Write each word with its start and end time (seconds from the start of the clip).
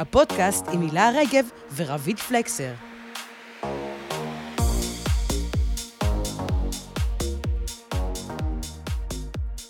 הפודקאסט 0.00 0.66
עם 0.72 0.80
הילה 0.80 1.10
רגב 1.14 1.44
ורבית 1.76 2.18
פלקסר. 2.18 2.72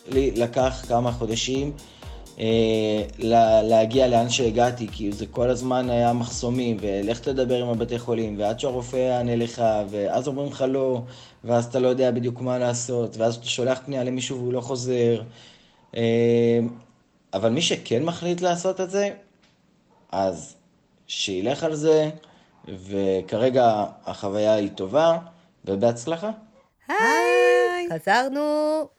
לי 0.09 0.31
לקח 0.31 0.85
כמה 0.89 1.13
חודשים 1.13 1.73
אה, 2.39 3.03
להגיע 3.63 4.09
לאן 4.09 4.31
שהגעתי, 4.31 4.89
כי 4.93 5.13
זה 5.13 5.27
כל 5.27 5.51
הזמן 5.51 5.91
היה 5.91 6.13
מחסומים, 6.13 6.77
ולך 6.81 7.21
תדבר 7.21 7.63
עם 7.63 7.69
הבתי 7.69 7.99
חולים, 7.99 8.39
ועד 8.39 8.61
שהרופא 8.61 8.97
יענה 8.97 9.37
לך, 9.37 9.63
ואז 9.91 10.29
אומרים 10.29 10.53
לך 10.53 10.65
לא, 10.69 11.03
ואז 11.45 11.65
אתה 11.65 11.79
לא 11.79 11.89
יודע 11.89 12.11
בדיוק 12.11 12.41
מה 12.41 12.59
לעשות, 12.59 13.17
ואז 13.17 13.37
אתה 13.37 13.47
שולח 13.49 13.81
פנייה 13.85 14.05
למישהו 14.05 14.39
והוא 14.39 14.53
לא 14.53 14.61
חוזר. 14.61 15.23
אה, 15.97 16.61
אבל 17.35 17.51
מי 17.51 17.63
שכן 17.63 18.03
מחליט 18.03 18.41
לעשות 18.41 18.81
את 18.81 18.91
זה, 18.91 19.11
אז 20.13 20.57
שילך 21.07 21.63
על 21.63 21.75
זה, 21.75 22.11
וכרגע 22.69 23.85
החוויה 24.05 24.55
היא 24.55 24.71
טובה, 24.75 25.19
ובהצלחה. 25.65 26.31
היי! 26.89 27.89
חזרנו, 27.93 28.41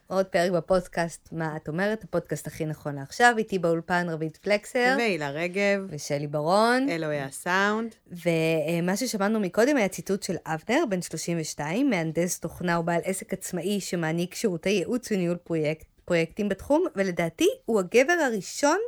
עוד 0.06 0.26
פרק 0.26 0.50
בפודקאסט, 0.50 1.28
מה 1.32 1.56
את 1.56 1.68
אומרת? 1.68 2.04
הפודקאסט 2.04 2.46
הכי 2.46 2.66
נכון 2.66 2.94
לעכשיו, 2.94 3.34
איתי 3.38 3.58
באולפן 3.58 4.06
רבית 4.08 4.36
פלקסר. 4.36 4.94
והילה 4.98 5.30
רגב. 5.30 5.86
ושלי 5.88 6.26
ברון. 6.26 6.88
אלוהי 6.88 7.20
הסאונד. 7.20 7.94
ומה 8.10 8.96
ששמענו 8.96 9.40
מקודם 9.40 9.76
היה 9.76 9.88
ציטוט 9.88 10.22
של 10.22 10.36
אבנר, 10.46 10.84
בן 10.88 11.02
32, 11.02 11.90
מהנדס 11.90 12.40
תוכנה 12.40 12.78
ובעל 12.78 13.00
עסק 13.04 13.32
עצמאי 13.32 13.80
שמעניק 13.80 14.34
שירותי 14.34 14.70
ייעוץ 14.70 15.12
וניהול 15.12 15.36
פרויקט, 15.36 15.86
פרויקטים 16.04 16.48
בתחום, 16.48 16.84
ולדעתי 16.96 17.48
הוא 17.64 17.80
הגבר 17.80 18.16
הראשון 18.26 18.78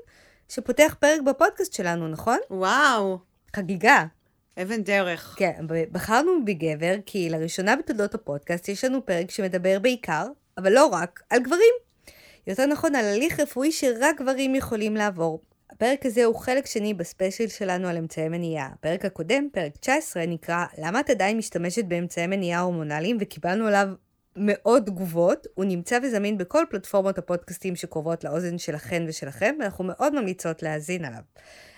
שפותח 0.49 0.97
פרק 1.01 1.21
בפודקאסט 1.21 1.73
שלנו, 1.73 2.09
נכון? 2.09 2.39
וואו. 2.51 3.19
חגיגה. 3.57 4.05
אבן 4.63 4.83
דרך. 4.83 5.35
כן, 5.39 5.65
בחרנו 5.93 6.45
בגבר, 6.45 6.95
כי 7.07 7.31
לראשונה 7.31 7.77
בתולדות 7.77 8.15
הפודקאסט 8.15 8.69
יש 8.69 8.85
לנו 8.85 9.07
פרק 9.07 9.31
שמדבר 9.31 9.79
בעיקר, 9.79 10.27
אבל 10.59 10.73
לא 10.73 10.87
רק, 10.87 11.23
על 11.31 11.43
גברים. 11.43 11.75
יותר 12.47 12.67
נכון, 12.67 12.95
על 12.95 13.05
הליך 13.05 13.41
רפואי 13.41 13.73
שרק 13.73 14.21
גברים 14.21 14.55
יכולים 14.55 14.97
לעבור. 14.97 15.41
הפרק 15.71 16.07
הזה 16.07 16.25
הוא 16.25 16.37
חלק 16.37 16.67
שני 16.67 16.95
בספיישל 16.95 17.49
שלנו 17.49 17.89
על 17.89 17.97
אמצעי 17.97 18.29
מניעה. 18.29 18.69
הפרק 18.73 19.05
הקודם, 19.05 19.49
פרק 19.53 19.77
19, 19.77 20.27
נקרא 20.27 20.65
"למה 20.79 21.01
את 21.01 21.11
עדיין 21.11 21.37
משתמשת 21.37 21.85
באמצעי 21.85 22.27
מניעה 22.27 22.61
הורמונליים?" 22.61 23.17
וקיבלנו 23.21 23.67
עליו 23.67 23.89
מאוד 24.37 24.83
תגובות. 24.87 25.47
הוא 25.55 25.65
נמצא 25.65 25.99
וזמין 26.03 26.39
בכל 26.39 26.65
פלטפורמות 26.71 27.19
הפודקאסטים 27.19 27.77
שקרובות 27.77 28.25
לאוזן 28.25 28.59
שלכן 28.59 29.05
ושלכם, 29.09 29.55
ואנחנו 29.61 29.85
מאוד 29.85 30.15
ממליצות 30.21 30.63
להאזין 30.63 31.05
עליו. 31.05 31.21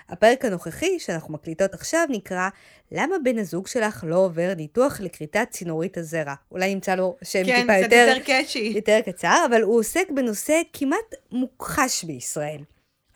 הפרק 0.09 0.45
הנוכחי, 0.45 0.99
שאנחנו 0.99 1.35
מקליטות 1.35 1.75
עכשיו, 1.75 2.07
נקרא 2.09 2.49
למה 2.93 3.17
בן 3.25 3.39
הזוג 3.39 3.67
שלך 3.67 4.05
לא 4.07 4.17
עובר 4.17 4.53
ניתוח 4.57 5.01
לכריתת 5.01 5.47
צינורית 5.51 5.99
הזרע. 5.99 6.35
אולי 6.51 6.75
נמצא 6.75 6.95
לו 6.95 7.17
שם 7.25 7.45
כן, 7.45 7.61
טיפה 7.61 7.77
יותר... 7.77 7.89
כן, 7.89 8.13
קצת 8.13 8.19
יותר 8.19 8.27
קאצ'י. 8.27 8.73
יותר 8.77 8.99
קצר, 9.07 9.45
אבל 9.51 9.63
הוא 9.63 9.79
עוסק 9.79 10.07
בנושא 10.15 10.61
כמעט 10.73 11.15
מוכחש 11.33 12.05
בישראל. 12.05 12.61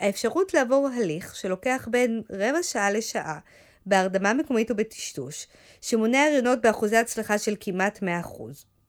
האפשרות 0.01 0.55
לעבור 0.55 0.89
הליך 0.89 1.37
שלוקח 1.37 1.89
בין 1.91 2.23
רבע 2.31 2.63
שעה 2.63 2.91
לשעה, 2.91 3.39
בהרדמה 3.87 4.35
מקומית 4.35 4.71
או 4.71 4.77
בטשטוש, 4.77 5.47
שמונע 5.81 6.19
הריונות 6.19 6.61
באחוזי 6.63 6.97
הצלחה 6.97 7.39
של 7.39 7.55
כמעט 7.61 8.03
100%. 8.03 8.05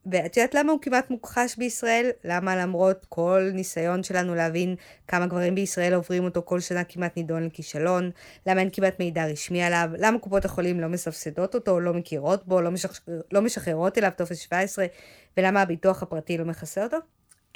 ואת 0.06 0.38
יודעת 0.38 0.56
למה 0.56 0.72
הוא 0.72 0.82
כמעט 0.82 1.10
מוכחש 1.10 1.56
בישראל? 1.58 2.10
למה 2.24 2.56
למרות 2.56 3.06
כל 3.10 3.50
ניסיון 3.54 4.04
שלנו 4.04 4.36
להבין 4.36 4.76
כמה 5.08 5.28
גברים 5.28 5.56
בישראל 5.56 5.94
עוברים 5.94 6.24
אותו 6.24 6.42
כל 6.46 6.60
שנה 6.60 6.84
כמעט 6.84 7.18
נידון 7.18 7.46
לכישלון? 7.46 8.12
למה 8.48 8.60
אין 8.62 8.70
כמעט 8.74 9.00
מידע 9.00 9.26
רשמי 9.26 9.64
עליו? 9.64 9.90
למה 9.98 10.20
קופות 10.20 10.46
החולים 10.46 10.80
לא 10.80 10.88
מסבסדות 10.88 11.56
אותו, 11.56 11.80
לא 11.80 11.94
מכירות 11.94 12.48
בו, 12.48 12.62
לא, 12.62 12.72
משח... 12.72 13.00
לא 13.32 13.42
משחררות 13.42 13.98
אליו 13.98 14.12
טופס 14.18 14.38
17? 14.38 14.86
ולמה 15.38 15.62
הביטוח 15.62 16.04
הפרטי 16.04 16.38
לא 16.38 16.46
מכסה 16.46 16.84
אותו? 16.84 16.98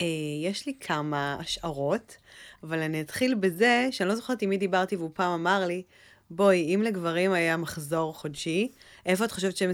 אה, 0.02 0.06
יש 0.44 0.66
לי 0.66 0.74
כמה 0.80 1.38
השערות, 1.40 2.18
אבל 2.64 2.80
אני 2.80 3.02
אתחיל 3.02 3.36
בזה 3.36 3.88
שאני 3.92 4.10
לא 4.10 4.16
זוכרת 4.16 4.42
עם 4.42 4.50
מי 4.50 4.58
דיברתי 4.58 4.96
והוא 4.96 5.12
פעם 5.14 5.32
אמר 5.32 5.66
לי, 5.68 5.84
בואי, 6.30 6.76
אם 6.76 6.82
לגברים 6.82 7.32
היה 7.32 7.58
מחזור 7.58 8.14
חודשי, 8.14 8.72
איפה 9.06 9.26
את 9.26 9.32
חושבת 9.32 9.58
שהם 9.58 9.72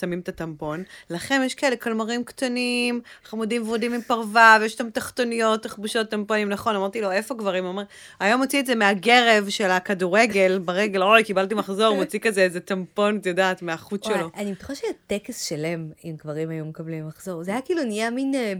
שמים 0.00 0.20
את 0.20 0.28
הטמפון? 0.28 0.82
לכם 1.10 1.40
יש 1.44 1.54
כאלה 1.54 1.76
קלמרים 1.76 2.24
קטנים, 2.24 3.00
חמודים 3.24 3.62
ורודים 3.62 3.92
עם 3.92 4.02
פרווה, 4.02 4.58
ויש 4.60 4.74
שם 4.74 4.90
תחתוניות, 4.90 5.62
תחבושות 5.62 6.08
טמפונים, 6.08 6.48
נכון, 6.48 6.76
אמרתי 6.76 7.00
לו, 7.00 7.12
איפה 7.12 7.34
גברים? 7.34 7.64
הוא 7.64 7.70
אומר, 7.70 7.82
היום 8.20 8.40
הוציא 8.40 8.60
את 8.60 8.66
זה 8.66 8.74
מהגרב 8.74 9.48
של 9.48 9.70
הכדורגל, 9.70 10.58
ברגל, 10.58 11.02
אוי, 11.02 11.24
קיבלתי 11.24 11.54
מחזור, 11.54 11.94
מוציא 11.96 12.18
כזה 12.18 12.42
איזה 12.42 12.60
טמפון, 12.60 13.16
את 13.16 13.26
יודעת, 13.26 13.62
מהחוט 13.62 14.04
שלו. 14.04 14.30
אני 14.36 14.52
בטוחה 14.52 14.74
שהיה 14.74 14.92
טקס 15.06 15.42
שלם 15.42 15.90
אם 16.04 16.14
גברים 16.18 16.50
היו 16.50 16.64
מקבלים 16.64 17.08
מחזור. 17.08 17.44
זה 17.44 17.50
היה 17.50 17.60
כאילו 17.60 17.84
נהיה 17.84 18.10
מין... 18.10 18.34
אה, 18.34 18.52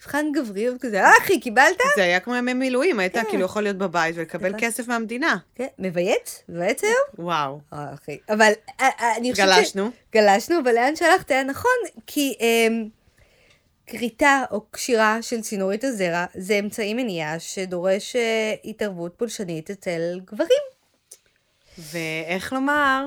מבחן 0.00 0.26
גבריות 0.32 0.80
כזה, 0.80 1.02
אה, 1.04 1.12
אחי, 1.22 1.40
קיבלת? 1.40 1.76
זה 1.96 2.02
היה 2.02 2.20
כמו 2.20 2.34
ימי 2.34 2.54
מילואים, 2.54 2.98
היית 2.98 3.14
כן. 3.14 3.24
כאילו 3.28 3.44
יכול 3.44 3.62
להיות 3.62 3.76
בבית 3.76 4.16
ולקבל 4.18 4.52
כסף 4.58 4.88
מהמדינה. 4.88 5.36
כן, 5.54 5.66
מבייץ? 5.78 6.42
מבייץ 6.48 6.84
היום? 6.84 7.26
וואו. 7.26 7.60
אה, 7.72 7.94
אחי. 7.94 8.18
אבל 8.28 8.52
אה, 8.80 8.88
אה, 9.00 9.16
אני 9.16 9.32
חושבת 9.32 9.48
ש... 9.48 9.56
גלשנו. 9.56 9.90
גלשנו, 10.14 10.60
אבל 10.60 10.74
לאן 10.74 10.96
שהלכת 10.96 11.30
היה 11.30 11.42
נכון, 11.42 11.70
כי 12.06 12.34
אמ, 12.40 12.88
כריתה 13.86 14.44
או 14.50 14.60
קשירה 14.70 15.22
של 15.22 15.40
צינורית 15.40 15.84
הזרע 15.84 16.24
זה 16.34 16.54
אמצעי 16.54 16.94
מניעה 16.94 17.38
שדורש 17.38 18.16
התערבות 18.64 19.14
פולשנית 19.16 19.70
אצל 19.70 20.20
גברים. 20.24 20.62
ואיך 21.78 22.52
לומר? 22.52 23.06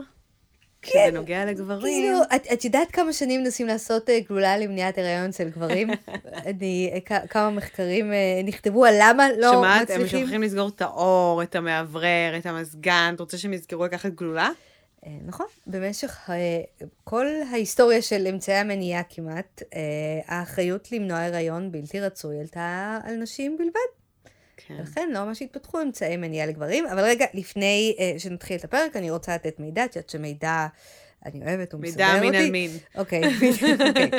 כן. 0.81 1.00
כשזה 1.06 1.12
נוגע 1.19 1.45
לגברים. 1.45 1.81
כאילו, 1.81 2.19
את, 2.35 2.47
את 2.53 2.66
יודעת 2.66 2.91
כמה 2.91 3.13
שנים 3.13 3.44
מנסים 3.44 3.67
לעשות 3.67 4.09
uh, 4.09 4.12
גלולה 4.28 4.57
למניעת 4.57 4.97
הריון 4.97 5.29
אצל 5.29 5.50
גברים? 5.50 5.90
אני, 6.50 6.91
uh, 6.95 7.28
כמה 7.28 7.50
מחקרים 7.50 8.12
uh, 8.12 8.47
נכתבו 8.47 8.85
על 8.85 8.95
למה 9.00 9.28
לא 9.38 9.51
שמעת, 9.51 9.81
מצליחים? 9.81 10.07
שמעת, 10.07 10.13
הם 10.13 10.19
שולחים 10.19 10.44
לסגור 10.44 10.69
את 10.69 10.81
האור, 10.81 11.44
את 11.44 11.56
המאוורר, 11.56 12.38
את 12.38 12.45
המזגן. 12.45 13.12
את 13.16 13.19
רוצה 13.19 13.38
שהם 13.38 13.53
יזכרו 13.53 13.85
לקחת 13.85 14.12
גלולה? 14.12 14.50
נכון, 15.25 15.45
במשך 15.67 16.29
כל 17.03 17.25
ההיסטוריה 17.51 18.01
של 18.01 18.28
אמצעי 18.28 18.56
המניעה 18.56 19.03
כמעט, 19.09 19.63
האחריות 20.28 20.91
למנוע 20.91 21.19
הריון 21.19 21.72
בלתי 21.72 22.00
רצוי 22.00 22.40
עלתה 22.40 22.97
על 23.03 23.16
נשים 23.16 23.57
בלבד. 23.57 23.99
כן. 24.68 24.75
ולכן 24.80 25.09
לא 25.14 25.25
ממש 25.25 25.42
התפתחו 25.42 25.81
אמצעי 25.81 26.18
מניעה 26.18 26.47
לגברים. 26.47 26.88
אבל 26.88 27.03
רגע, 27.03 27.25
לפני 27.34 27.96
uh, 27.97 28.20
שנתחיל 28.20 28.58
את 28.58 28.64
הפרק, 28.64 28.96
אני 28.96 29.12
רוצה 29.12 29.36
לתת 29.36 29.59
מידע, 29.59 29.86
את 29.86 29.96
יודעת 29.96 30.09
שמידע, 30.09 30.68
אני 31.25 31.46
אוהבת, 31.46 31.74
הוא 31.74 31.81
מסדר 31.81 32.16
אותי. 32.16 32.20
מידע 32.20 32.31
מין 32.31 32.46
על 32.46 32.52
מין. 32.52 32.72
אוקיי, 32.97 33.22
אוקיי. 33.90 34.09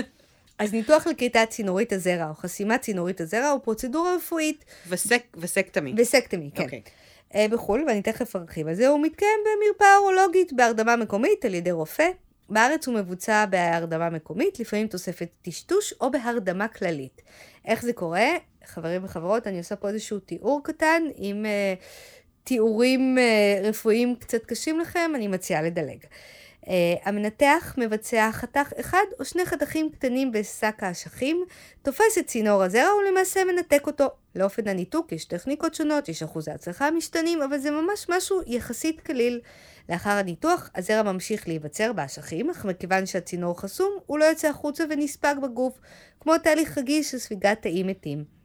אז 0.58 0.72
ניתוח 0.72 1.06
לכריתת 1.06 1.46
צינורית 1.50 1.92
הזרע 1.92 2.28
או 2.28 2.34
חסימת 2.34 2.80
צינורית 2.80 3.20
הזרע 3.20 3.48
הוא 3.48 3.60
פרוצדורה 3.60 4.16
רפואית. 4.16 4.64
וסק, 4.88 5.22
וסקטמי. 5.36 5.94
וסקטמי, 5.96 6.50
כן. 6.54 6.62
אוקיי. 6.62 6.80
אה, 7.34 7.46
בחו"ל, 7.50 7.84
ואני 7.88 8.02
תכף 8.02 8.36
ארחיב 8.36 8.68
על 8.68 8.74
זה, 8.74 8.88
הוא 8.88 9.00
מתקיים 9.00 9.40
במרפאה 9.44 9.96
אורולוגית 9.96 10.52
בהרדמה 10.52 10.96
מקומית 10.96 11.44
על 11.44 11.54
ידי 11.54 11.70
רופא. 11.70 12.08
בארץ 12.48 12.86
הוא 12.86 12.94
מבוצע 12.94 13.46
בהרדמה 13.46 14.10
מקומית, 14.10 14.60
לפעמים 14.60 14.86
תוספת 14.86 15.28
טשטוש 15.42 15.94
או 16.00 16.10
בהרדמה 16.10 16.68
כללית. 16.68 17.22
איך 17.64 17.82
זה 17.82 17.92
קורה? 17.92 18.28
חברים 18.64 19.04
וחברות, 19.04 19.46
אני 19.46 19.58
עושה 19.58 19.76
פה 19.76 19.88
איזשהו 19.88 20.18
תיאור 20.18 20.60
קטן, 20.64 21.02
אם 21.18 21.44
uh, 21.44 21.82
תיאורים 22.44 23.18
uh, 23.18 23.66
רפואיים 23.66 24.16
קצת 24.16 24.44
קשים 24.44 24.80
לכם, 24.80 25.12
אני 25.14 25.28
מציעה 25.28 25.62
לדלג. 25.62 25.98
Uh, 26.64 26.68
המנתח 27.04 27.74
מבצע 27.78 28.30
חתך 28.32 28.72
אחד 28.80 29.04
או 29.18 29.24
שני 29.24 29.46
חתכים 29.46 29.90
קטנים 29.90 30.32
בשק 30.32 30.82
האשכים, 30.82 31.44
תופס 31.82 32.18
את 32.18 32.26
צינור 32.26 32.62
הזרע 32.62 32.94
ולמעשה 32.94 33.44
מנתק 33.44 33.86
אותו. 33.86 34.08
לאופן 34.34 34.68
הניתוק 34.68 35.12
יש 35.12 35.24
טכניקות 35.24 35.74
שונות, 35.74 36.08
יש 36.08 36.22
אחוזי 36.22 36.50
הצלחה 36.50 36.90
משתנים, 36.90 37.42
אבל 37.42 37.58
זה 37.58 37.70
ממש 37.70 38.06
משהו 38.08 38.40
יחסית 38.46 39.00
קליל. 39.00 39.40
לאחר 39.88 40.10
הניתוח, 40.10 40.70
הזרע 40.74 41.02
ממשיך 41.02 41.48
להיווצר 41.48 41.92
באשכים, 41.92 42.50
אך 42.50 42.64
מכיוון 42.64 43.06
שהצינור 43.06 43.60
חסום, 43.60 43.98
הוא 44.06 44.18
לא 44.18 44.24
יוצא 44.24 44.48
החוצה 44.48 44.84
ונספג 44.90 45.34
בגוף, 45.42 45.78
כמו 46.20 46.38
תהליך 46.38 46.78
רגיש 46.78 47.10
של 47.10 47.18
ספיגת 47.18 47.62
תאים 47.62 47.86
מתים. 47.86 48.39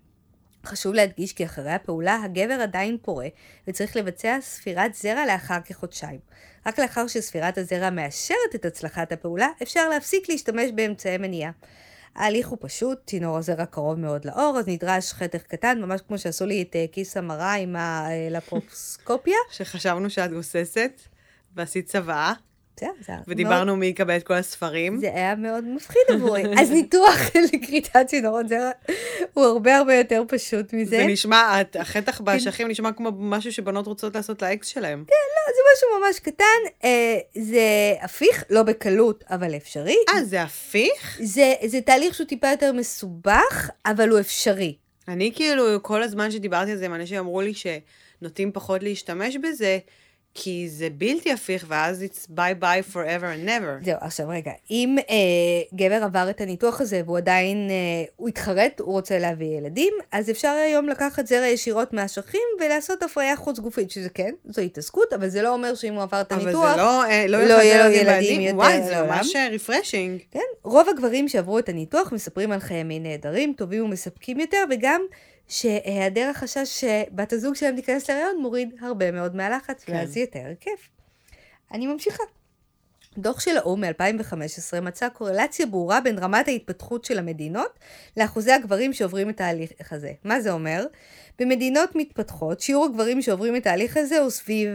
חשוב 0.65 0.94
להדגיש 0.94 1.33
כי 1.33 1.45
אחרי 1.45 1.71
הפעולה 1.71 2.23
הגבר 2.23 2.53
עדיין 2.53 2.97
פורה 3.01 3.27
וצריך 3.67 3.95
לבצע 3.95 4.38
ספירת 4.41 4.95
זרע 4.95 5.25
לאחר 5.25 5.57
כחודשיים. 5.65 6.19
רק 6.65 6.79
לאחר 6.79 7.07
שספירת 7.07 7.57
הזרע 7.57 7.89
מאשרת 7.89 8.56
את 8.56 8.65
הצלחת 8.65 9.12
הפעולה, 9.12 9.47
אפשר 9.63 9.89
להפסיק 9.89 10.29
להשתמש 10.29 10.71
באמצעי 10.75 11.17
מניעה. 11.17 11.51
ההליך 12.15 12.47
הוא 12.47 12.57
פשוט, 12.62 13.00
צינור 13.06 13.38
הזרע 13.38 13.65
קרוב 13.65 14.00
מאוד 14.00 14.25
לאור, 14.25 14.57
אז 14.59 14.67
נדרש 14.67 15.13
חתך 15.13 15.41
קטן, 15.41 15.81
ממש 15.81 16.01
כמו 16.07 16.17
שעשו 16.17 16.45
לי 16.45 16.62
את 16.62 16.75
אה, 16.75 16.85
כיס 16.91 17.18
המרה 17.18 17.53
עם 17.53 17.75
הלפרוסקופיה. 17.75 19.38
שחשבנו 19.51 20.09
שאת 20.09 20.31
גוססת 20.31 21.01
ועשית 21.56 21.88
צוואה. 21.88 22.33
ודיברנו 23.27 23.66
מאוד... 23.66 23.80
מי 23.80 23.86
יקבל 23.86 24.18
את 24.18 24.24
כל 24.24 24.33
הספרים. 24.33 25.00
זה 25.00 25.07
היה 25.07 25.36
מאוד 25.36 25.63
מפחיד 25.63 26.01
עבורי. 26.10 26.44
אז 26.62 26.72
ניתוח 26.72 27.19
לכריתת 27.54 28.06
צינורות 28.07 28.50
זרע 28.50 28.72
הוא 29.33 29.45
הרבה 29.45 29.77
הרבה 29.77 29.95
יותר 29.95 30.24
פשוט 30.27 30.74
מזה. 30.74 30.98
זה 30.98 31.06
נשמע, 31.07 31.62
החטח 31.80 32.22
באשכים 32.22 32.68
נשמע 32.68 32.92
כמו 32.92 33.12
משהו 33.19 33.51
שבנות 33.51 33.88
רוצות 33.88 34.16
לעשות 34.16 34.42
לאקס 34.42 34.68
שלהם. 34.68 35.04
כן, 35.07 35.13
לא, 35.36 35.54
זה 35.54 35.62
משהו 35.75 36.00
ממש 36.00 36.19
קטן, 36.19 36.83
אה, 36.83 37.18
זה 37.36 37.95
הפיך, 38.01 38.44
לא 38.50 38.63
בקלות, 38.63 39.24
אבל 39.30 39.56
אפשרי. 39.56 39.98
אה, 40.10 40.24
זה 40.24 40.42
הפיך? 40.42 41.19
זה, 41.24 41.54
זה 41.66 41.81
תהליך 41.81 42.16
שהוא 42.16 42.28
טיפה 42.28 42.48
יותר 42.51 42.74
מסובך, 42.74 43.69
אבל 43.86 44.10
הוא 44.10 44.19
אפשרי. 44.19 44.75
אני 45.07 45.31
כאילו, 45.36 45.83
כל 45.83 46.04
הזמן 46.04 46.31
שדיברתי 46.31 46.71
על 46.71 46.78
זה 46.78 46.86
עם 46.86 46.94
אנשים 46.94 47.18
אמרו 47.18 47.42
לי 47.42 47.54
שנוטים 47.54 48.51
פחות 48.51 48.83
להשתמש 48.83 49.38
בזה, 49.38 49.78
כי 50.37 50.69
זה 50.69 50.87
בלתי 50.97 51.31
הפיך, 51.31 51.65
ואז 51.67 52.03
it's 52.03 52.27
bye 52.31 52.61
bye 52.61 52.93
forever 52.93 53.23
and 53.23 53.47
never. 53.47 53.85
זהו, 53.85 53.97
עכשיו 54.01 54.29
רגע, 54.29 54.51
אם 54.71 54.95
אה, 55.09 55.77
גבר 55.77 56.03
עבר 56.03 56.29
את 56.29 56.41
הניתוח 56.41 56.81
הזה 56.81 57.01
והוא 57.05 57.17
עדיין, 57.17 57.67
אה, 57.69 58.03
הוא 58.15 58.29
התחרט, 58.29 58.79
הוא 58.79 58.91
רוצה 58.93 59.19
להביא 59.19 59.57
ילדים, 59.57 59.93
אז 60.11 60.29
אפשר 60.29 60.47
היום 60.47 60.89
לקחת 60.89 61.27
זרע 61.27 61.45
ישירות 61.45 61.93
מהאשכים 61.93 62.41
ולעשות 62.59 63.03
הפריה 63.03 63.35
חוץ 63.35 63.59
גופית, 63.59 63.91
שזה 63.91 64.09
כן, 64.09 64.31
זו 64.45 64.61
התעסקות, 64.61 65.13
אבל 65.13 65.29
זה 65.29 65.41
לא 65.41 65.53
אומר 65.53 65.75
שאם 65.75 65.93
הוא 65.93 66.03
עבר 66.03 66.21
את 66.21 66.31
הניתוח, 66.31 66.65
אבל 66.65 66.71
זה 66.71 66.81
לא, 66.81 67.03
אה, 67.03 67.27
לא, 67.27 67.43
לא 67.43 67.53
יהיה 67.53 67.87
לו 67.87 67.93
ילדים. 67.93 68.41
יותר 68.41 68.57
וואי, 68.57 68.83
זה 68.83 68.91
לעולם. 68.91 69.07
ממש 69.07 69.35
רפרשינג. 69.51 70.19
כן, 70.31 70.39
רוב 70.63 70.89
הגברים 70.89 71.27
שעברו 71.27 71.59
את 71.59 71.69
הניתוח 71.69 72.11
מספרים 72.11 72.51
על 72.51 72.59
חיי 72.59 72.83
מין 72.83 73.03
נהדרים, 73.03 73.53
טובים 73.57 73.83
ומספקים 73.83 74.39
יותר, 74.39 74.63
וגם 74.71 75.01
שהיעדר 75.47 76.30
החשש 76.30 76.81
שבת 76.81 77.33
הזוג 77.33 77.56
שלהם 77.56 77.75
תיכנס 77.75 78.09
להריון 78.09 78.42
מוריד 78.42 78.75
הרבה 78.81 79.12
מאוד 79.12 79.36
מהלחץ, 79.36 79.83
כן. 79.83 79.94
ואז 79.94 80.18
יותר 80.18 80.47
כיף. 80.59 80.89
אני 81.71 81.88
ממשיכה. 81.88 82.24
דוח 83.18 83.39
של 83.39 83.57
האו"ם 83.57 83.81
מ-2015 83.83 84.81
מצא 84.81 85.09
קורלציה 85.09 85.65
ברורה 85.65 86.01
בין 86.01 86.19
רמת 86.19 86.47
ההתפתחות 86.47 87.06
של 87.06 87.19
המדינות 87.19 87.80
לאחוזי 88.18 88.51
הגברים 88.51 88.94
שעוברים 88.94 89.30
את 89.30 89.42
ההליך 89.42 89.94
הזה. 89.94 90.12
מה 90.24 90.42
זה 90.42 90.51
אומר? 90.51 90.86
במדינות 91.39 91.89
מתפתחות, 91.95 92.59
שיעור 92.59 92.86
הגברים 92.86 93.21
שעוברים 93.21 93.56
את 93.56 93.68
ההליך 93.68 93.97
הזה 93.97 94.19
הוא 94.19 94.30
סביב 94.30 94.69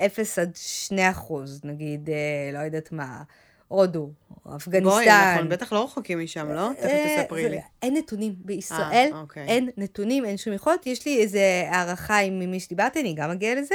0 0.00 0.38
עד 0.38 0.56
2 0.56 1.10
אחוז, 1.10 1.60
נגיד, 1.64 2.10
אה, 2.10 2.50
לא 2.52 2.58
יודעת 2.58 2.92
מה, 2.92 3.22
הודו, 3.70 4.10
אפגניסטן. 4.56 4.90
בואי, 4.90 5.10
אנחנו 5.10 5.48
בטח 5.48 5.72
לא 5.72 5.84
רחוקים 5.84 6.20
משם, 6.20 6.52
לא? 6.52 6.68
תכף 6.76 6.84
אה, 6.84 7.16
תספרי 7.22 7.48
לי. 7.48 7.60
אין 7.82 7.96
נתונים 7.96 8.34
בישראל, 8.36 9.10
אה, 9.14 9.20
אוקיי. 9.20 9.46
אין 9.46 9.70
נתונים, 9.76 10.24
אין 10.24 10.36
שום 10.36 10.52
יכולת. 10.52 10.86
יש 10.86 11.06
לי 11.06 11.22
איזה 11.22 11.40
הערכה 11.70 12.18
עם 12.18 12.50
מי 12.50 12.60
שדיברתי, 12.60 13.00
אני 13.00 13.14
גם 13.14 13.30
אגיע 13.30 13.54
לזה. 13.54 13.74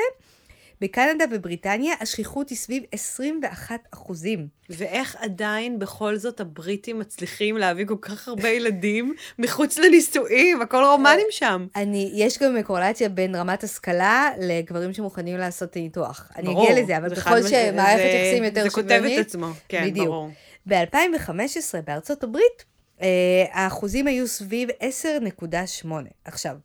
בקנדה 0.81 1.25
ובריטניה 1.31 1.93
השכיחות 2.01 2.49
היא 2.49 2.57
סביב 2.57 2.83
21 2.91 3.79
אחוזים. 3.93 4.47
ואיך 4.69 5.15
עדיין 5.19 5.79
בכל 5.79 6.17
זאת 6.17 6.39
הבריטים 6.39 6.99
מצליחים 6.99 7.57
להביא 7.57 7.85
כל 7.85 7.95
כך 8.01 8.27
הרבה 8.27 8.49
ילדים 8.49 9.13
מחוץ 9.39 9.77
לנישואים, 9.77 10.61
הכל 10.61 10.83
רומנים 10.91 11.25
שם. 11.31 11.67
אני, 11.75 12.11
יש 12.15 12.39
גם 12.39 12.61
קורלציה 12.63 13.09
בין 13.09 13.35
רמת 13.35 13.63
השכלה 13.63 14.29
לגברים 14.41 14.93
שמוכנים 14.93 15.37
לעשות 15.37 15.69
את 15.69 15.75
הניתוח. 15.75 16.31
אני 16.35 16.45
ברור, 16.45 16.63
אגיע 16.71 16.81
לזה, 16.83 16.97
אבל 16.97 17.15
ככל 17.15 17.41
שמערכת 17.41 17.97
זה- 17.97 18.03
יחסים 18.03 18.43
יותר 18.43 18.63
זה 18.63 18.69
כותב 18.69 18.87
שוויונית... 18.87 19.19
את 19.19 19.25
עצמו, 19.25 19.47
כן, 19.69 19.83
בדיוק. 19.87 20.07
ברור. 20.07 20.29
ב-2015 20.67 21.31
בארצות 21.85 22.23
הברית, 22.23 22.65
אה, 23.01 23.07
האחוזים 23.51 24.07
היו 24.07 24.27
סביב 24.27 24.69
10.8. 24.79 25.87
עכשיו, 26.25 26.55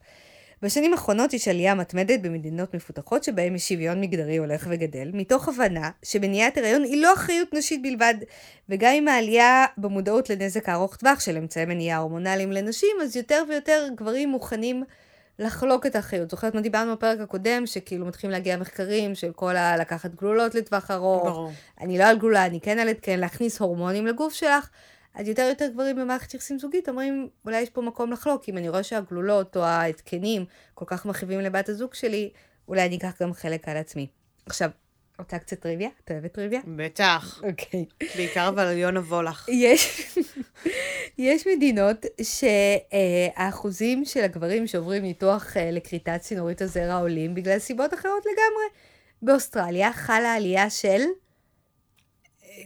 בשנים 0.63 0.93
האחרונות 0.93 1.33
יש 1.33 1.47
עלייה 1.47 1.75
מתמדת 1.75 2.19
במדינות 2.19 2.73
מפותחות 2.73 3.23
שבהן 3.23 3.55
יש 3.55 3.69
שוויון 3.69 4.01
מגדרי 4.01 4.37
הולך 4.37 4.67
וגדל, 4.69 5.09
מתוך 5.13 5.47
הבנה 5.47 5.89
שמניעת 6.03 6.57
הריון 6.57 6.83
היא 6.83 7.01
לא 7.01 7.13
אחריות 7.13 7.53
נשית 7.53 7.81
בלבד, 7.81 8.13
וגם 8.69 8.93
עם 8.95 9.07
העלייה 9.07 9.65
במודעות 9.77 10.29
לנזק 10.29 10.69
הארוך 10.69 10.95
טווח 10.95 11.19
של 11.19 11.37
אמצעי 11.37 11.65
מניעה 11.65 11.97
הורמונליים 11.97 12.51
לנשים, 12.51 12.89
אז 13.03 13.15
יותר 13.15 13.43
ויותר 13.49 13.87
גברים 13.95 14.29
מוכנים 14.29 14.83
לחלוק 15.39 15.85
את 15.85 15.95
האחריות. 15.95 16.29
זוכרת 16.29 16.55
מה 16.55 16.61
דיברנו 16.61 16.95
בפרק 16.95 17.19
הקודם, 17.19 17.65
שכאילו 17.65 18.05
מתחילים 18.05 18.31
להגיע 18.31 18.57
מחקרים 18.57 19.15
של 19.15 19.31
כל 19.31 19.55
ה... 19.55 19.77
לקחת 19.77 20.15
גלולות 20.15 20.55
לטווח 20.55 20.91
ארוך, 20.91 21.23
ברור. 21.23 21.51
אני 21.81 21.97
לא 21.97 22.03
על 22.03 22.17
גלולה, 22.17 22.45
אני 22.45 22.59
כן 22.61 22.79
על 22.79 22.87
התקן, 22.87 23.19
להכניס 23.19 23.59
הורמונים 23.59 24.07
לגוף 24.07 24.33
שלך, 24.33 24.69
אז 25.13 25.27
יותר 25.27 25.41
ויותר 25.41 25.67
גברים 25.67 25.95
במערכת 25.95 26.33
יחסים 26.33 26.59
זוגית 26.59 26.89
אומרים, 26.89 27.29
אולי 27.45 27.61
יש 27.61 27.69
פה 27.69 27.81
מקום 27.81 28.11
לחלוק, 28.11 28.49
אם 28.49 28.57
אני 28.57 28.69
רואה 28.69 28.83
שהגלולות 28.83 29.57
או 29.57 29.63
ההתקנים 29.63 30.45
כל 30.73 30.85
כך 30.87 31.05
מכאיבים 31.05 31.39
לבת 31.39 31.69
הזוג 31.69 31.93
שלי, 31.93 32.29
אולי 32.67 32.85
אני 32.85 32.97
אקח 32.97 33.21
גם 33.21 33.33
חלק 33.33 33.67
על 33.67 33.77
עצמי. 33.77 34.07
עכשיו, 34.45 34.69
רוצה 35.19 35.39
קצת 35.39 35.59
טריוויה? 35.59 35.89
את 36.03 36.11
אוהבת 36.11 36.33
טריוויה? 36.33 36.61
בטח. 36.75 37.41
אוקיי. 37.43 37.85
בעיקר 38.15 38.49
אבל 38.49 38.63
על 38.63 38.77
יונה 38.77 38.99
וולך. 38.99 39.49
יש, 39.49 40.15
יש 41.17 41.47
מדינות 41.47 42.05
שהאחוזים 42.21 44.05
של 44.05 44.23
הגברים 44.23 44.67
שעוברים 44.67 45.03
ניתוח 45.03 45.57
אה, 45.57 45.71
לכריתת 45.71 46.21
צינורית 46.21 46.61
הזרע 46.61 46.95
עולים 46.95 47.35
בגלל 47.35 47.59
סיבות 47.59 47.93
אחרות 47.93 48.25
לגמרי. 48.25 48.65
באוסטרליה 49.21 49.93
חלה 49.93 50.33
עלייה 50.33 50.69
של 50.69 51.01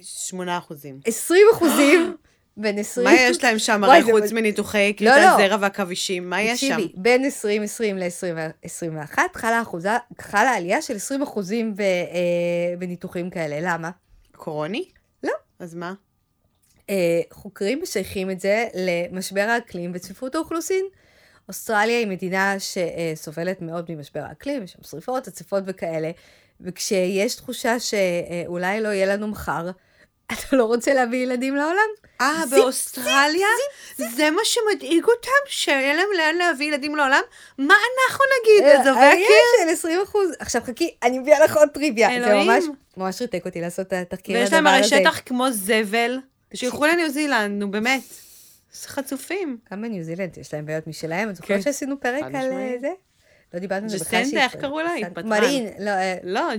שמונה 0.02 0.58
אחוזים. 0.58 1.00
20 1.06 1.42
אחוזים 1.54 2.16
בין 2.58 2.80
20... 2.80 3.08
מה 3.08 3.14
יש 3.14 3.44
להם 3.44 3.60
שם 3.60 3.84
הרי 3.84 4.04
חוץ 4.04 4.32
מניתוחי 4.32 4.88
לא, 4.88 4.98
כריתת 4.98 5.26
לא. 5.40 5.48
זרע 5.48 5.58
והכבישים? 5.62 6.30
מה 6.30 6.42
יש 6.42 6.62
שם? 6.62 6.76
תקשיבי, 6.76 6.94
בין 6.96 7.26
2020 7.26 7.98
ל-2021 7.98 9.18
חלה, 9.34 9.62
אחוזה, 9.62 9.90
חלה 10.22 10.52
עלייה 10.52 10.82
של 10.82 10.96
20 10.96 11.22
אחוזים 11.22 11.76
ב, 11.76 11.82
אה, 11.82 12.76
בניתוחים 12.80 13.30
כאלה. 13.30 13.58
למה? 13.62 13.90
קורוני? 14.36 14.86
לא. 15.24 15.32
אז 15.60 15.76
מה? 15.76 15.94
אה, 16.90 17.22
חוקרים 17.32 17.82
משייכים 17.82 18.32
את 18.32 18.40
זה 18.40 18.68
למשבר 18.74 19.42
האקלים 19.50 19.92
וצפיפות 19.94 20.36
האוכלוסין. 20.36 20.86
אוסטרליה 21.48 22.00
היא 22.00 22.08
מדינה 22.08 22.56
שסובלת 22.60 23.62
מאוד 23.62 23.92
ממשבר 23.92 24.24
האקלים, 24.24 24.64
יש 24.64 24.72
שם 24.72 24.84
שריפות, 24.84 25.28
הצפות 25.28 25.64
וכאלה, 25.66 26.12
וכשיש 26.62 27.36
תשושה 27.36 27.80
שאולי 27.80 28.82
לא 28.82 28.88
יהיה 28.88 29.06
לנו 29.06 29.28
מחר, 29.28 29.70
אתה 30.28 30.56
לא 30.56 30.64
רוצה 30.64 30.94
להביא 30.94 31.24
ילדים 31.24 31.56
לעולם? 31.56 31.90
אה, 32.22 32.42
זיפ, 32.50 32.60
באוסטרליה? 32.60 33.48
זה 33.98 34.32
מה 34.32 34.42
שמדאיג 34.44 35.04
אותם? 35.04 35.30
שאין 35.48 35.96
להם 35.96 36.08
לאן 36.18 36.36
להביא 36.36 36.68
ילדים 36.68 36.96
לעולם? 36.96 37.22
מה 37.58 37.74
אנחנו 37.74 38.26
נגיד? 38.42 38.64
אה, 38.64 38.92
עלייה 38.92 39.12
כאילו? 39.12 39.70
של 39.70 39.70
20 39.74 40.02
אחוז. 40.02 40.30
עכשיו 40.40 40.62
חכי, 40.62 40.96
אני 41.04 41.20
מביאה 41.20 41.44
לך 41.44 41.58
עוד 41.58 41.70
טריוויה. 41.70 42.10
זה 42.10 42.16
אלוהים. 42.16 42.48
ממש, 42.48 42.64
ממש 42.98 43.22
ריתק 43.22 43.46
אותי 43.46 43.62
לעשות 43.62 43.88
את 43.88 43.94
התחקיר 43.94 44.36
ויש 44.36 44.48
לדבר 44.48 44.58
להם 44.58 44.68
הרי 44.68 44.80
הזה. 44.80 44.88
שטח 44.88 45.22
כמו 45.26 45.52
זבל. 45.52 46.20
שילכו 46.54 46.86
לניו 46.86 47.10
זילנד, 47.10 47.60
נו 47.60 47.72
באמת. 47.72 48.02
איזה 48.74 48.88
חצופים. 48.88 49.58
גם 49.72 49.82
בניו 49.82 50.04
זילנד 50.04 50.38
יש 50.38 50.54
להם 50.54 50.66
בעיות 50.66 50.88
משלהם. 50.88 51.30
את 51.30 51.36
זוכרת 51.36 51.58
כן. 51.58 51.62
שעשינו 51.62 52.00
פרק 52.00 52.24
על 52.24 52.36
אה. 52.36 52.76
זה? 52.82 52.90
לא 53.54 53.60
דיברנו 53.60 53.84
על 53.84 53.90
זה 53.90 53.98
בכלל. 53.98 54.22
ג'סנדה, 54.22 54.44
איך 54.44 54.56
קראו 54.56 54.80
לה? 54.80 54.94
מרין, 55.26 55.68
לא, 55.80 55.90
אה, 55.90 56.18
לא, 56.24 56.56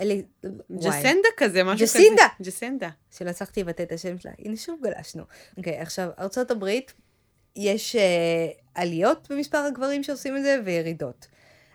אלי-. 0.00 0.22
ג'סנדה 0.70 1.28
כזה, 1.36 1.64
משהו 1.64 1.86
כזה. 1.86 1.98
ג'סינדה. 1.98 2.26
ג'סנדה. 2.42 2.88
שלא 3.10 3.30
הצלחתי 3.30 3.62
לבטא 3.62 3.82
את 3.82 3.92
השם 3.92 4.18
שלה. 4.18 4.32
הנה 4.38 4.56
שוב 4.56 4.80
גלשנו. 4.82 5.22
אוקיי, 5.56 5.78
עכשיו, 5.78 6.08
ארצות 6.18 6.50
הברית, 6.50 6.92
יש 7.56 7.96
אה, 7.96 7.98
עליות 8.74 9.28
במספר 9.30 9.58
הגברים 9.58 10.02
שעושים 10.02 10.36
את 10.36 10.42
זה 10.42 10.58
וירידות. 10.64 11.26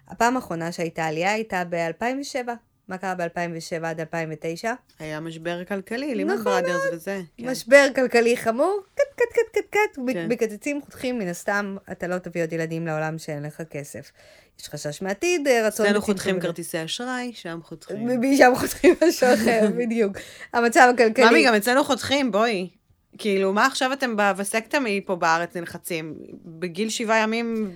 הפעם 0.07 0.35
האחרונה 0.35 0.71
שהייתה 0.71 1.05
עלייה 1.05 1.33
הייתה 1.33 1.63
ב-2007. 1.69 2.49
מה 2.87 2.97
קרה 2.97 3.15
ב-2007 3.15 3.85
עד 3.85 3.99
2009? 3.99 4.73
היה 4.99 5.19
משבר 5.19 5.65
כלכלי, 5.65 6.15
Lehman 6.15 6.33
נכון 6.33 6.45
Brothers 6.45 6.81
וזה. 6.93 7.21
כן. 7.37 7.49
משבר 7.49 7.87
כלכלי 7.95 8.37
חמור, 8.37 8.79
קט 9.15 9.23
קט 9.33 9.57
קט 9.57 9.65
קט 9.69 10.13
כן. 10.13 10.27
מקצצים 10.29 10.81
חותכים, 10.81 11.19
מן 11.19 11.27
הסתם 11.27 11.75
אתה 11.91 12.07
לא 12.07 12.17
תביא 12.17 12.43
עוד 12.43 12.53
ילדים 12.53 12.87
לעולם 12.87 13.17
שאין 13.17 13.43
לך 13.43 13.61
כסף. 13.61 14.11
יש 14.59 14.69
חשש 14.69 15.01
מעתיד, 15.01 15.47
אה, 15.47 15.67
רצון... 15.67 15.85
אצלנו 15.85 16.01
חותכים. 16.01 16.39
כרטיסי 16.39 16.85
אשראי, 16.85 17.31
שם 17.33 17.59
חותכים. 17.63 18.21
משם 18.21 18.51
חותכים 18.55 18.93
משהו 19.07 19.27
אחר, 19.33 19.67
בדיוק. 19.79 20.17
המצב 20.53 20.91
הכלכלי... 20.93 21.29
ממי, 21.29 21.45
גם 21.45 21.55
אצלנו 21.55 21.83
חותכים, 21.83 22.31
בואי. 22.31 22.69
כאילו, 23.17 23.53
מה 23.53 23.65
עכשיו 23.65 23.93
אתם 23.93 24.17
בווסקטמי 24.17 25.01
פה 25.05 25.15
בארץ 25.15 25.55
נלחצים? 25.57 26.15
בגיל 26.45 26.89
שבעה 26.89 27.17
ימים 27.17 27.71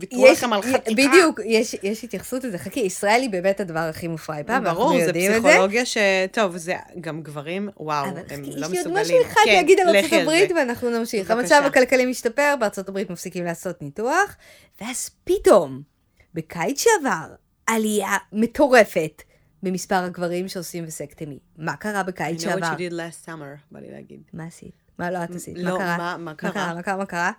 ויתרו 0.00 0.26
לכם 0.32 0.52
על 0.52 0.62
חתיכה. 0.62 1.08
בדיוק, 1.08 1.40
יש, 1.44 1.76
יש 1.82 2.04
התייחסות 2.04 2.44
לזה. 2.44 2.58
חכי, 2.58 2.80
ישראל 2.80 3.20
היא 3.22 3.30
באמת 3.30 3.60
הדבר 3.60 3.78
הכי 3.80 4.08
מופרע 4.08 4.38
אי 4.38 4.44
פעם, 4.44 4.64
ברור, 4.64 4.82
אנחנו 4.84 5.00
זה 5.00 5.06
יודעים 5.06 5.30
את 5.34 5.42
זה. 5.42 5.48
פסיכולוגיה 5.48 5.86
ש... 5.86 5.96
טוב, 6.32 6.56
זה 6.56 6.74
גם 7.00 7.22
גברים, 7.22 7.68
וואו, 7.76 8.08
אבל 8.08 8.18
הם 8.18 8.24
חכי, 8.24 8.36
לא 8.40 8.66
יש 8.66 8.72
לי 8.72 8.78
עוד 8.78 8.88
מסוגלים. 8.88 8.96
משהו 9.02 9.16
אחד 9.22 9.40
כן, 9.44 9.52
להגיד 9.54 9.78
על 9.80 9.96
ארצות 9.96 10.12
הברית, 10.12 10.48
זה. 10.48 10.54
ואנחנו 10.54 10.90
נמשיך. 10.90 11.30
בבקשה. 11.30 11.56
המצב 11.56 11.66
הכלכלי 11.66 12.06
משתפר, 12.06 12.54
בארצות 12.60 12.88
הברית 12.88 13.10
מפסיקים 13.10 13.44
לעשות 13.44 13.82
ניתוח, 13.82 14.36
ואז 14.80 15.10
פתאום, 15.24 15.82
בקיץ 16.34 16.82
שעבר, 16.84 17.34
עלייה 17.66 18.16
מטורפת 18.32 19.22
במספר 19.62 19.94
הגברים 19.94 20.48
שעושים 20.48 20.84
וסקטמי. 20.86 21.38
מה 21.58 21.76
קרה 21.76 22.00
I 22.00 22.04
בקיץ 22.04 22.40
know 22.40 22.42
שעבר? 22.44 22.66
what 22.66 22.78
you 22.78 22.92
did 22.92 22.92
last 22.92 23.28
summer, 23.28 23.58
בא 23.70 23.80
לי 23.80 23.90
להגיד. 23.90 24.20
מה 24.32 24.44
עשית? 24.44 24.72
מה 24.98 25.10
לא 25.10 25.24
את 25.24 25.34
עשית? 25.34 25.54
לא, 25.58 25.78
מה 25.78 25.78
קרה? 25.78 25.96
מה- 25.98 26.16
מה 26.16 26.34
קרה? 26.34 26.74
מה 26.74 26.82
קרה? 26.82 26.96
מה 26.96 27.06
קרה? 27.06 27.30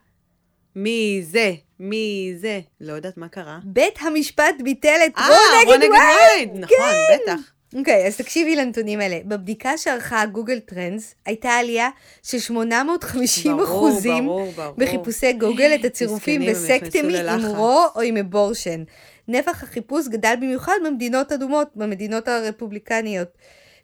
מי 0.76 1.22
זה? 1.24 1.54
מי 1.80 2.34
זה? 2.38 2.60
לא 2.82 2.94
יודעת 2.94 3.18
מה 3.18 3.28
קרה. 3.28 3.60
בית 3.64 4.00
המשפט 4.02 4.56
ביטל 4.64 5.00
את 5.06 5.18
אה, 5.18 5.28
רו 5.28 5.76
נגד 5.78 5.90
וייד! 5.92 6.50
נכון, 6.60 6.94
בטח. 7.14 7.54
אוקיי, 7.76 8.08
אז 8.08 8.18
תקשיבי 8.18 8.56
לנתונים 8.56 9.00
האלה. 9.00 9.20
בבדיקה 9.26 9.78
שערכה 9.78 10.26
Google 10.26 10.60
Trends, 10.60 11.16
הייתה 11.26 11.50
עלייה 11.50 11.90
של 12.24 12.40
850 12.40 13.52
ברור, 13.52 13.64
אחוזים 13.64 14.26
ברור, 14.26 14.52
ברור. 14.52 14.76
בחיפושי 14.78 15.34
גוגל 15.34 15.72
את 15.76 15.86
הצירופים 15.86 16.42
vasectomy 16.50 17.20
עם. 17.20 17.46
Roe 17.46 17.86
או 17.96 18.02
עם 18.02 18.18
abortion. 18.18 18.84
נפח 19.28 19.64
החיפוש 19.64 20.08
גדל 20.08 20.34
במיוחד 20.42 20.78
במדינות 20.86 21.32
אדומות, 21.32 21.68
במדינות 21.76 22.28
הרפובליקניות, 22.28 23.28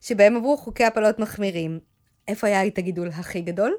שבהם 0.02 0.38
עברו 0.38 0.58
חוקי 0.58 0.84
הפלות 0.84 1.20
מחמירים. 1.20 1.80
איפה 2.28 2.48
היה 2.48 2.68
את 2.68 2.78
הגידול 2.78 3.08
הכי 3.08 3.42
גדול? 3.42 3.76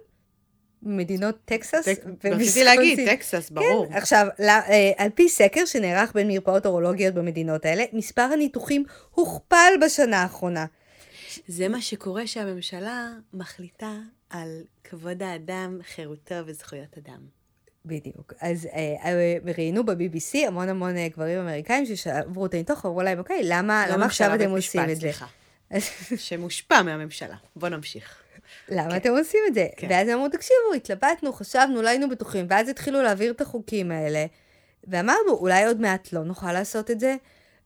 במדינות 0.82 1.36
טקסס 1.44 1.84
טק- 1.84 1.88
רציתי 2.06 2.28
וויסקונסין. 2.34 2.64
להגיד, 2.66 3.08
טקסס, 3.08 3.50
ברור. 3.50 3.86
כן, 3.86 3.92
עכשיו, 3.94 4.26
לא- 4.38 4.46
אה, 4.46 4.92
על 4.96 5.10
פי 5.14 5.28
סקר 5.28 5.64
שנערך 5.64 6.12
בין 6.14 6.28
מרפאות 6.28 6.66
אורולוגיות 6.66 7.14
במדינות 7.14 7.64
האלה, 7.64 7.84
מספר 7.92 8.22
הניתוחים 8.22 8.84
הוכפל 9.10 9.72
בשנה 9.84 10.22
האחרונה. 10.22 10.66
זה 11.48 11.68
מה 11.68 11.80
שקורה 11.82 12.26
שהממשלה 12.26 13.08
מחליטה 13.34 13.92
על 14.30 14.48
כבוד 14.84 15.22
האדם, 15.22 15.78
חירותו 15.94 16.34
וזכויות 16.46 16.98
אדם. 16.98 17.20
בדיוק. 17.86 18.32
אז 18.40 18.66
אה, 18.66 18.94
אה, 19.04 19.36
ראיינו 19.56 19.86
ב-BBC 19.86 20.46
המון 20.46 20.68
המון 20.68 20.96
אה, 20.96 21.08
גברים 21.08 21.38
אמריקאים 21.38 21.96
שעברו 21.96 22.46
את 22.46 22.54
הניתוח, 22.54 22.86
אמרו 22.86 23.02
להם, 23.02 23.18
אוקיי, 23.18 23.40
למה, 23.44 23.84
לא 23.88 23.94
למה 23.94 24.06
עכשיו 24.06 24.34
אתם 24.34 24.50
עושים 24.50 24.80
את 24.90 24.96
זה? 24.96 25.00
סליחה. 25.00 25.26
שמושפע 26.16 26.82
מהממשלה. 26.82 27.36
בוא 27.56 27.68
נמשיך. 27.68 28.22
למה 28.68 28.96
אתם 28.96 29.10
עושים 29.10 29.40
את 29.48 29.54
זה? 29.54 29.66
כן. 29.76 29.86
ואז 29.90 30.08
הם 30.08 30.14
אמרו, 30.14 30.28
תקשיבו, 30.28 30.74
התלבטנו, 30.76 31.32
חשבנו, 31.32 31.82
לא 31.82 31.88
היינו 31.88 32.08
בטוחים, 32.08 32.46
ואז 32.48 32.68
התחילו 32.68 33.02
להעביר 33.02 33.32
את 33.32 33.40
החוקים 33.40 33.90
האלה, 33.90 34.26
ואמרנו, 34.88 35.32
אולי 35.32 35.66
עוד 35.66 35.80
מעט 35.80 36.12
לא 36.12 36.24
נוכל 36.24 36.52
לעשות 36.52 36.90
את 36.90 37.00
זה, 37.00 37.16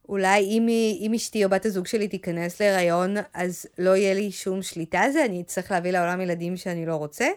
אולי 0.08 0.40
אם, 0.40 0.68
אם 1.00 1.12
אשתי 1.14 1.44
או 1.44 1.50
בת 1.50 1.66
הזוג 1.66 1.86
שלי 1.86 2.08
תיכנס 2.08 2.60
להיריון, 2.60 3.16
אז 3.34 3.66
לא 3.78 3.96
יהיה 3.96 4.14
לי 4.14 4.32
שום 4.32 4.62
שליטה 4.62 5.00
על 5.00 5.10
זה, 5.10 5.24
אני 5.24 5.40
אצטרך 5.40 5.70
להביא 5.70 5.90
לעולם 5.90 6.20
ילדים 6.20 6.56
שאני 6.56 6.86
לא 6.86 6.94
רוצה. 6.94 7.28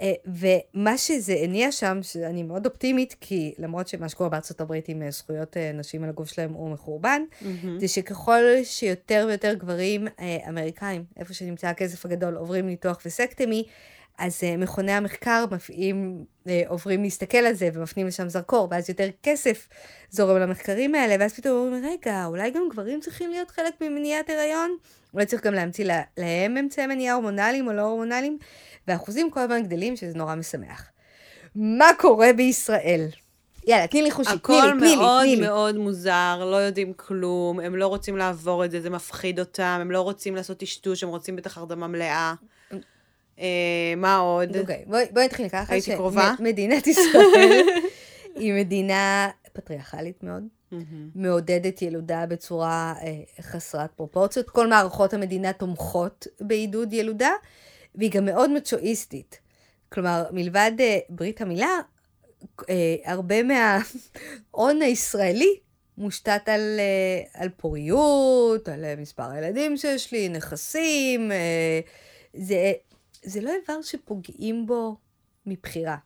אה, 0.00 0.12
ומה 0.26 0.98
שזה 0.98 1.36
הניע 1.42 1.72
שם, 1.72 1.98
שאני 2.02 2.42
מאוד 2.42 2.66
אופטימית, 2.66 3.16
כי 3.20 3.54
למרות 3.58 3.88
שמה 3.88 4.08
שקורה 4.08 4.30
בארצות 4.30 4.60
הברית 4.60 4.88
עם 4.88 5.02
אה, 5.02 5.10
זכויות 5.10 5.56
אה, 5.56 5.72
נשים 5.72 6.04
על 6.04 6.08
הגוף 6.08 6.28
שלהם 6.28 6.52
הוא 6.52 6.70
מחורבן, 6.70 7.22
זה 7.78 7.88
שככל 7.88 8.42
שיותר 8.64 9.24
ויותר 9.28 9.54
גברים 9.54 10.06
אמריקאים, 10.48 11.04
איפה 11.16 11.34
שנמצא 11.34 11.68
הכסף 11.68 12.06
הגדול, 12.06 12.34
עוברים 12.34 12.66
ניתוח 12.66 12.98
וסקטמי, 13.06 13.64
אז 14.18 14.42
מכוני 14.58 14.92
המחקר 14.92 15.44
מפעים, 15.50 16.24
עוברים 16.66 17.02
להסתכל 17.02 17.38
על 17.38 17.54
זה 17.54 17.68
ומפנים 17.72 18.06
לשם 18.06 18.28
זרקור, 18.28 18.68
ואז 18.70 18.88
יותר 18.88 19.08
כסף 19.22 19.68
זורם 20.10 20.36
למחקרים 20.36 20.94
האלה, 20.94 21.16
ואז 21.20 21.34
פתאום 21.34 21.56
אומרים, 21.56 21.84
רגע, 21.84 22.24
אולי 22.24 22.50
גם 22.50 22.62
גברים 22.70 23.00
צריכים 23.00 23.30
להיות 23.30 23.50
חלק 23.50 23.80
ממניעת 23.80 24.30
הריון? 24.30 24.76
אולי 25.14 25.26
צריך 25.26 25.42
גם 25.42 25.54
להמציא 25.54 25.84
לה, 25.84 26.02
להם 26.16 26.56
אמצעי 26.56 26.86
מניעה 26.86 27.14
הורמונליים 27.14 27.68
או 27.68 27.72
לא 27.72 27.82
הורמונליים? 27.82 28.38
והאחוזים 28.88 29.30
כל 29.30 29.40
הזמן 29.40 29.62
גדלים, 29.62 29.96
שזה 29.96 30.18
נורא 30.18 30.34
משמח. 30.34 30.90
מה 31.54 31.88
קורה 31.98 32.32
בישראל? 32.32 33.08
יאללה, 33.66 33.86
תני 33.86 34.02
לי 34.02 34.10
חושי, 34.10 34.38
תני 34.42 34.56
לי, 34.56 34.62
הכל 34.62 34.78
תני 34.78 34.88
לי, 34.88 34.96
מאוד 34.96 35.22
תני 35.22 35.36
לי. 35.36 35.42
מאוד 35.42 35.76
מוזר, 35.76 36.48
לא 36.50 36.56
יודעים 36.56 36.92
כלום, 36.96 37.60
הם 37.60 37.76
לא 37.76 37.86
רוצים 37.86 38.16
לעבור 38.16 38.64
את 38.64 38.70
זה, 38.70 38.80
זה 38.80 38.90
מפחיד 38.90 39.40
אותם, 39.40 39.78
הם 39.80 39.90
לא 39.90 40.00
רוצים 40.00 40.36
לעשות 40.36 40.58
טשטוש, 40.58 41.02
הם 41.02 41.08
רוצים 41.08 41.36
בטח 41.36 41.58
הרדמה 41.58 41.86
מלאה. 41.86 42.34
אה, 43.38 43.94
מה 43.96 44.16
עוד? 44.16 44.56
אוקיי, 44.56 44.84
בואי 44.86 45.24
נתחיל 45.24 45.48
ככה. 45.48 45.72
הייתי 45.72 45.94
קרובה. 45.96 46.34
מדינת 46.38 46.86
ישראל 46.86 47.66
היא 48.34 48.54
מדינה 48.54 49.30
פטריארכלית 49.52 50.22
מאוד. 50.22 50.42
מעודדת 51.14 51.82
ילודה 51.82 52.26
בצורה 52.26 52.94
אה, 53.02 53.42
חסרת 53.42 53.90
פרופורציות. 53.96 54.50
כל 54.50 54.66
מערכות 54.66 55.14
המדינה 55.14 55.52
תומכות 55.52 56.26
בעידוד 56.40 56.92
ילודה, 56.92 57.30
והיא 57.96 58.10
גם 58.10 58.24
מאוד 58.24 58.50
מצ'ואיסטית. 58.50 59.40
כלומר, 59.92 60.24
מלבד 60.32 60.72
אה, 60.80 60.98
ברית 61.08 61.40
המילה, 61.40 61.80
אה, 62.70 62.96
הרבה 63.04 63.36
מההון 63.42 64.82
הישראלי 64.82 65.58
מושתת 65.98 66.48
על, 66.48 66.76
אה, 66.78 67.42
על 67.42 67.48
פוריות, 67.56 68.68
על 68.68 68.84
אה, 68.84 68.94
מספר 68.96 69.30
הילדים 69.30 69.76
שיש 69.76 70.12
לי, 70.12 70.28
נכסים. 70.28 71.32
אה, 71.32 71.80
זה, 72.34 72.72
זה 73.22 73.40
לא 73.40 73.52
איבר 73.60 73.82
שפוגעים 73.82 74.66
בו 74.66 74.96
מבחירה. 75.46 75.96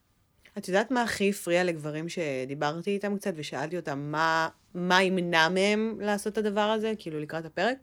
את 0.59 0.69
יודעת 0.69 0.91
מה 0.91 1.03
הכי 1.03 1.31
הפריע 1.31 1.65
לגברים 1.65 2.09
שדיברתי 2.09 2.91
איתם 2.91 3.17
קצת 3.17 3.33
ושאלתי 3.37 3.77
אותם 3.77 3.99
מה, 3.99 4.49
מה 4.75 5.03
ימנע 5.03 5.49
מהם 5.49 5.97
לעשות 6.01 6.33
את 6.33 6.39
הדבר 6.39 6.61
הזה, 6.61 6.93
כאילו 6.99 7.21
לקראת 7.21 7.45
הפרק? 7.45 7.77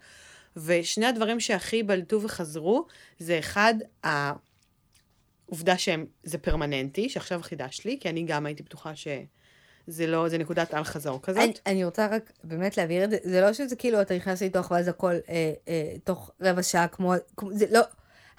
ושני 0.65 1.05
הדברים 1.05 1.39
שהכי 1.39 1.83
בלטו 1.83 2.21
וחזרו, 2.21 2.85
זה 3.19 3.39
אחד, 3.39 3.73
העובדה 4.03 5.77
שהם, 5.77 6.05
זה 6.23 6.37
פרמננטי, 6.37 7.09
שעכשיו 7.09 7.39
חידשת 7.43 7.85
לי, 7.85 7.97
כי 8.01 8.09
אני 8.09 8.23
גם 8.23 8.45
הייתי 8.45 8.63
בטוחה 8.63 8.91
שזה 8.95 10.07
לא, 10.07 10.29
זה 10.29 10.37
נקודת 10.37 10.73
אל 10.73 10.83
חזור 10.83 11.21
כזאת. 11.21 11.43
אני, 11.43 11.53
אני 11.65 11.85
רוצה 11.85 12.07
רק 12.07 12.31
באמת 12.43 12.77
להבהיר 12.77 13.03
את 13.03 13.09
זה, 13.09 13.17
זה 13.23 13.41
לא 13.41 13.53
שזה 13.53 13.75
כאילו 13.75 14.01
אתה 14.01 14.15
נכנס 14.15 14.41
לתוך 14.41 14.71
ואז 14.71 14.87
הכל 14.87 15.13
אה, 15.29 15.53
אה, 15.67 15.93
תוך 16.03 16.31
רבע 16.41 16.63
שעה 16.63 16.87
כמו, 16.87 17.13
זה 17.51 17.65
לא, 17.71 17.81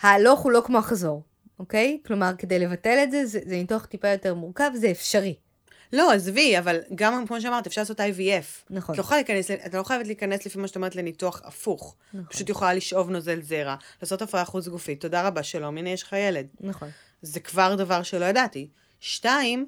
ההלוך 0.01 0.41
הוא 0.41 0.53
לא 0.53 0.63
כמו 0.65 0.79
החזור, 0.79 1.23
אוקיי? 1.59 2.01
כלומר, 2.07 2.33
כדי 2.39 2.59
לבטל 2.59 2.99
את 3.03 3.11
זה, 3.11 3.27
זה, 3.27 3.41
זה 3.45 3.57
ניתוח 3.57 3.87
טיפה 3.87 4.09
יותר 4.09 4.35
מורכב, 4.35 4.71
זה 4.75 4.91
אפשרי. 4.91 5.35
לא, 5.93 6.13
עזבי, 6.13 6.59
אבל 6.59 6.81
גם 6.95 7.27
כמו 7.27 7.41
שאמרת, 7.41 7.67
אפשר 7.67 7.81
לעשות 7.81 8.01
IVF. 8.01 8.65
נכון. 8.71 8.95
את 8.95 8.99
לא, 8.99 9.17
להיכנס, 9.17 9.51
את 9.51 9.75
לא 9.75 9.83
חייבת 9.83 10.07
להיכנס 10.07 10.47
לפי 10.47 10.59
מה 10.59 10.69
שאת 10.69 10.77
אומרת 10.77 10.97
לניתוח 10.97 11.43
הפוך. 11.45 11.97
נכון. 12.13 12.27
פשוט 12.31 12.49
יכולה 12.49 12.75
לשאוב 12.75 13.11
נוזל 13.11 13.43
זרע, 13.43 13.77
לעשות 14.03 14.23
הפריה 14.23 14.45
חוץ 14.45 14.69
גופית, 14.69 15.01
תודה 15.01 15.27
רבה, 15.27 15.43
שלום, 15.43 15.79
הנה 15.79 15.91
יש 15.91 16.03
לך 16.03 16.13
ילד. 16.13 16.47
נכון. 16.61 16.89
זה 17.23 17.41
כבר 17.41 17.75
דבר 17.75 18.03
שלא 18.03 18.25
ידעתי. 18.25 18.69
שתיים, 19.01 19.67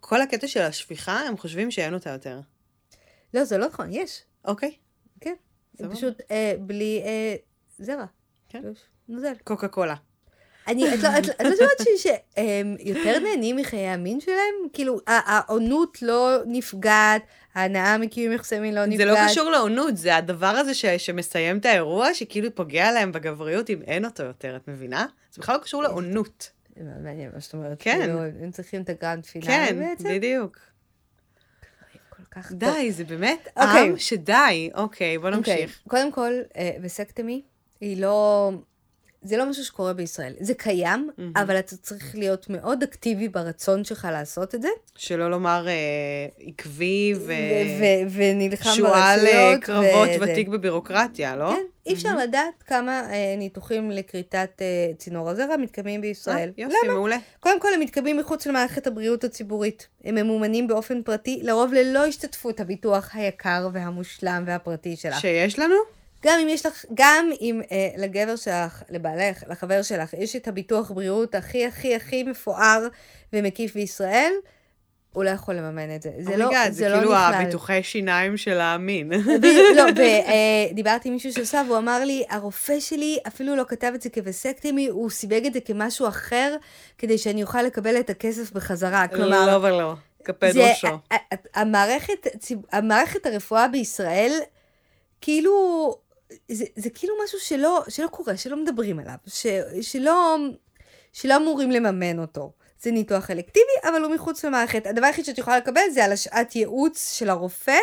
כל 0.00 0.20
הקטע 0.22 0.46
של 0.46 0.60
השפיכה, 0.60 1.20
הם 1.20 1.36
חושבים 1.36 1.70
שאין 1.70 1.94
אותה 1.94 2.10
יותר. 2.10 2.40
לא, 3.34 3.44
זה 3.44 3.58
לא 3.58 3.66
נכון, 3.66 3.86
יש. 3.90 4.22
אוקיי? 4.44 4.74
כן. 5.20 5.34
זה. 5.72 5.88
פשוט 5.90 6.20
אה, 6.30 6.54
בלי 6.60 7.02
אה, 7.04 7.34
זרע. 7.78 8.04
כן. 8.48 8.62
נוזל. 9.08 9.34
קוקה 9.44 9.68
קולה. 9.68 9.94
אני, 10.68 10.94
את 10.94 10.98
לא, 11.02 11.08
את, 11.18 11.28
את 11.28 11.46
לא 11.60 11.66
שהם 11.96 12.76
יותר 12.80 13.18
נהנים 13.18 13.56
מחיי 13.56 13.88
המין 13.88 14.20
שלהם? 14.20 14.54
כאילו, 14.72 15.00
העונות 15.06 16.02
לא 16.02 16.36
נפגעת, 16.46 17.22
ההנאה 17.54 17.98
מקיום 17.98 18.32
יחסי 18.32 18.60
מין 18.60 18.74
לא 18.74 18.86
נפגעת. 18.86 19.08
זה 19.08 19.14
לא 19.14 19.28
קשור 19.28 19.50
לעונות, 19.50 19.96
זה 19.96 20.16
הדבר 20.16 20.46
הזה 20.46 20.74
ש, 20.74 20.86
שמסיים 20.86 21.58
את 21.58 21.66
האירוע, 21.66 22.14
שכאילו 22.14 22.54
פוגע 22.54 22.92
להם 22.92 23.12
בגבריות 23.12 23.70
אם 23.70 23.82
אין 23.86 24.04
אותו 24.04 24.22
יותר, 24.22 24.56
את 24.56 24.68
מבינה? 24.68 25.06
זה 25.32 25.42
בכלל 25.42 25.56
לא 25.56 25.60
קשור 25.60 25.82
לעונות. 25.82 26.50
מעניין 26.76 27.30
מה 27.34 27.40
שאת 27.40 27.54
אומרת. 27.54 27.76
כן. 27.78 27.98
כאילו, 27.98 28.22
הם 28.42 28.50
צריכים 28.50 28.82
את 28.82 28.88
הגרנד 28.88 29.26
פינאלי 29.26 29.68
כן, 29.68 29.78
בעצם. 29.78 30.08
בדיוק. 30.08 30.58
כך 32.30 32.50
טוב. 32.50 32.58
די, 32.58 32.92
זה 32.92 33.04
באמת 33.04 33.48
אוקיי. 33.56 33.88
עם 33.88 33.98
שדי. 33.98 34.70
אוקיי, 34.74 35.18
בוא 35.18 35.30
אוקיי, 35.30 35.54
נמשיך. 35.54 35.80
קודם 35.88 36.12
כל, 36.12 36.32
אה, 36.56 36.70
וסקטמי 36.82 37.42
היא 37.80 38.02
לא... 38.02 38.50
זה 39.22 39.36
לא 39.36 39.50
משהו 39.50 39.64
שקורה 39.64 39.92
בישראל. 39.92 40.32
זה 40.40 40.54
קיים, 40.54 41.10
מהמם. 41.18 41.32
אבל 41.36 41.58
אתה 41.58 41.76
צריך 41.76 42.14
להיות 42.14 42.50
מאוד 42.50 42.82
אקטיבי 42.82 43.28
ברצון 43.28 43.84
שלך 43.84 44.08
לעשות 44.12 44.54
את 44.54 44.62
זה. 44.62 44.68
שלא 44.96 45.30
לומר 45.30 45.68
אה, 45.68 45.72
עקבי 46.48 47.14
ו... 47.16 47.20
ו- 47.20 47.32
ו- 47.80 48.10
ונלחם 48.16 48.70
שועל 48.70 49.26
אה, 49.26 49.32
ברשויות. 49.32 49.64
קרבות 49.64 50.08
וזה. 50.20 50.32
ותיק 50.32 50.48
בבירוקרטיה, 50.48 51.36
לא? 51.36 51.52
כן, 51.52 51.62
אי 51.86 51.92
אפשר 51.92 52.16
לדעת 52.16 52.62
כמה 52.66 53.00
אה, 53.12 53.34
ניתוחים 53.38 53.90
לכריתת 53.90 54.50
אה, 54.60 54.66
צינור 54.98 55.30
הזרע 55.30 55.56
מתקיימים 55.56 56.00
בישראל. 56.00 56.48
אה, 56.58 56.64
יופי, 56.64 56.76
למה? 56.84 56.94
מעולה. 56.94 57.16
קודם 57.40 57.60
כל, 57.60 57.68
הם 57.74 57.80
מתקיימים 57.80 58.16
מחוץ 58.16 58.46
למערכת 58.46 58.86
הבריאות 58.86 59.24
הציבורית. 59.24 59.88
הם 60.04 60.14
ממומנים 60.14 60.66
באופן 60.66 61.02
פרטי, 61.02 61.40
לרוב 61.42 61.72
ללא 61.72 62.06
השתתפות 62.06 62.60
הביטוח 62.60 63.10
היקר 63.14 63.68
והמושלם 63.72 64.44
והפרטי 64.46 64.96
שלך. 64.96 65.20
שיש 65.20 65.58
לנו? 65.58 65.74
גם 66.24 66.38
אם 66.42 66.48
יש 66.48 66.66
לך, 66.66 66.84
גם 66.94 67.30
אם 67.40 67.60
אה, 67.72 67.88
לגבר 67.96 68.36
שלך, 68.36 68.82
לבעלך, 68.90 69.44
לחבר 69.48 69.82
שלך, 69.82 70.14
יש 70.18 70.36
את 70.36 70.48
הביטוח 70.48 70.90
בריאות 70.90 71.34
הכי 71.34 71.66
הכי 71.66 71.94
הכי 71.94 72.22
מפואר 72.22 72.88
ומקיף 73.32 73.74
בישראל, 73.74 74.32
הוא 75.12 75.24
לא 75.24 75.30
יכול 75.30 75.54
לממן 75.54 75.94
את 75.94 76.02
זה. 76.02 76.10
זה 76.18 76.36
לא, 76.36 76.44
oh 76.44 76.51
my 76.51 76.58
God, 76.58 76.72
זה 76.72 76.86
Oh 76.86 76.88
זה 76.88 76.88
לא 76.88 76.98
כאילו 76.98 77.12
נכלל. 77.12 77.34
הביטוחי 77.34 77.82
שיניים 77.82 78.36
של 78.36 78.60
המין. 78.60 79.12
לא, 79.76 79.82
ודיברתי 80.72 81.08
עם 81.08 81.14
מישהו 81.14 81.32
שעושה, 81.32 81.62
והוא 81.66 81.78
אמר 81.78 82.04
לי, 82.04 82.24
הרופא 82.30 82.80
שלי 82.80 83.18
אפילו 83.26 83.56
לא 83.56 83.64
כתב 83.68 83.92
את 83.94 84.02
זה 84.02 84.10
כ 84.10 84.23
vasectomy, 84.23 84.86
הוא 84.86 85.10
סיווג 85.10 85.46
את 85.46 85.52
זה 85.52 85.60
כמשהו 85.60 86.08
אחר, 86.08 86.56
כדי 86.98 87.18
שאני 87.18 87.42
אוכל 87.42 87.62
לקבל 87.62 88.00
את 88.00 88.10
הכסף 88.10 88.52
בחזרה. 88.52 89.08
כלומר, 89.08 89.58
לא 89.58 89.66
ולא, 89.66 89.94
קפד 90.22 90.56
ראשו. 90.56 90.98
המערכת, 91.54 92.26
המערכת 92.72 93.26
הרפואה 93.26 93.68
בישראל, 93.68 94.32
כאילו, 95.20 95.52
זה, 96.48 96.64
זה 96.76 96.90
כאילו 96.90 97.14
משהו 97.24 97.38
שלא, 97.40 97.82
שלא 97.88 98.06
קורה, 98.06 98.36
שלא 98.36 98.56
מדברים 98.62 98.98
עליו, 98.98 99.14
ש, 99.26 99.46
שלא, 99.82 100.36
שלא 101.12 101.36
אמורים 101.36 101.70
לממן 101.70 102.18
אותו. 102.18 102.52
זה 102.82 102.90
ניתוח 102.90 103.30
אלקטיבי, 103.30 103.72
אבל 103.88 104.02
הוא 104.02 104.14
מחוץ 104.14 104.44
למערכת. 104.44 104.86
הדבר 104.86 105.06
היחיד 105.06 105.24
שאת 105.24 105.38
יכולה 105.38 105.56
לקבל 105.58 105.80
זה 105.94 106.04
על 106.04 106.12
השעת 106.12 106.56
ייעוץ 106.56 107.12
של 107.18 107.30
הרופא, 107.30 107.76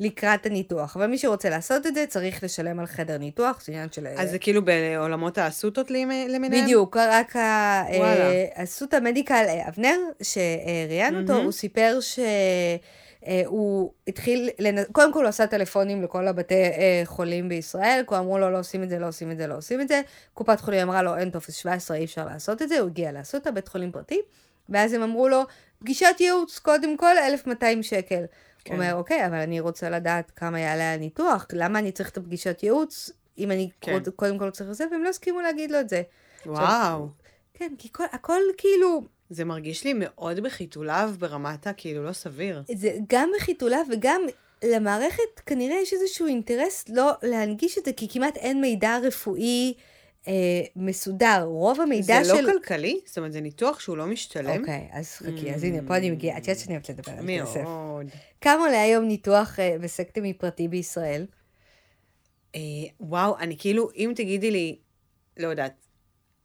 לקראת 0.00 0.46
הניתוח. 0.46 0.96
אבל 0.96 1.06
מי 1.06 1.18
שרוצה 1.18 1.50
לעשות 1.50 1.86
את 1.86 1.94
זה, 1.94 2.04
צריך 2.08 2.44
לשלם 2.44 2.78
על 2.80 2.86
חדר 2.86 3.18
ניתוח, 3.18 3.62
זה 3.66 3.72
עניין 3.72 3.88
של... 3.92 4.06
אז 4.06 4.30
זה 4.30 4.38
כאילו 4.38 4.62
בעולמות 4.64 5.38
האסותות 5.38 5.90
למ- 5.90 6.10
למיניהם? 6.28 6.64
בדיוק, 6.64 6.96
רק 6.96 7.36
ה- 7.36 7.84
וואלה. 7.98 8.30
אה, 8.94 9.00
מדיקל 9.00 9.44
אה, 9.48 9.68
אבנר, 9.68 9.96
שראיין 10.22 11.20
אותו. 11.22 11.36
הוא 11.42 11.52
סיפר 11.52 11.98
שהוא 13.26 13.92
התחיל, 14.08 14.50
לנ- 14.58 14.92
קודם 14.92 15.12
כל 15.12 15.22
הוא 15.22 15.28
עשה 15.28 15.46
טלפונים 15.46 16.02
לכל 16.02 16.28
הבתי 16.28 16.54
אה, 16.54 17.02
חולים 17.04 17.48
בישראל, 17.48 18.04
כי 18.08 18.14
אמרו 18.16 18.38
לו 18.38 18.50
לא 18.50 18.58
עושים 18.58 18.82
את 18.82 18.88
זה, 18.88 18.98
לא 18.98 19.08
עושים 19.08 19.30
את 19.30 19.36
זה, 19.38 19.46
לא 19.46 19.56
עושים 19.56 19.80
את 19.80 19.88
זה. 19.88 20.00
קופת 20.34 20.60
חולים 20.60 20.80
אמרה 20.80 21.02
לו 21.02 21.16
אין 21.16 21.30
טופס 21.30 21.54
17, 21.54 21.96
אי 21.96 22.04
אפשר 22.04 22.24
לעשות 22.26 22.62
את 22.62 22.68
זה, 22.68 22.78
הוא 22.80 22.88
הגיע 22.88 23.12
לאסותא, 23.12 23.50
בית 23.50 23.68
חולים 23.68 23.92
פרטי, 23.92 24.20
ואז 24.68 24.92
הם 24.92 25.02
אמרו 25.02 25.28
לו, 25.28 25.42
פגישת 25.78 26.16
ייעוץ, 26.20 26.58
קודם 26.58 26.96
כל 26.96 27.18
1,200 27.18 27.82
שקל. 27.82 28.24
כן. 28.64 28.74
הוא 28.74 28.82
אומר, 28.82 28.94
אוקיי, 28.94 29.26
אבל 29.26 29.34
אני 29.38 29.60
רוצה 29.60 29.90
לדעת 29.90 30.30
כמה 30.36 30.60
יעלה 30.60 30.92
הניתוח, 30.94 31.46
למה 31.52 31.78
אני 31.78 31.92
צריך 31.92 32.08
את 32.10 32.16
הפגישת 32.16 32.62
ייעוץ, 32.62 33.10
אם 33.38 33.50
אני 33.50 33.68
כן. 33.80 33.92
קוד- 33.92 34.08
קודם 34.08 34.38
כל 34.38 34.50
צריך 34.50 34.70
לזה, 34.70 34.84
והם 34.90 35.02
לא 35.04 35.08
הסכימו 35.08 35.40
להגיד 35.40 35.70
לו 35.70 35.80
את 35.80 35.88
זה. 35.88 36.02
וואו. 36.46 37.08
כן, 37.54 37.72
כי 37.78 37.88
כל, 37.92 38.04
הכל 38.12 38.40
כאילו, 38.58 39.02
זה 39.32 39.44
מרגיש 39.44 39.84
לי 39.84 39.92
מאוד 39.96 40.40
בחיתוליו 40.40 41.14
ברמת 41.18 41.66
הכאילו 41.66 42.04
לא 42.04 42.12
סביר. 42.12 42.62
זה 42.74 42.96
גם 43.08 43.30
בחיתוליו 43.36 43.80
וגם 43.92 44.22
למערכת 44.64 45.40
כנראה 45.46 45.76
יש 45.82 45.92
איזשהו 45.92 46.26
אינטרס 46.26 46.84
לא 46.88 47.12
להנגיש 47.22 47.78
את 47.78 47.84
זה, 47.84 47.92
כי 47.92 48.08
כמעט 48.08 48.36
אין 48.36 48.60
מידע 48.60 48.98
רפואי 49.02 49.74
אה, 50.28 50.32
מסודר. 50.76 51.42
רוב 51.44 51.80
המידע 51.80 52.22
זה 52.22 52.34
של... 52.34 52.40
לא 52.40 52.52
כלכלי? 52.52 53.00
זאת 53.04 53.18
אומרת, 53.18 53.32
זה 53.32 53.40
ניתוח 53.40 53.80
שהוא 53.80 53.96
לא 53.96 54.06
משתלם? 54.06 54.60
אוקיי, 54.60 54.88
אז 54.92 55.12
חכי, 55.12 55.54
אז 55.54 55.64
הנה, 55.64 55.78
פה 55.86 55.96
אני 55.96 56.10
מגיעה, 56.10 56.38
את 56.38 56.48
יודעת 56.48 56.58
שאני 56.58 56.74
אוהבת 56.74 56.90
לדבר 56.90 57.12
על 57.12 57.42
כסף. 57.42 57.56
מאוד. 57.56 58.06
כמה 58.40 58.64
עולה 58.64 58.82
היום 58.82 59.04
ניתוח 59.04 59.58
אה, 59.60 59.76
בסקטמי 59.80 60.32
פרטי 60.32 60.68
בישראל? 60.68 61.26
אה, 62.54 62.60
וואו, 63.00 63.38
אני 63.38 63.56
כאילו, 63.58 63.88
אם 63.96 64.12
תגידי 64.16 64.50
לי, 64.50 64.76
לא 65.36 65.48
יודעת, 65.48 65.72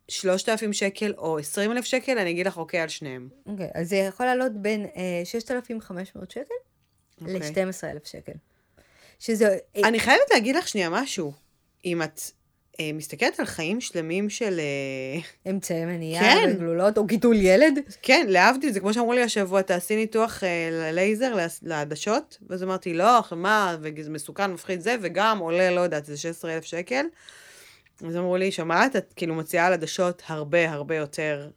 3,000 0.09 0.73
שקל 0.73 1.13
או 1.17 1.39
20,000 1.39 1.85
שקל, 1.85 2.17
אני 2.17 2.31
אגיד 2.31 2.47
לך 2.47 2.57
אוקיי 2.57 2.79
על 2.79 2.87
שניהם. 2.87 3.29
אוקיי, 3.45 3.69
אז 3.73 3.89
זה 3.89 3.95
יכול 3.95 4.25
לעלות 4.25 4.51
בין 4.53 4.85
אה, 4.95 5.21
6,500 5.25 6.31
שקל 6.31 6.41
אוקיי. 7.21 7.39
ל-12,000 7.39 8.09
שקל. 8.09 8.31
שזה... 9.19 9.57
אה, 9.75 9.87
אני 9.87 9.99
חייבת 9.99 10.31
להגיד 10.31 10.55
לך 10.55 10.67
שנייה 10.67 10.89
משהו. 10.89 11.33
אם 11.85 12.01
את 12.03 12.21
אה, 12.79 12.91
מסתכלת 12.93 13.39
על 13.39 13.45
חיים 13.45 13.81
שלמים 13.81 14.29
של... 14.29 14.59
אה, 14.59 15.51
אמצעי 15.51 15.85
מניעה 15.85 16.23
כן. 16.23 16.51
וגלולות, 16.55 16.97
או 16.97 17.05
גידול 17.05 17.35
ילד. 17.35 17.79
כן, 18.01 18.25
להבדיל, 18.29 18.71
זה 18.71 18.79
כמו 18.79 18.93
שאמרו 18.93 19.13
לי 19.13 19.21
השבוע, 19.21 19.61
תעשי 19.61 19.95
ניתוח 19.95 20.43
אה, 20.43 20.69
ללייזר, 20.71 21.35
לעדשות, 21.63 22.37
ואז 22.49 22.63
אמרתי, 22.63 22.93
לא, 22.93 23.19
מה, 23.31 23.77
וזה 23.81 24.09
מסוכן, 24.09 24.51
מפחיד 24.53 24.81
זה, 24.81 24.95
וגם 25.01 25.39
עולה, 25.39 25.71
לא 25.71 25.81
יודעת, 25.81 26.05
זה 26.05 26.17
16,000 26.17 26.63
שקל. 26.63 27.05
אז 28.07 28.17
אמרו 28.17 28.37
לי, 28.37 28.51
שומעת, 28.51 28.95
את 28.95 29.13
כאילו 29.15 29.35
מוציאה 29.35 29.65
על 29.65 29.73
עדשות 29.73 30.21
הרבה 30.27 30.71
הרבה 30.71 30.95
יותר, 30.95 31.49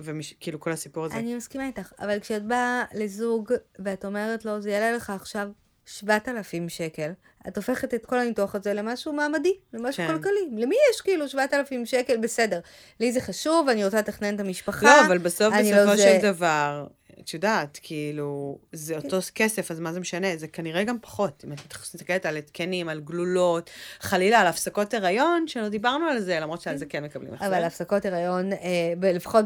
וכאילו 0.00 0.60
כל 0.60 0.72
הסיפור 0.72 1.04
הזה. 1.04 1.14
אני 1.14 1.34
מסכימה 1.34 1.66
איתך, 1.66 1.92
אבל 2.00 2.20
כשאת 2.20 2.42
באה 2.44 2.84
לזוג 2.94 3.52
ואת 3.78 4.04
אומרת 4.04 4.44
לו, 4.44 4.60
זה 4.60 4.70
יעלה 4.70 4.92
לך 4.92 5.10
עכשיו 5.10 5.48
7,000 5.86 6.68
שקל, 6.68 7.10
את 7.48 7.56
הופכת 7.56 7.94
את 7.94 8.06
כל 8.06 8.18
הניתוח 8.18 8.54
הזה 8.54 8.74
למשהו 8.74 9.12
מעמדי, 9.12 9.52
למשהו 9.72 10.06
כן. 10.06 10.12
כלכלי. 10.16 10.48
למי 10.56 10.76
יש 10.94 11.00
כאילו 11.00 11.28
7,000 11.28 11.86
שקל? 11.86 12.16
בסדר. 12.16 12.60
לי 13.00 13.12
זה 13.12 13.20
חשוב, 13.20 13.68
אני 13.68 13.84
רוצה 13.84 13.98
לתכנן 13.98 14.34
את 14.34 14.40
המשפחה. 14.40 14.86
לא, 14.86 15.06
אבל 15.06 15.18
בסוף, 15.18 15.54
בסופו 15.60 15.84
לא 15.86 15.96
של 15.96 16.02
זה- 16.02 16.18
דבר, 16.22 16.86
את 17.20 17.34
יודעת, 17.34 17.78
כאילו, 17.82 18.58
זה 18.72 18.96
אותו 18.96 19.16
כסף, 19.34 19.70
אז 19.70 19.80
מה 19.80 19.92
זה 19.92 20.00
משנה? 20.00 20.36
זה 20.36 20.48
כנראה 20.48 20.84
גם 20.84 20.96
פחות. 21.00 21.44
אם 21.46 21.52
את 21.52 21.58
מסתכלת 21.80 22.26
על 22.26 22.36
התקנים, 22.36 22.88
על 22.88 23.00
גלולות, 23.00 23.70
חלילה 24.00 24.40
על 24.40 24.46
הפסקות 24.46 24.94
הריון, 24.94 25.48
שלא 25.48 25.68
דיברנו 25.68 26.06
על 26.06 26.20
זה, 26.20 26.40
למרות 26.40 26.60
שעל 26.60 26.76
זה 26.76 26.86
כן 26.86 27.04
מקבלים 27.04 27.34
החזר. 27.34 27.46
אבל 27.46 27.64
הפסקות 27.64 28.04
הריון, 28.04 28.52
אה, 28.52 29.12
לפחות 29.12 29.44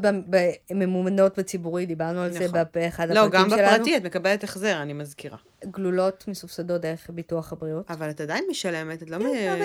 בממומנות 0.70 1.38
בציבורי, 1.38 1.86
דיברנו 1.86 2.20
על 2.20 2.32
זה 2.32 2.44
נכון. 2.44 2.60
באחד 2.74 3.10
לא, 3.10 3.20
הפרקים 3.20 3.40
גם 3.40 3.50
שלנו. 3.50 3.74
בפרטי 3.74 3.96
את 3.96 4.02
מקבלת 4.02 4.44
החזר, 4.44 4.82
אני 4.82 4.92
מזכירה. 4.92 5.38
גלולות 5.64 6.24
מסובסדות 6.28 6.80
דרך 6.80 7.10
ביטוח 7.10 7.52
הבריאות. 7.52 7.90
אבל 7.90 8.10
את 8.10 8.20
עדיין 8.20 8.44
משלמת, 8.50 9.02
את 9.02 9.10
לא... 9.10 9.18
כן. 9.18 9.58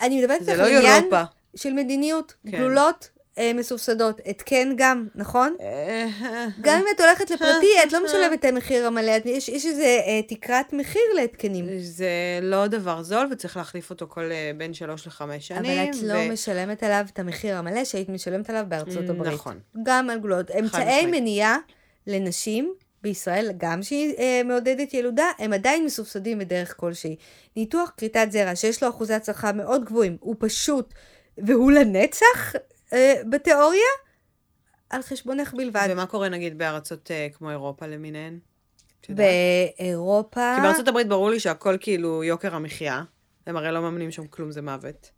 אני 0.00 0.20
מדברת 0.20 0.42
לא 0.46 0.52
על 0.52 0.60
עניין 0.60 1.02
אירופה. 1.02 1.22
של 1.54 1.72
מדיניות. 1.72 2.34
כן. 2.44 2.50
גלולות 2.50 3.10
אה, 3.38 3.52
מסובסדות. 3.54 4.20
התקן 4.26 4.72
גם, 4.76 5.06
נכון? 5.14 5.56
אה, 5.60 6.06
גם 6.60 6.78
אם 6.78 6.84
את 6.94 7.00
הולכת 7.00 7.30
לפרטי, 7.30 7.66
את 7.86 7.92
לא 7.92 8.04
משלמת 8.04 8.40
את 8.40 8.44
המחיר 8.44 8.86
המלא, 8.86 9.16
את- 9.16 9.26
יש, 9.26 9.48
יש 9.48 9.66
איזה 9.66 9.82
אה, 10.06 10.20
תקרת 10.28 10.72
מחיר 10.72 11.02
להתקנים. 11.14 11.66
זה 11.80 12.08
לא 12.42 12.66
דבר 12.66 13.02
זול, 13.02 13.28
וצריך 13.32 13.56
להחליף 13.56 13.90
אותו 13.90 14.06
כל 14.08 14.32
אה, 14.32 14.50
בין 14.56 14.74
שלוש 14.74 15.06
לחמש 15.06 15.52
אבל 15.52 15.64
שנים. 15.64 15.90
את 15.90 15.96
לא 16.02 16.32
משלמת 16.32 16.82
עליו 16.82 17.04
את 17.12 17.18
המחיר 17.18 17.56
המלא 17.56 17.84
שהיית 17.84 18.08
משלמת 18.08 18.50
עליו 18.50 18.64
בארצות 18.68 19.08
הברית. 19.08 19.32
נכון. 19.34 19.58
גם 19.82 20.10
על 20.10 20.18
גלולות. 20.18 20.50
אמצעי. 20.50 21.06
מניעה 21.06 21.56
לנשים 22.06 22.74
בישראל, 23.02 23.50
גם 23.56 23.82
שהיא 23.82 24.14
אה, 24.18 24.40
מעודדת 24.44 24.94
ילודה, 24.94 25.24
הם 25.38 25.52
עדיין 25.52 25.84
מסובסדים 25.84 26.38
בדרך 26.38 26.74
כלשהי. 26.76 27.16
ניתוח 27.56 27.92
כריתת 27.96 28.26
זרע, 28.30 28.56
שיש 28.56 28.82
לו 28.82 28.88
אחוזי 28.88 29.14
הצלחה 29.14 29.52
מאוד 29.52 29.84
גבוהים, 29.84 30.16
הוא 30.20 30.36
פשוט, 30.38 30.94
והוא 31.38 31.72
לנצח 31.72 32.54
אה, 32.54 32.60
בתיאוריה, 33.30 33.90
על 34.90 35.02
חשבונך 35.02 35.54
בלבד. 35.54 35.88
ומה 35.90 36.06
קורה 36.06 36.28
נגיד 36.28 36.58
בארצות 36.58 37.10
אה, 37.10 37.28
כמו 37.32 37.50
אירופה 37.50 37.86
למיניהן? 37.86 38.38
באירופה... 39.08 40.52
כי 40.56 40.62
בארצות 40.62 40.88
הברית 40.88 41.08
ברור 41.08 41.30
לי 41.30 41.40
שהכל 41.40 41.76
כאילו 41.80 42.24
יוקר 42.24 42.54
המחיה. 42.54 43.02
הם 43.46 43.56
הרי 43.56 43.72
לא 43.72 43.82
מאמנים 43.82 44.10
שם 44.10 44.26
כלום, 44.26 44.50
זה 44.50 44.62
מוות. 44.62 45.10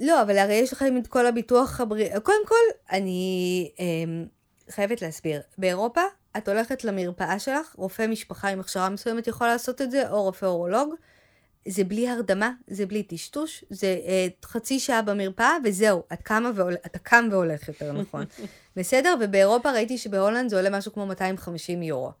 לא, 0.00 0.22
אבל 0.22 0.38
הרי 0.38 0.54
יש 0.54 0.72
לכם 0.72 0.96
את 0.96 1.06
כל 1.06 1.26
הביטוח 1.26 1.80
הבריאות. 1.80 2.22
קודם 2.22 2.46
כל, 2.46 2.54
אני 2.90 3.70
אמ, 3.78 4.26
חייבת 4.70 5.02
להסביר. 5.02 5.40
באירופה, 5.58 6.00
את 6.36 6.48
הולכת 6.48 6.84
למרפאה 6.84 7.38
שלך, 7.38 7.74
רופא 7.74 8.06
משפחה 8.06 8.48
עם 8.48 8.60
הכשרה 8.60 8.88
מסוימת 8.88 9.26
יכול 9.26 9.46
לעשות 9.46 9.82
את 9.82 9.90
זה, 9.90 10.10
או 10.10 10.22
רופא 10.22 10.46
אורולוג. 10.46 10.94
זה 11.68 11.84
בלי 11.84 12.08
הרדמה, 12.08 12.50
זה 12.68 12.86
בלי 12.86 13.02
טשטוש, 13.02 13.64
זה 13.70 13.98
אה, 14.06 14.26
חצי 14.44 14.78
שעה 14.78 15.02
במרפאה, 15.02 15.56
וזהו, 15.64 16.02
את 16.12 16.22
קמה 16.22 16.50
והול... 16.54 16.76
אתה 16.86 16.98
קם 16.98 17.28
והולך 17.30 17.68
יותר 17.68 17.92
נכון. 17.92 18.24
בסדר? 18.76 19.14
ובאירופה 19.20 19.70
ראיתי 19.72 19.98
שבהולנד 19.98 20.50
זה 20.50 20.56
עולה 20.56 20.70
משהו 20.70 20.92
כמו 20.92 21.06
250 21.06 21.82
יורו. 21.82 22.12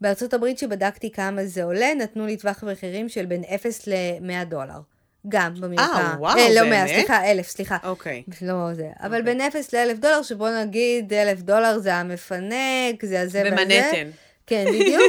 בארצות 0.00 0.34
הברית 0.34 0.58
שבדקתי 0.58 1.10
כמה 1.10 1.44
זה 1.44 1.64
עולה, 1.64 1.94
נתנו 1.94 2.26
לי 2.26 2.36
טווח 2.36 2.64
מחירים 2.64 3.08
של 3.08 3.26
בין 3.26 3.42
0 3.54 3.86
ל-100 3.86 4.44
דולר. 4.44 4.80
גם 5.28 5.54
במרפאה. 5.60 6.14
וואו, 6.18 6.38
אה, 6.38 6.54
לא 6.54 6.60
100, 6.62 6.70
באמת? 6.70 6.88
סליחה, 6.88 7.30
1,000, 7.30 7.48
סליחה. 7.48 7.76
אוקיי. 7.84 8.22
לא 8.42 8.74
זה. 8.74 8.88
אבל 9.00 9.20
אוקיי. 9.20 9.22
בין 9.22 9.40
0 9.40 9.74
ל-1,000 9.74 9.96
דולר, 10.00 10.22
שבוא 10.22 10.50
נגיד 10.50 11.12
1,000 11.12 11.40
דולר 11.40 11.78
זה 11.78 11.94
המפנק, 11.94 13.04
זה 13.04 13.20
הזה 13.20 13.42
והזה. 13.44 13.50
במנהטן. 13.50 14.10
כן, 14.52 14.64
בדיוק. 14.72 15.02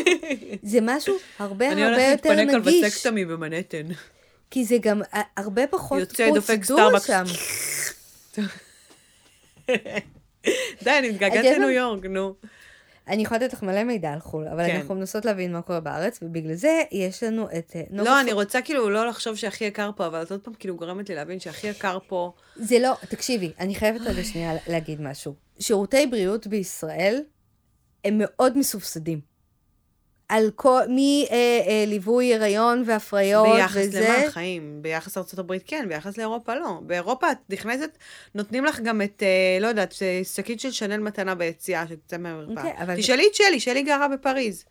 זה 0.63 0.79
משהו 0.81 1.15
הרבה 1.39 1.71
אני 1.71 1.83
הרבה 1.83 1.95
הולכת 2.07 2.25
יותר 2.25 2.35
להתפנק 2.35 2.53
על 2.55 2.61
נגיש. 2.61 2.83
וסקטמי 2.85 3.25
במנהטן. 3.25 3.83
כי 4.51 4.65
זה 4.65 4.77
גם 4.81 5.01
ה- 5.13 5.41
הרבה 5.41 5.67
פחות 5.67 5.99
יוצא, 5.99 6.31
דופק 6.33 6.55
פרוצדורה. 6.55 6.99
שם. 6.99 7.23
די, 10.83 10.91
אני 10.99 11.09
מתגעגעת 11.11 11.45
לניו? 11.45 11.69
יורק, 11.69 12.05
נו. 12.05 12.33
אני 13.07 13.21
יכולה 13.21 13.39
לתת 13.39 13.53
לך 13.53 13.63
מלא 13.63 13.83
מידע 13.83 14.13
על 14.13 14.19
חו"ל, 14.19 14.47
אבל 14.47 14.67
כן. 14.67 14.75
אנחנו 14.75 14.95
מנסות 14.95 15.25
להבין 15.25 15.53
מה 15.53 15.61
קורה 15.61 15.79
בארץ, 15.79 16.19
ובגלל 16.21 16.53
זה 16.53 16.81
יש 16.91 17.23
לנו 17.23 17.47
את 17.57 17.71
אה, 17.75 17.81
לא, 17.91 18.21
אני 18.21 18.33
רוצה 18.33 18.61
כאילו 18.61 18.89
לא 18.89 19.07
לחשוב 19.07 19.35
שהכי 19.35 19.65
יקר 19.65 19.89
פה, 19.95 20.07
אבל 20.07 20.21
את 20.21 20.31
עוד 20.31 20.39
פעם 20.39 20.53
כאילו 20.53 20.75
גורמת 20.75 21.09
לי 21.09 21.15
להבין 21.15 21.39
שהכי 21.39 21.67
יקר 21.67 21.97
פה... 22.07 22.33
זה 22.55 22.79
לא, 22.79 22.93
תקשיבי, 23.09 23.51
אני 23.59 23.75
חייבת 23.75 24.01
רגע 24.01 24.23
שנייה 24.23 24.53
להגיד 24.67 25.01
משהו. 25.01 25.33
שירותי 25.59 26.07
בריאות 26.07 26.47
בישראל 26.47 27.23
הם 28.05 28.13
מאוד 28.17 28.57
מסובסדים. 28.57 29.32
על 30.33 30.49
כל, 30.55 30.81
מליווי 30.87 32.35
הריון 32.35 32.83
והפריות 32.85 33.55
ביחס 33.55 33.77
וזה. 33.77 34.15
למה 34.19 34.31
חיים? 34.31 34.81
ביחס 34.81 35.17
לארה"ב 35.17 35.57
כן, 35.65 35.85
ביחס 35.89 36.17
לאירופה 36.17 36.55
לא. 36.55 36.79
באירופה 36.81 37.31
את 37.31 37.37
נכנסת, 37.49 37.97
נותנים 38.35 38.65
לך 38.65 38.79
גם 38.79 39.01
את, 39.01 39.23
אה, 39.23 39.57
לא 39.61 39.67
יודעת, 39.67 39.95
אה, 40.01 40.21
שקית 40.35 40.59
של 40.59 40.71
שנל 40.71 40.97
מתנה 40.97 41.35
ביציאה 41.35 41.87
שתצא 41.87 42.17
מהמרפאה. 42.17 42.63
אוקיי, 42.63 42.83
אבל- 42.83 42.95
תשאלי 42.95 43.27
את 43.29 43.35
שלי, 43.35 43.59
שלי 43.59 43.81
גרה 43.81 44.07
בפריז. 44.07 44.65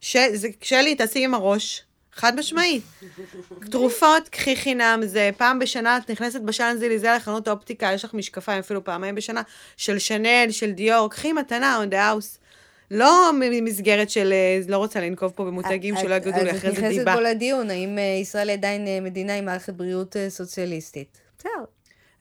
ש... 0.00 0.16
זה... 0.32 0.48
שלי, 0.62 0.94
תעשי 0.94 1.24
עם 1.24 1.34
הראש. 1.34 1.82
חד 2.12 2.38
משמעית. 2.38 2.82
תרופות, 3.70 4.28
קחי 4.28 4.56
חינם, 4.56 5.00
זה 5.04 5.30
פעם 5.36 5.58
בשנה, 5.58 5.96
את 5.96 6.10
נכנסת 6.10 6.40
בשאנזליזה 6.40 7.12
לחנות 7.16 7.48
האופטיקה, 7.48 7.90
יש 7.94 8.04
לך 8.04 8.14
משקפיים 8.14 8.58
אפילו 8.58 8.84
פעמיים 8.84 9.14
בשנה, 9.14 9.42
של 9.76 9.98
שנל, 9.98 10.46
של 10.50 10.70
דיור, 10.70 11.10
קחי 11.10 11.32
מתנה 11.32 11.80
on 11.82 11.92
the 11.92 11.96
house. 11.96 12.45
לא 12.90 13.30
ממסגרת 13.40 14.10
של, 14.10 14.32
אה, 14.32 14.60
לא 14.68 14.76
רוצה 14.76 15.00
לנקוב 15.00 15.32
פה 15.34 15.44
במותגים 15.44 15.94
שלא 15.96 16.14
יגידו 16.14 16.42
לי 16.42 16.50
אחרי 16.50 16.60
זה 16.60 16.68
אז 16.68 16.72
את 16.76 16.78
דיבה. 16.78 16.92
נכנסת 16.92 17.04
פה 17.04 17.20
לדיון, 17.20 17.70
האם 17.70 17.98
אה, 17.98 18.18
ישראל 18.20 18.50
עדיין 18.50 18.86
אה, 18.86 19.00
מדינה 19.00 19.34
עם 19.34 19.44
מערכת 19.44 19.74
בריאות 19.74 20.16
אה, 20.16 20.30
סוציאליסטית. 20.30 21.20
בסדר. 21.38 21.50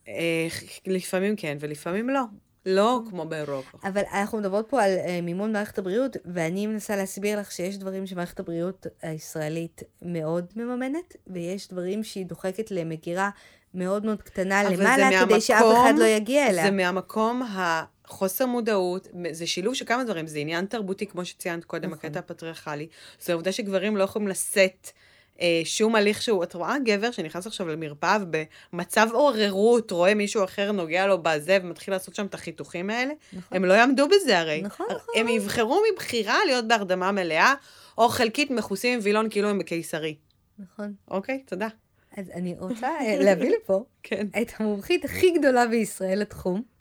אה, 0.08 0.48
לפעמים 0.88 1.36
כן 1.36 1.58
ולפעמים 1.60 2.10
לא. 2.10 2.22
לא 2.66 3.02
כמו 3.10 3.26
באירופה. 3.26 3.78
אבל 3.84 4.02
אנחנו 4.14 4.38
מדברות 4.38 4.66
פה 4.70 4.84
על 4.84 4.92
אה, 4.92 5.20
מימון 5.22 5.54
מערכת 5.54 5.78
הבריאות, 5.78 6.18
ואני 6.26 6.68
מנסה 6.68 6.96
להסביר 6.96 7.40
לך 7.40 7.52
שיש 7.52 7.78
דברים 7.78 8.08
שמערכת 8.08 8.40
הבריאות 8.40 8.88
הישראלית 9.02 9.84
מאוד 10.02 10.46
מממנת, 10.56 11.16
ויש 11.28 11.68
דברים 11.68 12.04
שהיא 12.04 12.26
דוחקת 12.26 12.72
למגירה 12.72 13.30
מאוד 13.74 14.06
מאוד 14.06 14.22
קטנה 14.22 14.64
למעלה, 14.64 15.26
כדי 15.26 15.42
שאף 15.42 15.66
אחד 15.74 15.94
לא 15.98 16.06
יגיע 16.06 16.50
אליה. 16.50 16.64
זה 16.64 16.72
מהמקום 16.72 17.44
החוסר 18.08 18.46
מודעות, 18.46 19.08
זה 19.32 19.48
שילוב 19.48 19.74
של 19.74 19.86
כמה 19.86 20.04
דברים, 20.04 20.28
זה 20.28 20.40
עניין 20.40 20.66
תרבותי, 20.66 21.06
כמו 21.06 21.26
שציינת 21.26 21.66
קודם, 21.66 21.90
נכון. 21.90 22.00
הקטע 22.06 22.20
הפטריארכלי, 22.20 22.88
זה 23.20 23.34
העובדה 23.34 23.52
שגברים 23.52 23.98
לא 23.98 24.04
יכולים 24.04 24.28
לשאת 24.28 24.92
אה, 25.42 25.62
שום 25.64 25.96
הליך 25.96 26.22
שהוא, 26.22 26.44
את 26.44 26.54
רואה 26.54 26.76
גבר 26.86 27.12
שנכנס 27.12 27.48
עכשיו 27.48 27.68
למרפאה 27.68 28.18
ובמצב 28.22 29.08
עוררות 29.14 29.92
רואה 29.92 30.14
מישהו 30.14 30.44
אחר 30.44 30.72
נוגע 30.72 31.08
לו 31.08 31.24
בזה 31.24 31.58
ומתחיל 31.64 31.94
לעשות 31.94 32.16
שם 32.16 32.26
את 32.26 32.34
החיתוכים 32.34 32.90
האלה, 32.90 33.14
נכון. 33.34 33.58
הם 33.58 33.66
לא 33.66 33.74
יעמדו 33.74 34.08
בזה 34.08 34.40
הרי. 34.40 34.62
נכון, 34.62 34.86
נכון. 34.86 35.14
הם 35.16 35.28
יבחרו 35.28 35.82
מבחירה 35.94 36.38
להיות 36.46 36.68
בהרדמה 36.68 37.12
מלאה, 37.12 37.54
או 37.98 38.10
חלקית 38.10 38.52
מכוסים 38.52 38.94
עם 38.94 39.00
וילון 39.04 39.30
כאילו 39.30 39.50
הם 39.50 39.60
בקיסרי. 39.60 40.16
נכון. 40.60 40.94
אוקיי, 41.08 41.44
תודה. 41.46 41.68
אז 42.18 42.30
אני 42.30 42.56
רוצה 42.60 42.88
אה, 42.88 43.18
להביא 43.20 43.56
לפה 43.56 43.84
כן. 44.04 44.28
את 44.42 44.52
המומחית 44.60 45.06
הכי 45.06 45.32
גדולה 45.32 45.68
בישראל 45.68 46.20
לתחום. 46.20 46.75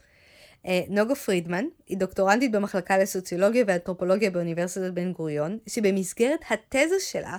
אה, 0.66 0.80
נוגה 0.88 1.14
פרידמן, 1.14 1.64
היא 1.86 1.98
דוקטורנטית 1.98 2.52
במחלקה 2.52 2.98
לסוציולוגיה 2.98 3.64
ואנתרופולוגיה 3.66 4.30
באוניברסיטת 4.30 4.92
בן 4.92 5.12
גוריון, 5.12 5.58
שבמסגרת 5.66 6.40
התזה 6.50 6.94
שלה 7.00 7.36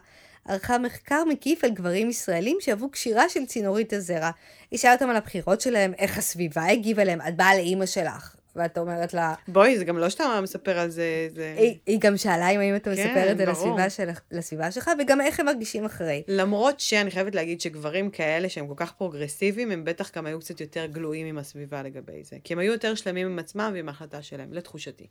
ערכה 0.48 0.78
מחקר 0.78 1.24
מקיף 1.30 1.64
על 1.64 1.70
גברים 1.70 2.10
ישראלים 2.10 2.58
שעברו 2.60 2.90
קשירה 2.90 3.30
של 3.30 3.46
צינורית 3.46 3.94
הזרע. 3.94 4.32
היא 4.72 4.80
שאלה 4.80 4.94
אותם 4.94 5.10
על 5.10 5.16
הבחירות 5.16 5.62
שלהם, 5.62 5.94
איך 5.98 6.18
הסביבה 6.18 6.66
הגיבה 6.66 7.04
להם, 7.04 7.22
את 7.28 7.38
באה 7.38 7.56
לאימא 7.56 7.86
שלך. 7.86 8.35
ואת 8.56 8.78
אומרת 8.78 9.14
לה, 9.14 9.34
בואי, 9.48 9.78
זה 9.78 9.86
גם 9.86 9.98
לא 9.98 10.10
שאתה 10.10 10.40
מספר 10.44 10.80
על 10.80 10.90
זה, 10.90 11.28
זה... 11.36 11.56
היא, 11.58 11.78
היא 11.86 12.00
גם 12.00 12.18
שאלה 12.18 12.50
אם 12.50 12.60
האם 12.60 12.76
אתה 12.76 12.96
כן, 12.96 13.08
מספר 13.08 13.32
את 13.32 13.38
זה. 13.38 13.46
לסביבה, 13.46 13.90
של, 13.90 14.10
לסביבה 14.32 14.72
שלך, 14.72 14.92
וגם 15.00 15.22
איך 15.22 15.40
הם 15.40 15.46
מרגישים 15.46 15.86
אחרי. 15.86 16.24
למרות 16.28 16.80
שאני 16.80 17.12
חייבת 17.12 17.36
להגיד 17.36 17.62
שגברים 17.62 18.10
כאלה 18.10 18.50
שהם 18.50 18.68
כל 18.68 18.74
כך 18.78 18.92
פרוגרסיביים, 18.92 19.72
הם 19.72 19.84
בטח 19.84 20.18
גם 20.18 20.26
היו 20.26 20.40
קצת 20.40 20.62
יותר 20.62 20.86
גלויים 20.86 21.28
עם 21.28 21.38
הסביבה 21.38 21.84
לגבי 21.84 22.24
זה. 22.24 22.38
כי 22.44 22.54
הם 22.54 22.60
היו 22.60 22.72
יותר 22.72 22.96
שלמים 22.96 23.28
עם 23.28 23.40
עצמם 23.40 23.72
ועם 23.76 23.88
ההחלטה 23.88 24.22
שלהם, 24.22 24.54
לתחושתי. 24.54 25.08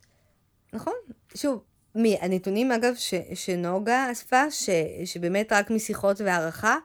נכון. 0.73 0.93
שוב, 1.35 1.63
מהנתונים 1.95 2.71
אגב 2.71 2.93
ש, 2.95 3.13
שנוגה 3.33 4.11
אספה, 4.11 4.51
ש, 4.51 4.69
שבאמת 5.05 5.53
רק 5.53 5.71
משיחות 5.71 6.21
והערכה, 6.21 6.77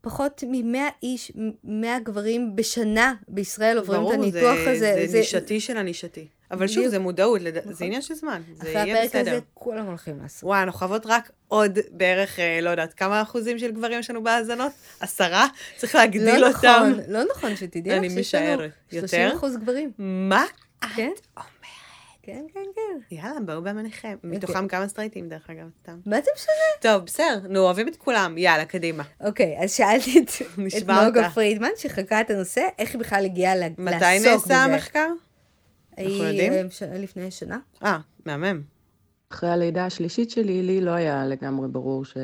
פחות 0.00 0.44
מ-100 0.46 0.78
איש, 1.02 1.32
100 1.64 1.98
גברים 1.98 2.56
בשנה 2.56 3.14
בישראל 3.28 3.78
עוברים 3.78 4.06
את 4.08 4.12
הניתוח 4.12 4.56
זה, 4.64 4.70
הזה. 4.70 5.04
זה, 5.06 5.18
נישתי 5.18 5.60
של 5.60 5.76
הנישתי. 5.76 6.26
אבל 6.50 6.66
שוב. 6.66 6.88
זה 6.88 6.98
מודעות, 6.98 7.40
לד... 7.42 7.58
נכון. 7.58 7.72
זה 7.72 7.84
עניין 7.84 8.02
של 8.02 8.14
זמן. 8.14 8.42
זה 8.54 8.62
אחרי 8.62 8.72
יהיה 8.72 8.96
הפרק 8.96 9.10
בסדר. 9.10 9.30
הזה 9.30 9.40
כולם 9.54 9.86
הולכים 9.86 10.18
לעשות. 10.22 10.44
וואי, 10.44 10.62
אנחנו 10.62 10.78
חייבות 10.78 11.06
רק 11.06 11.30
עוד 11.48 11.78
בערך, 11.90 12.38
אה, 12.38 12.60
לא 12.60 12.70
יודעת, 12.70 12.94
כמה 12.94 13.22
אחוזים 13.22 13.58
של 13.58 13.70
גברים 13.70 14.00
יש 14.00 14.10
לנו 14.10 14.22
בהאזנות? 14.24 14.72
עשרה? 15.00 15.46
צריך 15.76 15.94
להגדיל 15.94 16.38
לא 16.38 16.48
אותם. 16.48 16.58
נכון, 16.92 17.00
לא 17.08 17.20
נכון, 17.30 17.56
שתדעי 17.56 17.92
לך 17.92 18.02
שיש 18.02 18.12
לנו 18.12 18.20
משערת. 18.20 18.70
30 18.90 19.20
יותר? 19.20 19.36
אחוז 19.36 19.56
גברים. 19.56 19.92
מה? 19.98 20.44
כן? 20.96 21.10
אומרת. 21.36 21.48
כן, 22.28 22.46
כן, 22.54 22.60
כן. 22.74 23.14
יאללה, 23.14 23.40
בואו 23.46 23.62
במניכם. 23.62 24.16
מתוכם 24.24 24.68
כמה 24.68 24.88
סטרייטים, 24.88 25.28
דרך 25.28 25.50
אגב, 25.50 25.68
סתם. 25.82 25.98
מה 26.06 26.16
זה 26.16 26.30
משנה? 26.36 26.92
טוב, 26.92 27.04
בסדר, 27.04 27.48
נו, 27.48 27.60
אוהבים 27.60 27.88
את 27.88 27.96
כולם, 27.96 28.38
יאללה, 28.38 28.64
קדימה. 28.64 29.02
אוקיי, 29.20 29.58
אז 29.64 29.72
שאלתי 29.72 30.18
את, 30.18 30.30
נוגה. 31.06 31.30
פרידמן, 31.30 31.68
שחקרה 31.76 32.20
את 32.20 32.30
הנושא, 32.30 32.60
איך 32.78 32.92
היא 32.92 33.00
בכלל 33.00 33.24
הגיעה 33.24 33.56
לעסוק 33.56 33.78
בזה. 33.78 33.96
מתי 33.96 34.18
נעשה 34.24 34.64
המחקר? 34.64 35.08
אנחנו 35.98 36.10
יודעים? 36.24 36.52
אה, 36.52 36.70
ש- 36.70 36.82
לפני 36.82 37.30
שנה. 37.30 37.58
אה, 37.84 37.98
מהמם. 38.26 38.62
אחרי 39.30 39.50
הלידה 39.50 39.86
השלישית 39.86 40.30
שלי, 40.30 40.62
לי 40.62 40.80
לא 40.80 40.90
היה 40.90 41.26
לגמרי 41.26 41.68
ברור 41.68 42.04
ש... 42.04 42.16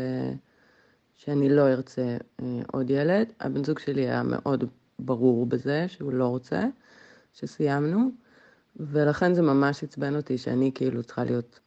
שאני 1.14 1.48
לא 1.48 1.68
ארצה 1.68 2.16
אה, 2.42 2.46
עוד 2.72 2.90
ילד. 2.90 3.32
הבן 3.40 3.64
זוג 3.64 3.78
שלי 3.78 4.02
היה 4.02 4.22
מאוד 4.22 4.64
ברור 4.98 5.46
בזה 5.46 5.84
שהוא 5.88 6.12
לא 6.12 6.26
רוצה, 6.26 6.64
שסיימנו, 7.32 8.10
ולכן 8.76 9.34
זה 9.34 9.42
ממש 9.42 9.82
עצבן 9.84 10.16
אותי 10.16 10.38
שאני 10.38 10.70
כאילו 10.74 11.02
צריכה 11.02 11.24
להיות 11.24 11.60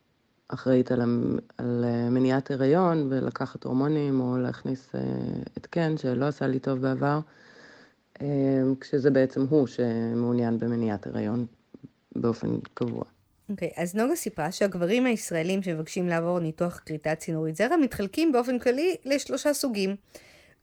אחראית 0.47 0.91
על, 0.91 1.01
המ... 1.01 1.37
על 1.57 1.85
אה, 1.87 2.09
מניעת 2.09 2.51
הריון 2.51 3.07
ולקחת 3.09 3.63
הורמונים 3.63 4.19
או 4.21 4.37
להכניס 4.37 4.95
אה, 4.95 5.01
התקן 5.57 5.97
שלא 5.97 6.25
עשה 6.25 6.47
לי 6.47 6.59
טוב 6.59 6.81
בעבר, 6.81 7.19
אה, 8.21 8.27
כשזה 8.81 9.11
בעצם 9.11 9.45
הוא 9.49 9.67
שמעוניין 9.67 10.57
במניעת 10.59 11.07
הריון 11.07 11.45
באופן 12.15 12.57
קבוע. 12.73 13.03
אוקיי, 13.49 13.71
אז 13.77 13.95
נוגה 13.95 14.15
סיפרה 14.15 14.51
שהגברים 14.51 15.05
הישראלים 15.05 15.63
שמבקשים 15.63 16.07
לעבור 16.07 16.39
ניתוח 16.39 16.81
כריתת 16.85 17.17
צינורית 17.17 17.55
זרע 17.55 17.77
מתחלקים 17.77 18.31
באופן 18.31 18.59
כללי 18.59 18.95
לשלושה 19.05 19.53
סוגים. 19.53 19.95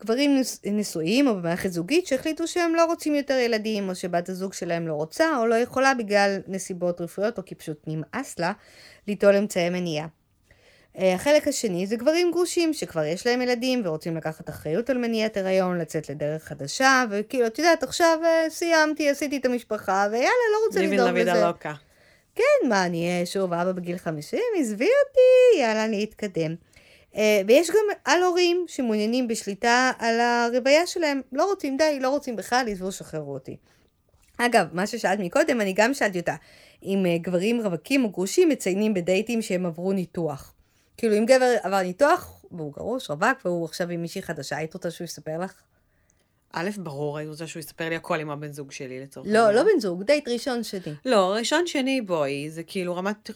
גברים 0.00 0.40
נש... 0.40 0.56
נשואים 0.64 1.28
או 1.28 1.34
במערכת 1.34 1.72
זוגית 1.72 2.06
שהחליטו 2.06 2.46
שהם 2.46 2.74
לא 2.74 2.84
רוצים 2.84 3.14
יותר 3.14 3.34
ילדים, 3.34 3.88
או 3.88 3.94
שבת 3.94 4.28
הזוג 4.28 4.52
שלהם 4.52 4.88
לא 4.88 4.94
רוצה 4.94 5.38
או 5.38 5.46
לא 5.46 5.54
יכולה 5.54 5.94
בגלל 5.94 6.38
נסיבות 6.46 7.00
רפואיות, 7.00 7.38
או 7.38 7.44
כי 7.44 7.54
פשוט 7.54 7.78
נמאס 7.86 8.38
לה 8.38 8.52
ליטול 9.08 9.36
אמצעי 9.36 9.70
מניעה. 9.70 10.06
אה, 10.98 11.14
החלק 11.14 11.48
השני 11.48 11.86
זה 11.86 11.96
גברים 11.96 12.30
גרושים 12.30 12.72
שכבר 12.72 13.04
יש 13.04 13.26
להם 13.26 13.42
ילדים 13.42 13.82
ורוצים 13.84 14.16
לקחת 14.16 14.48
אחריות 14.48 14.90
על 14.90 14.98
מניעת 14.98 15.36
הריון, 15.36 15.78
לצאת 15.78 16.08
לדרך 16.08 16.44
חדשה, 16.44 17.04
וכאילו, 17.10 17.46
את 17.46 17.58
יודעת, 17.58 17.82
עכשיו 17.82 18.18
אה, 18.24 18.50
סיימתי, 18.50 19.10
עשיתי 19.10 19.36
את 19.36 19.44
המשפחה, 19.44 20.06
ויאללה, 20.10 20.28
לא 20.52 20.66
רוצה 20.66 20.82
לדאוג 20.82 21.18
לזה. 21.18 21.30
כן, 22.34 22.68
מה, 22.68 22.86
אני 22.86 23.08
אהיה 23.08 23.26
שוב 23.26 23.52
אבא 23.52 23.72
בגיל 23.72 23.98
50? 23.98 24.40
עזבי 24.58 24.84
אותי, 24.84 25.60
יאללה, 25.60 25.84
אני 25.84 26.04
אתקדם. 26.04 26.54
Uh, 27.14 27.16
ויש 27.46 27.70
גם 27.70 27.96
על 28.04 28.22
הורים 28.22 28.64
שמעוניינים 28.68 29.28
בשליטה 29.28 29.90
על 29.98 30.20
הרוויה 30.20 30.86
שלהם. 30.86 31.20
לא 31.32 31.44
רוצים, 31.44 31.76
די, 31.76 31.98
לא 32.00 32.08
רוצים 32.08 32.36
בכלל, 32.36 32.66
עזבו, 32.68 32.92
שחררו 32.92 33.34
אותי. 33.34 33.56
אגב, 34.38 34.66
מה 34.72 34.86
ששאלת 34.86 35.18
מקודם, 35.20 35.60
אני 35.60 35.72
גם 35.76 35.94
שאלתי 35.94 36.20
אותה, 36.20 36.34
אם 36.82 37.04
uh, 37.04 37.22
גברים 37.22 37.60
רווקים 37.60 38.04
או 38.04 38.10
גרושים 38.10 38.48
מציינים 38.48 38.94
בדייטים 38.94 39.42
שהם 39.42 39.66
עברו 39.66 39.92
ניתוח. 39.92 40.54
כאילו, 40.96 41.18
אם 41.18 41.24
גבר 41.26 41.54
עבר 41.62 41.82
ניתוח, 41.82 42.44
והוא 42.50 42.72
גרוש, 42.72 43.10
רווק, 43.10 43.38
והוא 43.44 43.64
עכשיו 43.64 43.90
עם 43.90 44.02
מישהי 44.02 44.22
חדשה, 44.22 44.56
היית 44.56 44.74
רוצה 44.74 44.90
שהוא 44.90 45.04
יספר 45.04 45.38
לך? 45.38 45.54
א', 46.52 46.70
ברור, 46.76 47.18
הייתי 47.18 47.30
רוצה 47.30 47.46
שהוא 47.46 47.60
יספר 47.60 47.88
לי 47.88 47.96
הכל 47.96 48.20
עם 48.20 48.30
הבן 48.30 48.52
זוג 48.52 48.72
שלי, 48.72 49.00
לצורך 49.00 49.26
לא, 49.30 49.50
לא 49.50 49.62
בן 49.62 49.80
זוג, 49.80 50.02
דייט 50.02 50.28
ראשון 50.28 50.62
שני. 50.62 50.94
לא, 51.04 51.34
ראשון, 51.38 51.66
שני, 51.66 52.00
בואי, 52.00 52.50
זה 52.50 52.62
כאילו 52.62 52.96
רמת... 52.96 53.30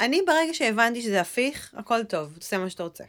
אני 0.00 0.22
ברגע 0.26 0.54
שהבנתי 0.54 1.02
שזה 1.02 1.20
הפיך, 1.20 1.74
הכל 1.76 2.04
טוב, 2.04 2.36
תעשה 2.38 2.58
מה 2.58 2.70
שאתה 2.70 2.82
רוצה. 2.82 3.04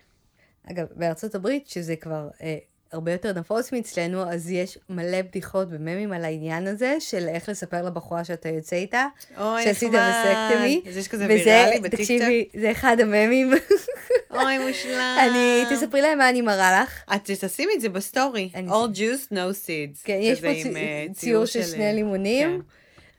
אגב, 0.71 0.85
בארצות 0.95 1.35
הברית, 1.35 1.67
שזה 1.67 1.95
כבר 1.95 2.27
אה, 2.41 2.57
הרבה 2.91 3.11
יותר 3.11 3.33
נפוץ 3.33 3.71
מאצלנו, 3.71 4.29
אז 4.31 4.51
יש 4.51 4.77
מלא 4.89 5.21
בדיחות 5.21 5.67
וממים 5.71 6.13
על 6.13 6.25
העניין 6.25 6.67
הזה, 6.67 6.95
של 6.99 7.27
איך 7.27 7.49
לספר 7.49 7.81
לבחורה 7.81 8.23
שאתה 8.23 8.49
יוצא 8.49 8.75
איתה, 8.75 9.07
אוי, 9.37 9.63
שעשית. 9.63 9.89
vasectomy. 9.89 10.81
אז 10.89 10.97
יש 10.97 11.07
כזה 11.07 11.25
וזה, 11.25 11.33
ויראלי 11.33 11.79
בטיקטוק? 11.79 11.99
תקשיבי, 11.99 12.49
זה 12.59 12.71
אחד 12.71 12.97
הממים. 12.99 13.53
אוי, 14.39 14.67
מושלם. 14.67 15.17
אני, 15.19 15.63
תספרי 15.69 16.01
להם 16.01 16.17
מה 16.17 16.29
אני 16.29 16.41
מראה 16.41 16.81
לך. 16.81 17.03
את 17.15 17.21
תשימי 17.23 17.73
את 17.75 17.81
זה 17.81 17.89
בסטורי. 17.89 18.49
All 18.53 18.97
juice, 18.97 19.31
no 19.31 19.65
seeds. 19.65 20.01
כן, 20.03 20.17
יש 20.21 20.41
פה 20.41 20.47
אה, 20.47 21.05
ציור 21.13 21.45
של 21.45 21.63
שני 21.63 21.93
לימונים. 21.93 22.61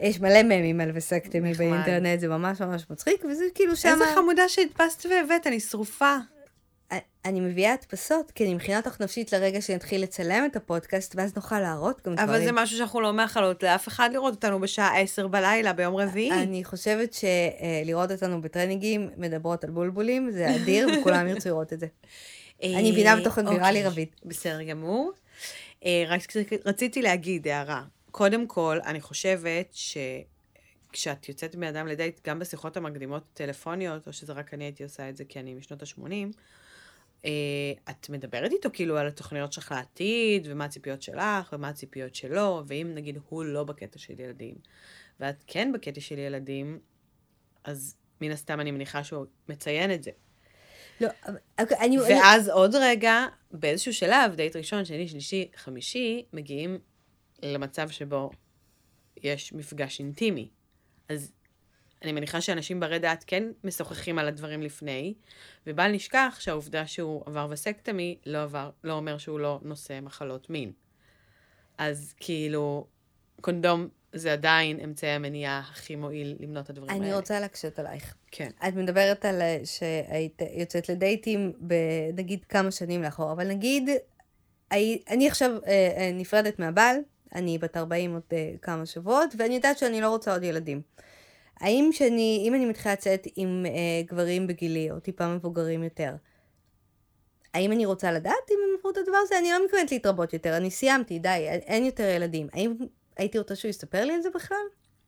יש 0.00 0.20
מלא 0.20 0.42
ממים 0.42 0.80
על 0.80 0.90
vasectomy. 0.94 1.54
באינטרנט, 1.54 2.20
זה 2.20 2.28
ממש 2.28 2.60
ממש 2.60 2.86
מצחיק, 2.90 3.24
וזה 3.30 3.44
כאילו 3.54 3.76
שמה... 3.76 3.92
איזה 3.92 4.04
חמודה 4.14 4.48
שהדפסת 4.48 5.06
והבאת, 5.06 5.46
אני 5.46 5.60
שרופה. 5.60 6.16
אני 7.24 7.40
מביאה 7.40 7.72
הדפסות, 7.72 8.30
כי 8.30 8.44
אני 8.44 8.54
מכינה 8.54 8.78
אותך 8.78 9.00
נפשית 9.00 9.32
לרגע 9.32 9.60
שנתחיל 9.60 10.02
לצלם 10.02 10.46
את 10.50 10.56
הפודקאסט, 10.56 11.16
ואז 11.16 11.36
נוכל 11.36 11.60
להראות 11.60 12.06
גם 12.06 12.14
דברים. 12.14 12.28
אבל 12.28 12.44
זה 12.44 12.52
משהו 12.52 12.78
שאנחנו 12.78 13.00
לא 13.00 13.12
מאחלות 13.12 13.62
לאף 13.62 13.88
אחד 13.88 14.10
לראות 14.12 14.34
אותנו 14.34 14.60
בשעה 14.60 15.00
עשר 15.00 15.26
בלילה 15.26 15.72
ביום 15.72 15.96
רביעי. 15.96 16.30
אני 16.30 16.64
חושבת 16.64 17.14
שלראות 17.14 18.10
אותנו 18.10 18.42
בטרנינגים 18.42 19.10
מדברות 19.16 19.64
על 19.64 19.70
בולבולים, 19.70 20.30
זה 20.30 20.56
אדיר, 20.56 20.88
וכולם 21.00 21.28
ירצו 21.28 21.48
לראות 21.48 21.72
את 21.72 21.80
זה. 21.80 21.86
אני 22.62 22.90
מבינה 22.90 23.16
בתוכן 23.16 23.48
ויראלי 23.48 23.78
אוקיי, 23.78 23.86
רבית. 23.86 24.16
בסדר 24.24 24.62
גמור. 24.62 25.12
אה, 25.84 26.04
רק 26.08 26.20
רציתי 26.64 27.02
להגיד 27.02 27.48
הערה. 27.48 27.82
קודם 28.10 28.46
כל, 28.46 28.78
אני 28.84 29.00
חושבת 29.00 29.74
שכשאת 29.74 31.28
יוצאת 31.28 31.54
עם 31.54 31.62
אדם 31.62 31.86
לדייט, 31.86 32.28
גם 32.28 32.38
בשיחות 32.38 32.76
המקדימות 32.76 33.22
טלפוניות, 33.34 34.06
או 34.06 34.12
שזה 34.12 34.32
רק 34.32 34.54
אני 34.54 34.64
הייתי 34.64 34.84
עושה 34.84 35.08
את 35.08 35.16
זה 35.16 35.24
כי 35.24 35.40
אני 35.40 35.54
משנות 35.54 35.82
ה-80, 35.82 36.36
את 37.90 38.10
מדברת 38.10 38.52
איתו 38.52 38.68
כאילו 38.72 38.98
על 38.98 39.06
התוכניות 39.06 39.52
שלך 39.52 39.72
לעתיד, 39.72 40.46
ומה 40.50 40.64
הציפיות 40.64 41.02
שלך, 41.02 41.52
ומה 41.52 41.68
הציפיות 41.68 42.14
שלו, 42.14 42.62
ואם 42.66 42.92
נגיד 42.94 43.18
הוא 43.28 43.44
לא 43.44 43.64
בקטע 43.64 43.98
של 43.98 44.20
ילדים, 44.20 44.54
ואת 45.20 45.44
כן 45.46 45.72
בקטע 45.72 46.00
של 46.00 46.18
ילדים, 46.18 46.78
אז 47.64 47.96
מן 48.20 48.30
הסתם 48.30 48.60
אני 48.60 48.70
מניחה 48.70 49.04
שהוא 49.04 49.26
מציין 49.48 49.92
את 49.92 50.02
זה. 50.02 50.10
לא, 51.00 51.08
אוקיי, 51.60 51.78
אני... 51.80 51.98
ואז 51.98 52.48
עוד 52.48 52.74
רגע, 52.74 53.26
באיזשהו 53.50 53.94
שלב, 53.94 54.34
דייט 54.34 54.56
ראשון, 54.56 54.84
שני, 54.84 55.08
שלישי, 55.08 55.48
חמישי, 55.56 56.24
מגיעים 56.32 56.78
למצב 57.42 57.88
שבו 57.88 58.30
יש 59.22 59.52
מפגש 59.52 60.00
אינטימי. 60.00 60.48
אז 61.08 61.32
אני 62.02 62.12
מניחה 62.12 62.40
שאנשים 62.40 62.80
ברי 62.80 62.98
דעת 62.98 63.24
כן 63.26 63.44
משוחחים 63.64 64.18
על 64.18 64.28
הדברים 64.28 64.62
לפני, 64.62 65.14
ובל 65.66 65.92
נשכח 65.92 66.36
שהעובדה 66.40 66.86
שהוא 66.86 67.22
עבר 67.26 67.46
וסקטמי 67.50 68.18
לא, 68.26 68.42
עבר, 68.42 68.70
לא 68.84 68.92
אומר 68.92 69.18
שהוא 69.18 69.40
לא 69.40 69.60
נושא 69.62 69.98
מחלות 70.02 70.50
מין. 70.50 70.72
אז 71.78 72.14
כאילו, 72.20 72.86
קונדום 73.40 73.88
זה 74.12 74.32
עדיין 74.32 74.80
אמצעי 74.84 75.10
המניעה 75.10 75.58
הכי 75.58 75.96
מועיל 75.96 76.36
למנוע 76.40 76.62
את 76.62 76.70
הדברים 76.70 76.90
האלה. 76.90 77.04
אני 77.04 77.14
רוצה 77.14 77.40
להקשות 77.40 77.78
עלייך. 77.78 78.14
כן. 78.30 78.50
את 78.68 78.74
מדברת 78.74 79.24
על 79.24 79.42
אה, 79.42 79.60
שהיית 79.64 80.42
יוצאת 80.54 80.88
לדייטים, 80.88 81.52
ב, 81.66 81.74
נגיד 82.14 82.44
כמה 82.44 82.70
שנים 82.70 83.02
לאחור, 83.02 83.32
אבל 83.32 83.48
נגיד, 83.48 83.90
אני 85.10 85.28
עכשיו 85.28 85.50
אה, 85.66 85.70
אה, 85.96 86.10
נפרדת 86.14 86.58
מהבעל, 86.58 86.96
אני 87.34 87.58
בת 87.58 87.76
40 87.76 88.14
עוד 88.14 88.34
כמה 88.62 88.86
שבועות, 88.86 89.34
ואני 89.38 89.54
יודעת 89.54 89.78
שאני 89.78 90.00
לא 90.00 90.08
רוצה 90.08 90.32
עוד 90.32 90.42
ילדים. 90.42 90.80
האם 91.60 91.88
שאני, 91.92 92.44
אם 92.48 92.54
אני 92.54 92.66
מתחילה 92.66 92.92
לצאת 92.94 93.26
עם 93.36 93.66
אה, 93.66 94.02
גברים 94.06 94.46
בגילי, 94.46 94.90
או 94.90 95.00
טיפה 95.00 95.28
מבוגרים 95.28 95.82
יותר, 95.82 96.14
האם 97.54 97.72
אני 97.72 97.86
רוצה 97.86 98.12
לדעת 98.12 98.50
אם 98.50 98.56
הם 98.64 98.76
עברו 98.78 98.90
את 98.90 98.96
הדבר 98.96 99.16
הזה? 99.22 99.38
אני 99.38 99.50
לא 99.50 99.64
מתכוונת 99.64 99.92
להתרבות 99.92 100.32
יותר, 100.32 100.56
אני 100.56 100.70
סיימתי, 100.70 101.18
די, 101.18 101.46
אין 101.48 101.84
יותר 101.84 102.04
ילדים. 102.04 102.46
האם 102.52 102.74
הייתי 103.16 103.38
רוצה 103.38 103.56
שהוא 103.56 103.68
יספר 103.68 104.04
לי 104.04 104.12
על 104.14 104.22
זה 104.22 104.30
בכלל? 104.34 104.56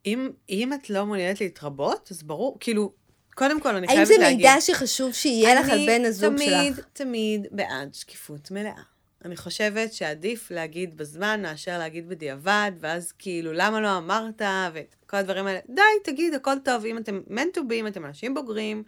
אם, 0.07 0.31
אם 0.51 0.73
את 0.73 0.91
לא 0.91 1.07
מעוניינת 1.07 1.41
להתרבות, 1.41 2.09
אז 2.11 2.23
ברור, 2.23 2.57
כאילו, 2.61 2.93
קודם 3.35 3.61
כל 3.61 3.77
אני 3.77 3.87
האם 3.87 3.95
חייבת 3.95 4.07
זה 4.07 4.15
להגיד... 4.19 4.37
מידע 4.37 4.61
שחשוב 4.61 5.13
שיהיה 5.13 5.61
לך 5.61 5.69
על 5.69 5.87
בן 5.87 6.05
הזוג 6.05 6.35
תמיד, 6.37 6.75
שלך? 6.75 6.87
תמיד, 6.93 7.41
תמיד 7.41 7.47
בעד 7.51 7.95
שקיפות 7.95 8.51
מלאה. 8.51 8.83
אני 9.25 9.37
חושבת 9.37 9.93
שעדיף 9.93 10.51
להגיד 10.51 10.97
בזמן 10.97 11.43
מאשר 11.43 11.79
להגיד 11.79 12.09
בדיעבד, 12.09 12.73
ואז 12.81 13.13
כאילו, 13.13 13.53
למה 13.53 13.81
לא 13.81 13.99
אמרת, 13.99 14.43
וכל 14.73 15.17
הדברים 15.17 15.47
האלה. 15.47 15.61
די, 15.69 15.83
תגיד, 16.05 16.35
הכל 16.35 16.55
טוב, 16.65 16.85
אם 16.85 16.99
אתם 16.99 17.21
meant 17.29 17.57
to 17.57 17.61
be, 17.71 17.73
אם 17.73 17.87
אתם 17.87 18.05
אנשים 18.05 18.35
בוגרים, 18.35 18.83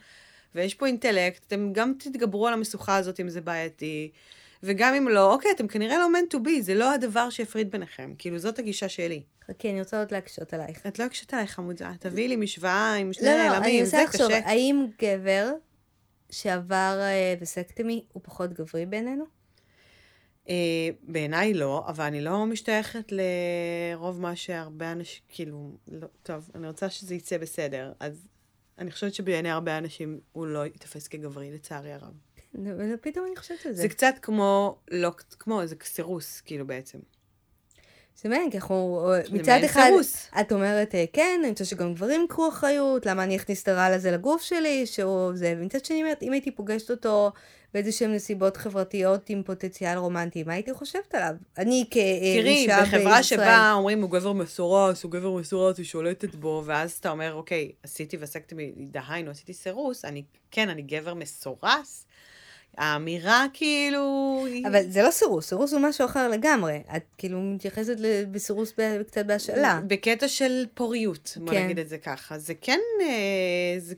ויש 0.54 0.74
פה 0.74 0.86
אינטלקט, 0.86 1.46
אתם 1.46 1.72
גם 1.72 1.92
תתגברו 1.98 2.46
על 2.46 2.52
המשוכה 2.52 2.96
הזאת 2.96 3.20
אם 3.20 3.28
זה 3.28 3.40
בעייתי, 3.40 4.10
וגם 4.62 4.94
אם 4.94 5.08
לא, 5.08 5.32
אוקיי, 5.32 5.50
אתם 5.50 5.68
כנראה 5.68 5.98
לא 5.98 6.08
meant 6.14 6.34
to 6.34 6.38
be, 6.46 6.60
זה 6.60 6.74
לא 6.74 6.92
הדבר 6.92 7.30
שיפריד 7.30 7.70
ביניכם. 7.70 8.14
כאילו, 8.18 8.38
זאת 8.38 8.58
הגישה 8.58 8.88
שלי. 8.88 9.22
חכי, 9.46 9.70
אני 9.70 9.80
רוצה 9.80 9.98
עוד 9.98 10.12
להקשות 10.12 10.54
עלייך. 10.54 10.86
את 10.86 10.98
לא 10.98 11.04
הקשת 11.04 11.34
עליי 11.34 11.46
חמודה, 11.46 11.92
תביאי 12.00 12.28
לי 12.28 12.36
משוואה 12.36 12.94
עם 12.94 13.12
שני 13.12 13.26
לא, 13.26 13.32
לא, 13.32 13.40
אני 13.40 13.48
נעלמים, 13.48 13.84
רוצה 13.84 14.04
לחשוב. 14.04 14.30
האם 14.30 14.86
גבר 15.02 15.52
שעבר 16.30 16.98
אה, 17.00 17.34
וסקטמי 17.40 18.04
הוא 18.12 18.22
פחות 18.24 18.52
גברי 18.52 18.86
בעינינו? 18.86 19.39
אה, 20.48 20.88
בעיניי 21.02 21.54
לא, 21.54 21.84
אבל 21.88 22.04
אני 22.04 22.20
לא 22.20 22.46
משתייכת 22.46 23.12
לרוב 23.12 24.20
מה 24.20 24.36
שהרבה 24.36 24.92
אנשים, 24.92 25.22
כאילו, 25.28 25.76
לא, 25.88 26.06
טוב, 26.22 26.50
אני 26.54 26.66
רוצה 26.66 26.90
שזה 26.90 27.14
יצא 27.14 27.38
בסדר, 27.38 27.92
אז 28.00 28.28
אני 28.78 28.90
חושבת 28.90 29.14
שבעיני 29.14 29.50
הרבה 29.50 29.78
אנשים 29.78 30.20
הוא 30.32 30.46
לא 30.46 30.64
ייתפס 30.64 31.08
כגברי, 31.08 31.50
לצערי 31.50 31.92
הרב. 31.92 32.12
ופתאום 32.54 33.26
אני 33.26 33.36
חושבת 33.36 33.66
על 33.66 33.72
זה. 33.72 33.82
זה 33.82 33.88
קצת 33.88 34.14
כמו, 34.22 34.78
לא, 34.90 35.10
כמו, 35.38 35.66
זה 35.66 35.76
סירוס, 35.82 36.40
כאילו 36.40 36.66
בעצם. 36.66 36.98
זה 38.22 38.28
מעניין, 38.28 38.50
כי 38.50 38.56
אנחנו, 38.56 39.10
אה, 39.12 39.20
מצד 39.32 39.60
אחד, 39.64 39.82
סירוס. 39.86 40.28
את 40.40 40.52
אומרת, 40.52 40.94
אה, 40.94 41.04
כן, 41.12 41.40
אני 41.42 41.50
רוצה 41.50 41.64
שגם 41.64 41.94
גברים 41.94 42.20
ייקחו 42.20 42.48
אחריות, 42.48 43.06
למה 43.06 43.24
אני 43.24 43.36
אכניס 43.36 43.62
את 43.62 43.68
הרעל 43.68 43.92
הזה 43.92 44.10
לגוף 44.10 44.42
שלי, 44.42 44.86
שהוא 44.86 45.32
זה, 45.34 45.54
ומצד 45.58 45.84
שני, 45.84 46.02
אם 46.22 46.32
הייתי 46.32 46.50
פוגשת 46.50 46.90
אותו 46.90 47.32
באיזה 47.74 47.92
שהן 47.92 48.14
נסיבות 48.14 48.56
חברתיות 48.56 49.30
עם 49.30 49.42
פוטנציאל 49.42 49.98
רומנטי, 49.98 50.42
מה 50.42 50.52
הייתי 50.52 50.74
חושבת 50.74 51.14
עליו? 51.14 51.34
אני 51.58 51.84
תראי, 51.90 52.42
כאישה 52.42 52.82
בחברה 52.82 53.16
בישראל. 53.16 53.22
שבה 53.22 53.72
אומרים 53.72 54.02
הוא 54.02 54.10
גבר 54.10 54.32
מסורס, 54.32 55.02
הוא 55.02 55.12
גבר 55.12 55.30
מסורס, 55.30 55.78
היא 55.78 55.86
שולטת 55.86 56.34
בו, 56.34 56.62
ואז 56.66 56.92
אתה 56.92 57.10
אומר, 57.10 57.34
אוקיי, 57.34 57.72
עשיתי 57.82 58.16
וסקתי, 58.20 58.72
דהיינו, 58.76 59.30
עשיתי 59.30 59.52
סירוס, 59.52 60.04
אני, 60.04 60.22
כן, 60.50 60.68
אני 60.68 60.82
גבר 60.82 61.14
מסורס. 61.14 62.06
האמירה 62.78 63.46
כאילו... 63.52 64.44
אבל 64.68 64.90
זה 64.90 65.02
לא 65.02 65.10
סירוס, 65.10 65.48
סירוס 65.48 65.72
הוא 65.72 65.80
משהו 65.80 66.04
אחר 66.04 66.28
לגמרי. 66.28 66.82
את 66.96 67.02
כאילו 67.18 67.40
מתייחסת 67.40 67.96
בסירוס 68.30 68.72
קצת 69.06 69.26
בהשאלה. 69.26 69.80
בקטע 69.86 70.28
של 70.28 70.66
פוריות, 70.74 71.38
בוא 71.40 71.52
כן. 71.52 71.64
נגיד 71.64 71.78
את 71.78 71.88
זה 71.88 71.98
ככה. 71.98 72.38
זה 72.38 72.54
כן, 72.60 72.80
אה, 73.00 73.78
זה, 73.78 73.94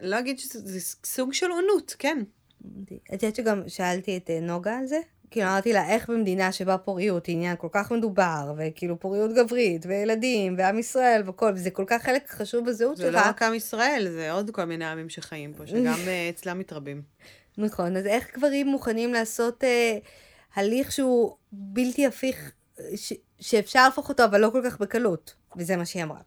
לא 0.00 0.18
אגיד 0.18 0.38
שזה 0.38 0.60
זה 0.64 0.80
סוג 1.04 1.32
של 1.32 1.50
עונות, 1.50 1.96
כן. 1.98 2.22
את 3.14 3.22
יודעת 3.22 3.36
שגם 3.36 3.62
שאלתי 3.68 4.16
את 4.16 4.30
אה, 4.30 4.40
נוגה 4.40 4.78
על 4.78 4.86
זה? 4.86 4.98
כאילו 5.30 5.46
אמרתי 5.46 5.72
לה, 5.72 5.88
איך 5.88 6.10
במדינה 6.10 6.52
שבה 6.52 6.78
פוריות 6.78 7.26
היא 7.26 7.36
עניין 7.36 7.56
כל 7.56 7.68
כך 7.70 7.92
מדובר, 7.92 8.54
וכאילו 8.58 9.00
פוריות 9.00 9.30
גברית, 9.34 9.86
וילדים, 9.86 10.54
ועם 10.58 10.78
ישראל, 10.78 11.22
וכל, 11.26 11.52
וזה 11.54 11.70
כל 11.70 11.84
כך 11.86 12.02
חלק 12.02 12.30
חשוב 12.30 12.66
בזהות 12.66 12.96
זה 12.96 13.10
לא 13.10 13.18
שלך. 13.18 13.26
רק 13.26 13.42
עם 13.42 13.54
ישראל, 13.54 14.06
זה 14.10 14.32
עוד 14.32 14.50
כל 14.50 14.64
מיני 14.64 14.84
עמים 14.84 15.08
שחיים 15.08 15.52
פה, 15.52 15.66
שגם 15.66 15.98
אה, 16.06 16.28
אצלם 16.30 16.58
מתרבים. 16.58 17.02
נכון, 17.58 17.96
אז 17.96 18.06
איך 18.06 18.36
גברים 18.36 18.66
מוכנים 18.66 19.12
לעשות 19.12 19.64
אה, 19.64 19.98
הליך 20.54 20.92
שהוא 20.92 21.36
בלתי 21.52 22.06
הפיך, 22.06 22.52
ש- 22.96 23.12
שאפשר 23.40 23.84
להפוך 23.84 24.08
אותו, 24.08 24.24
אבל 24.24 24.40
לא 24.40 24.50
כל 24.52 24.62
כך 24.64 24.80
בקלות, 24.80 25.34
וזה 25.56 25.76
מה 25.76 25.84
שהיא 25.84 26.02
אמרה. 26.02 26.20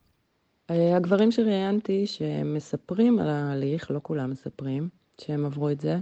אה, 0.70 0.96
הגברים 0.98 1.32
שראיינתי 1.32 2.08
שמספרים 2.08 3.20
על 3.20 3.28
ההליך, 3.30 3.92
לא 3.92 4.00
כולם 4.04 4.32
מספרים 4.32 4.90
שהם 5.22 5.46
עברו 5.46 5.70
את 5.70 5.82
זה, 5.82 5.98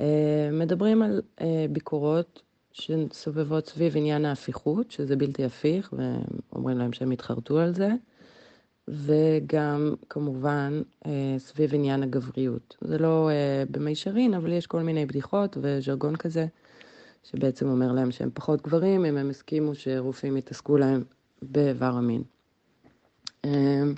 אה, 0.00 0.48
מדברים 0.52 1.02
על 1.02 1.22
אה, 1.40 1.66
ביקורות 1.70 2.42
שסובבות 2.72 3.68
סביב 3.68 3.96
עניין 3.96 4.24
ההפיכות, 4.24 4.90
שזה 4.90 5.16
בלתי 5.16 5.44
הפיך, 5.44 5.94
ואומרים 6.52 6.78
להם 6.78 6.92
שהם 6.92 7.10
התחרטו 7.10 7.58
על 7.58 7.74
זה, 7.74 7.88
וגם 8.88 9.94
כמובן 10.08 10.82
אה, 11.06 11.34
סביב 11.38 11.74
עניין 11.74 12.02
הגבריות. 12.02 12.76
זה 12.80 12.98
לא 12.98 13.30
אה, 13.30 13.64
במישרין, 13.70 14.34
אבל 14.34 14.52
יש 14.52 14.66
כל 14.66 14.82
מיני 14.82 15.06
בדיחות 15.06 15.56
וז'רגון 15.60 16.16
כזה, 16.16 16.46
שבעצם 17.24 17.68
אומר 17.68 17.92
להם 17.92 18.10
שהם 18.10 18.30
פחות 18.34 18.62
גברים, 18.62 19.04
אם 19.04 19.16
הם 19.16 19.30
הסכימו 19.30 19.74
שרופאים 19.74 20.36
יתעסקו 20.36 20.76
להם 20.76 21.04
באיבר 21.42 21.86
המין. 21.94 22.22
אמ, 23.44 23.94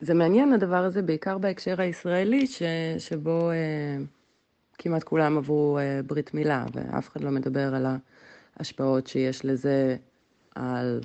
זה 0.00 0.14
מעניין 0.14 0.52
הדבר 0.52 0.84
הזה, 0.84 1.02
בעיקר 1.02 1.38
בהקשר 1.38 1.80
הישראלי, 1.80 2.46
ש, 2.46 2.62
שבו 2.98 3.50
אה, 3.50 4.04
כמעט 4.78 5.02
כולם 5.04 5.38
עברו 5.38 5.78
אה, 5.78 6.00
ברית 6.06 6.34
מילה, 6.34 6.64
ואף 6.74 7.08
אחד 7.08 7.24
לא 7.24 7.30
מדבר 7.30 7.74
על 7.74 7.86
ההשפעות 8.56 9.06
שיש 9.06 9.44
לזה 9.44 9.96
על 10.54 11.00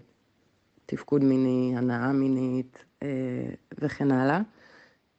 תפקוד 0.91 1.23
מיני, 1.23 1.73
הנאה 1.77 2.11
מינית 2.11 2.77
אה, 3.03 3.07
וכן 3.79 4.11
הלאה. 4.11 4.41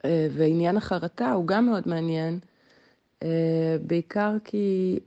אה, 0.04 0.28
ועניין 0.30 0.76
החרטה 0.76 1.32
הוא 1.32 1.46
גם 1.46 1.66
מאוד 1.66 1.82
מעניין, 1.86 2.38
אה, 3.22 3.76
בעיקר 3.86 4.36
כי 4.44 4.98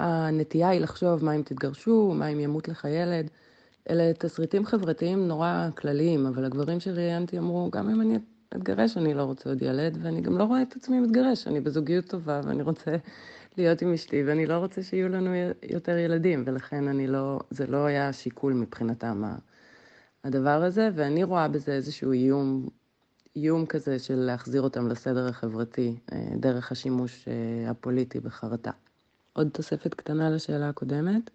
הנטייה 0.00 0.68
היא 0.68 0.80
לחשוב 0.80 1.24
מה 1.24 1.32
אם 1.32 1.42
תתגרשו, 1.42 2.12
מה 2.14 2.26
אם 2.26 2.40
ימות 2.40 2.68
לך 2.68 2.84
ילד. 2.84 3.30
אלה 3.90 4.12
תסריטים 4.18 4.66
חברתיים 4.66 5.28
נורא 5.28 5.68
כלליים, 5.76 6.26
אבל 6.26 6.44
הגברים 6.44 6.80
שראיינתי 6.80 7.38
אמרו, 7.38 7.70
גם 7.70 7.90
אם 7.90 8.00
אני 8.00 8.18
אתגרש, 8.56 8.96
אני 8.96 9.14
לא 9.14 9.22
רוצה 9.22 9.48
עוד 9.48 9.62
ילד, 9.62 9.98
ואני 10.02 10.20
גם 10.20 10.38
לא 10.38 10.44
רואה 10.44 10.62
את 10.62 10.76
עצמי 10.76 11.00
מתגרש, 11.00 11.46
אני 11.46 11.60
בזוגיות 11.60 12.04
טובה, 12.04 12.40
ואני 12.44 12.62
רוצה 12.62 12.96
להיות 13.56 13.82
עם 13.82 13.92
אשתי, 13.92 14.22
ואני 14.22 14.46
לא 14.46 14.54
רוצה 14.54 14.82
שיהיו 14.82 15.08
לנו 15.08 15.30
יותר 15.62 15.98
ילדים, 15.98 16.42
ולכן 16.46 16.88
אני 16.88 17.06
לא, 17.06 17.40
זה 17.50 17.66
לא 17.66 17.84
היה 17.84 18.12
שיקול 18.12 18.52
מבחינתם, 18.52 19.22
הדבר 20.24 20.62
הזה, 20.62 20.88
ואני 20.94 21.24
רואה 21.24 21.48
בזה 21.48 21.72
איזשהו 21.72 22.12
איום, 22.12 22.68
איום 23.36 23.66
כזה 23.66 23.98
של 23.98 24.14
להחזיר 24.14 24.62
אותם 24.62 24.88
לסדר 24.88 25.28
החברתי, 25.28 25.96
אה, 26.12 26.28
דרך 26.36 26.72
השימוש 26.72 27.28
אה, 27.28 27.70
הפוליטי 27.70 28.20
בחרטה. 28.20 28.70
עוד 29.32 29.48
תוספת 29.52 29.94
קטנה 29.94 30.30
לשאלה 30.30 30.68
הקודמת. 30.68 31.30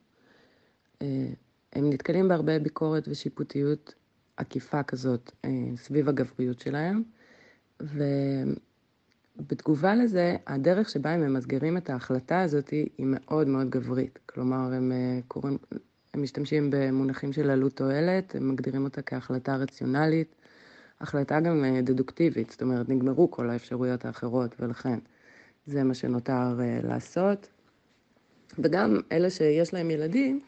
אה, 1.02 1.28
הם 1.74 1.90
נתקלים 1.90 2.28
בהרבה 2.28 2.60
ביקורת 2.60 3.08
ושיפוטיות 3.08 3.94
עקיפה 4.38 4.84
כזאת 4.84 5.32
סביב 5.76 6.10
הגבריות 6.10 6.60
שלהם, 6.60 7.04
ובתגובה 9.40 9.96
לזה, 9.96 10.36
הדרך 10.48 10.90
שבה 10.90 11.10
הם 11.10 11.22
ממסגרים 11.22 11.78
את 11.78 11.90
ההחלטה 11.90 12.42
הזאת 12.42 12.70
היא 12.70 12.88
מאוד 13.00 13.48
מאוד 13.48 13.70
גברית. 13.70 14.20
כלומר, 14.26 14.74
הם 14.74 14.92
אה, 14.92 15.20
קוראים, 15.28 15.58
הם 16.14 16.24
משתמשים 16.24 16.70
במונחים 16.72 17.34
של 17.34 17.50
עלות 17.50 17.76
תועלת, 17.76 18.36
הם 18.36 18.50
מגדירים 18.50 18.84
אותה 18.84 19.02
כהחלטה 19.02 19.56
רציונלית, 19.56 20.36
החלטה 21.02 21.40
גם 21.40 21.66
אה, 21.66 21.82
דדוקטיבית, 21.82 22.50
זאת 22.52 22.62
אומרת, 22.62 22.90
נגמרו 22.90 23.32
כל 23.32 23.50
האפשרויות 23.50 24.06
האחרות, 24.06 24.56
ולכן 24.60 25.00
זה 25.66 25.84
מה 25.84 25.94
שנותר 25.94 26.60
אה, 26.60 26.80
לעשות. 26.84 27.48
וגם 28.60 29.00
אלה 29.12 29.30
שיש 29.30 29.74
להם 29.74 29.92
ילדים, 29.92 30.42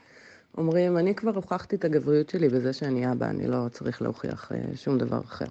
אומרים, 0.57 0.97
אני 0.97 1.15
כבר 1.15 1.35
הוכחתי 1.35 1.75
את 1.75 1.85
הגבריות 1.85 2.29
שלי 2.29 2.49
בזה 2.49 2.73
שאני 2.73 3.11
אבא, 3.11 3.29
אני 3.29 3.47
לא 3.47 3.65
צריך 3.71 4.01
להוכיח 4.01 4.51
שום 4.75 4.97
דבר 4.97 5.19
אחר. 5.19 5.45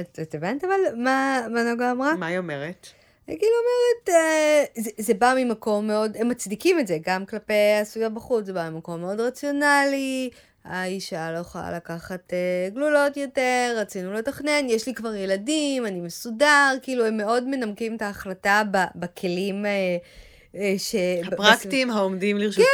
את, 0.00 0.18
את 0.22 0.34
הבנת 0.34 0.64
אבל 0.64 0.80
מה, 0.96 1.40
מה 1.50 1.62
נוגה 1.62 1.90
אמרה? 1.90 2.14
מה 2.14 2.26
היא 2.26 2.38
אומרת? 2.38 2.86
כאילו 3.26 3.40
אומרת, 3.40 4.08
אה, 4.08 4.64
זה, 4.76 4.90
זה 4.98 5.14
בא 5.14 5.34
ממקום 5.36 5.86
מאוד, 5.86 6.16
הם 6.16 6.28
מצדיקים 6.28 6.80
את 6.80 6.86
זה, 6.86 6.98
גם 7.02 7.26
כלפי 7.26 7.54
הסביבה 7.82 8.08
בחוץ, 8.08 8.46
זה 8.46 8.52
בא 8.52 8.70
ממקום 8.70 9.00
מאוד 9.00 9.20
רציונלי, 9.20 10.30
האישה 10.64 11.32
לא 11.32 11.38
יכולה 11.38 11.76
לקחת 11.76 12.32
אה, 12.32 12.68
גלולות 12.74 13.16
יותר, 13.16 13.74
רצינו 13.76 14.12
לתכנן, 14.12 14.66
יש 14.68 14.86
לי 14.86 14.94
כבר 14.94 15.14
ילדים, 15.14 15.86
אני 15.86 16.00
מסודר, 16.00 16.74
כאילו 16.82 17.06
הם 17.06 17.16
מאוד 17.16 17.48
מנמקים 17.48 17.96
את 17.96 18.02
ההחלטה 18.02 18.62
ב, 18.70 18.78
בכלים 18.96 19.66
אה, 19.66 19.96
אה, 20.54 20.74
ש... 20.78 20.94
הפרקטיים 21.26 21.90
העומדים 21.90 22.38
לרשותם. 22.38 22.64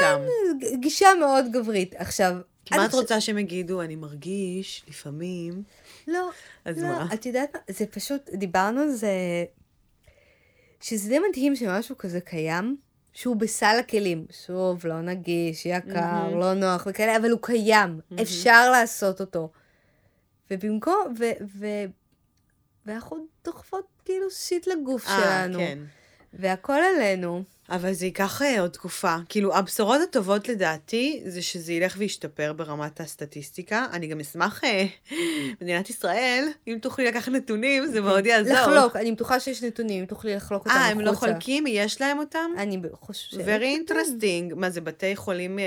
כן, 0.60 0.80
גישה 0.80 1.08
מאוד 1.20 1.44
גברית. 1.52 1.94
עכשיו... 1.98 2.34
מה 2.70 2.86
את 2.86 2.94
רוצה 2.94 3.20
שהם 3.20 3.38
יגידו? 3.38 3.82
אני 3.82 3.96
מרגיש 3.96 4.82
לפעמים... 4.88 5.62
לא, 6.08 6.30
אז 6.64 6.82
לא, 6.82 6.88
מה? 6.88 7.08
את 7.14 7.26
יודעת 7.26 7.54
מה? 7.54 7.60
זה 7.68 7.86
פשוט, 7.86 8.30
דיברנו 8.30 8.80
על 8.80 8.90
זה, 8.90 9.10
שזה 10.80 11.08
די 11.08 11.18
מדהים 11.28 11.56
שמשהו 11.56 11.98
כזה 11.98 12.20
קיים, 12.20 12.76
שהוא 13.12 13.36
בסל 13.36 13.76
הכלים. 13.80 14.26
שוב, 14.46 14.86
לא 14.86 15.00
נגיש, 15.00 15.66
יקר, 15.66 16.00
מהמם. 16.00 16.40
לא 16.40 16.54
נוח 16.54 16.86
וכאלה, 16.90 17.16
אבל 17.16 17.30
הוא 17.30 17.38
קיים, 17.42 18.00
מהמם. 18.10 18.22
אפשר 18.22 18.70
לעשות 18.70 19.20
אותו. 19.20 19.50
ובמקום, 20.50 21.14
ו... 21.18 21.24
ו... 21.58 21.66
ואנחנו 22.86 23.26
דוחפות 23.44 23.86
כאילו 24.04 24.30
שיט 24.30 24.66
לגוף 24.66 25.06
אה, 25.06 25.20
שלנו. 25.20 25.58
כן. 25.58 25.78
והכל 26.32 26.72
עלינו. 26.72 27.42
אבל 27.70 27.92
זה 27.92 28.06
ייקח 28.06 28.42
אה, 28.42 28.60
עוד 28.60 28.70
תקופה. 28.70 29.16
כאילו, 29.28 29.56
הבשורות 29.56 30.00
הטובות 30.08 30.48
לדעתי, 30.48 31.22
זה 31.26 31.42
שזה 31.42 31.72
ילך 31.72 31.94
וישתפר 31.98 32.52
ברמת 32.52 33.00
הסטטיסטיקה. 33.00 33.86
אני 33.92 34.06
גם 34.06 34.20
אשמח, 34.20 34.64
אה, 34.64 34.84
מדינת 35.60 35.90
ישראל, 35.90 36.48
אם 36.68 36.78
תוכלי 36.82 37.04
לקחת 37.04 37.28
נתונים, 37.32 37.86
זה 37.86 38.00
מאוד 38.00 38.26
יעזור. 38.26 38.52
לחלוק, 38.54 38.96
אני 38.96 39.12
בטוחה 39.12 39.40
שיש 39.40 39.62
נתונים, 39.62 40.00
אם 40.00 40.06
תוכלי 40.06 40.34
לחלוק 40.36 40.66
אותם 40.66 40.76
אה, 40.78 40.86
הם 40.88 41.00
לא 41.00 41.10
החוצה. 41.10 41.32
חולקים? 41.32 41.64
יש 41.68 42.00
להם 42.00 42.18
אותם? 42.18 42.50
אני 42.58 42.78
חושבת. 42.92 43.44
Very 43.46 43.90
interesting. 43.90 44.54
מה 44.56 44.70
זה, 44.70 44.80
בתי 44.80 45.16
חולים 45.16 45.58
אה, 45.58 45.64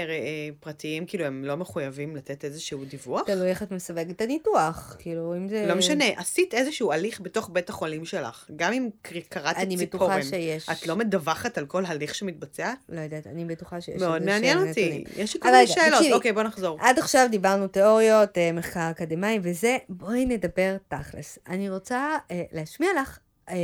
פרטיים, 0.60 1.06
כאילו, 1.06 1.26
הם 1.26 1.46
לא 1.46 1.58
מחויבים 1.58 2.16
לתת 2.16 2.46
איזשהו 2.46 2.86
דיווח? 2.86 3.22
תלוי 3.26 3.50
איך 3.50 3.64
את 3.64 3.72
מסווגת 3.72 4.12
את 4.16 4.22
הניתוח, 4.22 4.96
כאילו, 5.00 5.36
אם 5.38 5.48
זה... 5.50 5.66
לא 5.68 5.76
משנה, 5.76 6.06
עשית 6.16 6.54
איזשהו 6.54 6.92
הליך 6.92 7.22
בתוך 7.22 7.50
בית 7.54 7.70
החולים 7.70 8.06
שלך. 8.06 8.46
גם 8.56 8.74
אם 8.74 8.90
קר- 9.02 9.20
קראת 9.30 9.56
אני 9.58 9.78
ציפורן, 9.78 10.20
בטוחה 10.20 10.30
שיש. 10.30 10.70
את 10.70 10.88
לא 10.88 10.96
מדווחת 10.96 11.58
על 11.58 11.66
כל 11.66 11.86
הליך 11.88 12.16
שמתבצע? 12.16 12.74
לא 12.90 13.00
יודעת, 13.00 13.28
אני 13.28 13.46
בטוחה 13.46 13.82
שיש... 13.82 14.02
מאוד 14.02 14.24
מעניין 14.24 14.58
אותי. 14.58 14.86
נתונים. 14.86 15.04
יש 15.24 15.34
לי 15.34 15.40
כל 15.40 15.52
מיני 15.52 15.68
שאלות. 15.68 15.94
תקשיבי. 15.94 16.14
אוקיי, 16.14 16.34
בוא 16.34 16.44
נחזור. 16.44 16.78
עד 16.82 17.00
עכשיו 17.00 17.28
דיברנו 17.32 17.68
תיאוריות, 17.68 18.38
אה, 18.38 18.52
מחקר 18.52 18.92
אקדמאי 18.92 19.40
וזה, 19.44 19.78
בואי 19.90 20.26
נדבר 20.26 20.78
תכלס. 20.88 21.40
אני 21.48 21.70
רוצה 21.70 22.18
אה, 22.32 22.44
להשמיע 22.52 22.90
לך 23.02 23.20
אה, 23.50 23.56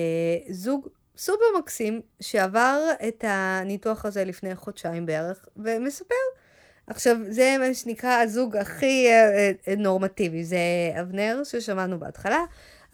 זוג 0.49 0.87
סופר 1.17 1.45
מקסים 1.59 2.01
שעבר 2.19 2.79
את 3.07 3.23
הניתוח 3.27 4.05
הזה 4.05 4.25
לפני 4.25 4.55
חודשיים 4.55 5.05
בערך, 5.05 5.45
ומספר. 5.57 6.15
עכשיו, 6.87 7.17
זה 7.29 7.55
מה 7.59 7.73
שנקרא 7.73 8.21
הזוג 8.21 8.57
הכי 8.57 9.07
אה, 9.07 9.51
אה, 9.67 9.75
נורמטיבי, 9.75 10.43
זה 10.43 10.57
אבנר 11.01 11.41
ששמענו 11.43 11.99
בהתחלה. 11.99 12.43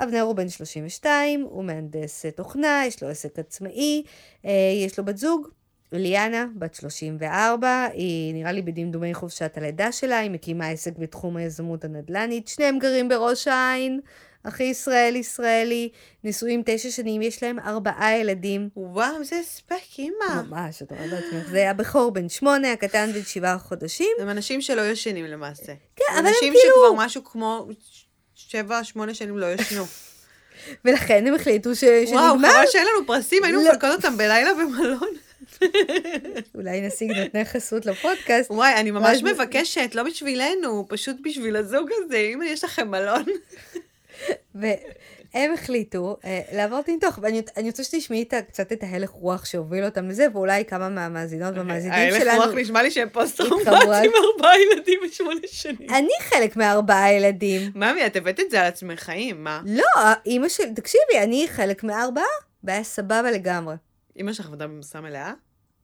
אבנר 0.04 0.22
הוא 0.22 0.36
בן 0.36 0.50
32, 0.50 1.42
הוא 1.42 1.64
מהנדס 1.64 2.26
תוכנה, 2.36 2.84
יש 2.88 3.04
לו 3.04 3.10
עסק 3.10 3.40
עצמאי, 3.40 4.04
אה, 4.46 4.52
יש 4.86 5.00
לו 5.00 5.06
בת 5.06 5.18
זוג, 5.18 5.48
ליאנה, 5.92 6.46
בת 6.56 6.76
34, 6.76 7.86
היא 7.94 8.34
נראה 8.34 8.52
לי 8.52 8.62
בדמדומי 8.62 9.14
חופשת 9.14 9.58
הלידה 9.58 9.92
שלה, 9.92 10.20
היא 10.20 10.32
מקימה 10.32 10.68
עסק 10.68 10.98
בתחום 10.98 11.38
היזמות 11.38 11.86
הנדל"נית, 11.86 12.48
שניהם 12.48 12.80
גרים 12.80 13.10
בראש 13.10 13.48
העין, 13.48 14.00
אחי 14.44 14.64
ישראל 14.64 15.16
ישראלי, 15.16 15.90
נשואים 16.24 16.62
תשע 16.66 16.90
שנים, 16.90 17.22
יש 17.22 17.44
להם 17.44 17.60
ארבעה 17.60 18.18
ילדים. 18.18 18.70
וואו, 18.76 19.24
זה 19.24 19.40
הספק, 19.40 19.76
אימא. 19.98 20.42
ממש, 20.48 20.82
את 20.82 20.92
אומרת 20.92 21.12
לעצמך, 21.12 21.50
זה 21.52 21.70
הבכור 21.70 22.12
בן 22.12 22.30
שמונה, 22.30 22.72
הקטן 22.72 23.12
בן 23.14 23.22
שבעה 23.22 23.58
חודשים. 23.58 24.12
הם 24.20 24.30
אנשים 24.30 24.62
שלא 24.62 24.82
ישנים 24.82 25.26
למעשה. 25.26 25.74
כן, 25.96 26.04
אבל 26.12 26.20
הם 26.20 26.26
אנשים 26.28 26.54
כאילו- 26.54 26.76
שכבר 26.76 27.06
משהו 27.06 27.24
כמו 27.24 27.68
שבע, 28.52 28.84
שמונה 28.84 29.14
שנים 29.14 29.38
לא 29.38 29.54
ישנו. 29.54 29.86
ולכן 30.86 31.28
הם 31.28 31.36
החליטו 31.36 31.76
ש... 31.76 31.84
וואו, 31.84 32.34
שנגמר. 32.34 32.50
חבל 32.50 32.64
שאין 32.72 32.88
לנו 32.88 33.08
פרסים, 33.08 33.44
היינו 33.44 33.60
לא. 33.60 33.70
מחלקות 33.70 33.90
אותם 33.96 34.18
בלילה 34.18 34.54
במלון. 34.54 35.10
אולי 36.56 36.82
נשיג 36.82 37.12
נותני 37.12 37.46
חסות 37.46 37.86
לפודקאסט. 37.86 38.52
וואי, 38.52 38.76
אני 38.76 38.92
ממש 38.92 39.24
מבקשת, 39.24 39.96
לא 39.96 40.04
בשבילנו, 40.04 40.86
פשוט 40.90 41.16
בשביל 41.24 41.56
הזוג 41.56 41.90
הזה, 41.98 42.18
אם 42.18 42.40
יש 42.46 42.64
לכם 42.64 42.92
מלון. 42.92 43.26
והם 45.34 45.54
החליטו 45.54 46.18
אה, 46.26 46.42
לעבור 46.52 46.80
את 46.80 46.90
הניתוח, 46.90 47.20
ואני 47.22 47.42
אני 47.58 47.70
רוצה 47.70 47.84
שתשמעי 47.84 48.26
קצת 48.48 48.72
את 48.72 48.84
ההלך 48.84 49.10
רוח 49.10 49.46
שהוביל 49.46 49.86
אותם 49.86 50.10
לזה, 50.10 50.28
ואולי 50.34 50.66
כמה 50.66 50.90
מהמאזינות 50.90 51.54
והמאזינים 51.56 51.94
ההלך 51.94 52.22
שלנו. 52.22 52.42
רוח 52.42 52.52
נשמע 52.56 52.82
לי 52.82 52.92
שהם 52.92 53.10
פוסט 53.10 53.40
התחברו 53.40 53.64
טראומטיים, 53.64 54.12
ארבעה 54.36 54.62
ילדים 54.62 55.00
בשמונה 55.06 55.40
שנים. 55.46 55.90
אני 55.90 56.14
חלק 56.22 56.58
מארבעה 56.58 57.14
ילדים. 57.14 57.72
ממי, 57.76 58.06
את 58.06 58.16
הבאת 58.16 58.40
את 58.40 58.52
זה 58.52 58.62
על 58.62 58.68
עצמך 58.68 59.00
חיים, 59.00 59.44
מה? 59.44 59.62
לא, 59.66 59.84
אימא 60.26 60.50
שלי, 60.50 60.74
תקשיבי, 60.74 61.20
אני 61.24 61.46
חלק 61.48 61.84
מארבעה, 61.84 62.24
והיה 62.64 62.84
סבבה 62.84 63.32
לגמרי. 63.32 63.76
אמא 64.20 64.34
שלך 64.34 64.46
עבדה 64.46 64.68
במשרה 64.68 65.02
מלאה? 65.02 65.34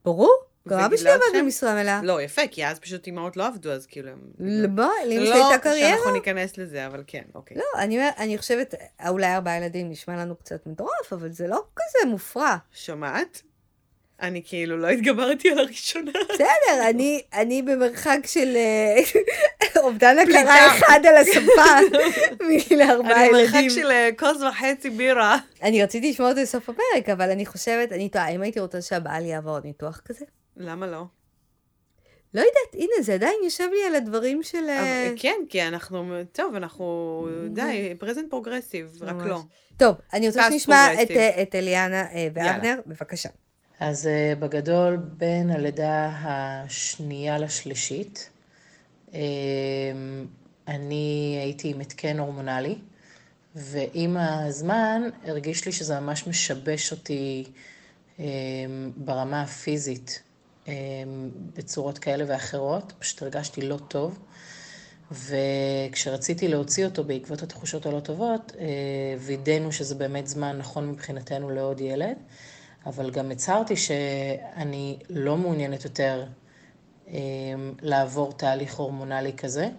ברור, 0.05 0.33
גם 0.67 0.79
אבא 0.79 0.97
שלי 0.97 1.09
עבד? 1.09 1.23
במשרה 1.39 1.73
מלאה. 1.73 1.99
לא, 2.03 2.21
יפה, 2.21 2.41
כי 2.51 2.67
אז 2.67 2.79
פשוט 2.79 3.07
אימהות 3.07 3.37
לא 3.37 3.47
עבדו, 3.47 3.71
אז 3.71 3.85
כאילו. 3.85 4.11
לא, 4.39 4.67
בוא, 4.67 4.83
לאמא 4.83 5.25
שלי 5.25 5.29
לא 5.29 5.47
הייתה 5.47 5.63
קריירה. 5.63 5.89
שאנחנו 5.89 6.11
ניכנס 6.11 6.57
לזה, 6.57 6.87
אבל 6.87 7.03
כן, 7.07 7.23
אוקיי. 7.35 7.57
לא, 7.57 7.63
אני 7.77 8.09
אני 8.17 8.37
חושבת, 8.37 8.73
אולי 9.07 9.35
ארבעה 9.35 9.57
ילדים 9.57 9.89
נשמע 9.89 10.15
לנו 10.15 10.35
קצת 10.35 10.67
מטורף, 10.67 11.13
אבל 11.13 11.31
זה 11.31 11.47
לא 11.47 11.63
כזה 11.75 12.09
מופרע. 12.11 12.55
שומעת? 12.73 13.41
אני 14.21 14.41
כאילו 14.45 14.77
לא 14.77 14.87
התגברתי 14.87 15.51
על 15.51 15.59
הראשונה. 15.59 16.11
בסדר, 16.29 16.89
אני, 16.89 17.21
אני 17.33 17.61
במרחק 17.61 18.19
של 18.25 18.55
אה, 18.55 18.95
אובדן. 19.83 20.19
הכרה 20.19 20.77
אחד 20.77 20.99
על 21.09 21.15
הספה 21.15 21.97
מלארבעה 22.41 23.15
אני 23.15 23.25
ילדים. 23.25 23.45
מרחק 23.45 23.63
של 23.69 23.91
אה, 23.91 24.09
כוס 24.17 24.37
וחצי 24.41 24.89
בירה. 24.89 25.37
אני 25.63 25.83
רציתי 25.83 26.09
לשמוע 26.11 26.29
אותו 26.29 26.41
לסוף 26.41 26.69
הפרק, 26.69 27.09
אבל 27.11 27.31
אני 27.31 27.45
חושבת, 27.45 27.91
אני 27.91 28.09
טועה, 28.09 28.29
אם 28.29 28.41
הייתי 28.41 28.59
רוצה 28.59 28.81
שהבעל 28.81 29.25
יעבור 29.25 29.59
ניתוח 29.63 30.01
כזה? 30.05 30.25
למה 30.57 30.87
לא? 30.87 31.03
לא 32.33 32.39
יודעת, 32.39 32.73
הנה, 32.73 33.01
זה 33.01 33.13
עדיין 33.13 33.35
יושב 33.43 33.67
לי 33.73 33.87
על 33.87 33.95
הדברים 33.95 34.43
של... 34.43 34.65
אה, 34.69 35.07
אבל 35.07 35.15
כן, 35.17 35.35
כי 35.49 35.63
אנחנו, 35.63 36.13
טוב, 36.31 36.55
אנחנו, 36.55 37.27
די, 37.49 37.93
present 37.99 38.29
progressive, 38.29 38.97
רק. 39.01 39.15
לא. 39.25 39.39
טוב, 39.77 39.95
אני 40.13 40.27
רוצה 40.27 40.51
שנשמע 40.51 41.03
את. 41.03 41.11
אה, 41.11 41.41
את 41.41 41.55
אליאנה 41.55 42.01
אה, 42.01 42.27
ואבנר, 42.33 42.65
יאללה. 42.65 42.81
בבקשה. 42.87 43.29
אז 43.79 44.09
בגדול, 44.39 44.97
בין 44.97 45.49
הלידה 45.49 46.11
השנייה 46.23 47.37
לשלישית, 47.37 48.29
אה, 49.13 49.19
אני 50.67 51.37
הייתי 51.41 51.69
עם 51.69 51.81
התקן 51.81 52.19
הורמונלי, 52.19 52.75
ועם 53.55 54.17
הזמן 54.17 55.01
הרגיש 55.25 55.65
לי 55.65 55.71
שזה 55.71 55.99
ממש 55.99 56.27
משבש 56.27 56.91
אותי 56.91 57.43
אה, 58.19 58.25
ברמה 58.95 59.41
הפיזית 59.41 60.21
בצורות 61.57 61.97
כאלה 61.97 62.23
ואחרות, 62.27 62.93
פשוט 62.99 63.21
הרגשתי 63.21 63.61
לא 63.61 63.77
טוב. 63.87 64.19
וכשרציתי 65.11 66.47
להוציא 66.47 66.85
אותו 66.85 67.03
בעקבות 67.03 67.41
התחושות 67.41 67.85
הלא 67.85 67.99
טובות, 67.99 68.51
אה, 68.59 68.65
וידאנו 69.19 69.71
שזה 69.71 69.95
באמת 69.95 70.27
זמן 70.27 70.57
נכון 70.57 70.89
מבחינתנו 70.89 71.49
לעוד 71.49 71.81
ילד, 71.81 72.17
אבל 72.85 73.11
גם 73.11 73.31
הצהרתי 73.31 73.75
שאני 73.75 74.97
לא 75.09 75.37
מעוניינת 75.37 75.83
יותר 75.83 76.25
אה, 77.07 77.13
לעבור 77.81 78.33
תהליך 78.33 78.75
הורמונלי 78.75 79.33
כזה, 79.33 79.69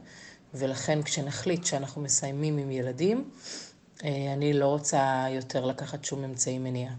ולכן 0.54 1.02
כשנחליט 1.02 1.64
שאנחנו 1.64 2.02
מסיימים 2.02 2.58
עם 2.58 2.70
ילדים, 2.70 3.30
אה, 4.04 4.32
אני 4.32 4.52
לא 4.52 4.66
רוצה 4.66 5.26
יותר 5.30 5.66
לקחת 5.66 6.04
שום 6.04 6.24
אמצעי 6.24 6.58
מניעה. 6.58 6.94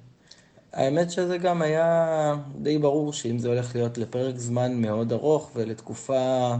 האמת 0.73 1.11
שזה 1.11 1.37
גם 1.37 1.61
היה 1.61 2.35
די 2.61 2.77
ברור 2.77 3.13
שאם 3.13 3.39
זה 3.39 3.47
הולך 3.47 3.75
להיות 3.75 3.97
לפרק 3.97 4.37
זמן 4.37 4.81
מאוד 4.81 5.13
ארוך 5.13 5.51
ולתקופה 5.55 6.55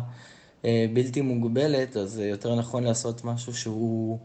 אה, 0.66 0.86
בלתי 0.94 1.22
מוגבלת, 1.22 1.98
אז 1.98 2.20
אה, 2.20 2.26
יותר 2.26 2.56
נכון 2.56 2.84
לעשות 2.84 3.24
משהו 3.26 3.54
שהוא 3.56 4.20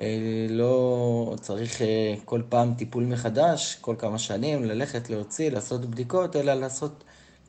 אה, 0.00 0.46
לא 0.50 1.34
צריך 1.40 1.82
אה, 1.82 2.14
כל 2.24 2.42
פעם 2.48 2.74
טיפול 2.74 3.04
מחדש, 3.04 3.74
כל 3.80 3.94
כמה 3.98 4.18
שנים, 4.18 4.64
ללכת, 4.64 5.10
להוציא, 5.10 5.50
לעשות 5.50 5.84
בדיקות, 5.84 6.36
אלא 6.36 6.54
לעשות 6.54 7.04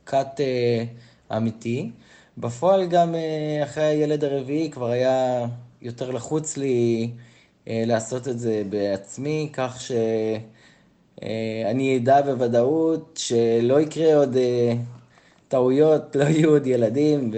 cut 0.07 0.39
אה, 0.39 0.83
אמיתי. 1.38 1.91
בפועל 2.38 2.88
גם 2.88 3.15
אה, 3.15 3.63
אחרי 3.63 3.83
הילד 3.83 4.23
הרביעי 4.23 4.71
כבר 4.71 4.89
היה 4.89 5.45
יותר 5.81 6.11
לחוץ 6.11 6.57
לי 6.57 7.11
אה, 7.67 7.83
לעשות 7.88 8.27
את 8.27 8.39
זה 8.39 8.63
בעצמי, 8.69 9.49
כך 9.53 9.81
ש... 9.81 9.91
אה, 11.24 11.63
אני 11.72 11.97
אדע 11.97 12.22
בוודאות 12.22 13.20
שלא 13.24 13.82
יקרה 13.82 14.16
עוד 14.16 14.38
אה, 14.38 14.74
טעויות, 15.47 16.16
לא 16.16 16.24
יהיו 16.24 16.49
עוד 16.49 16.68
ילדים, 16.68 17.32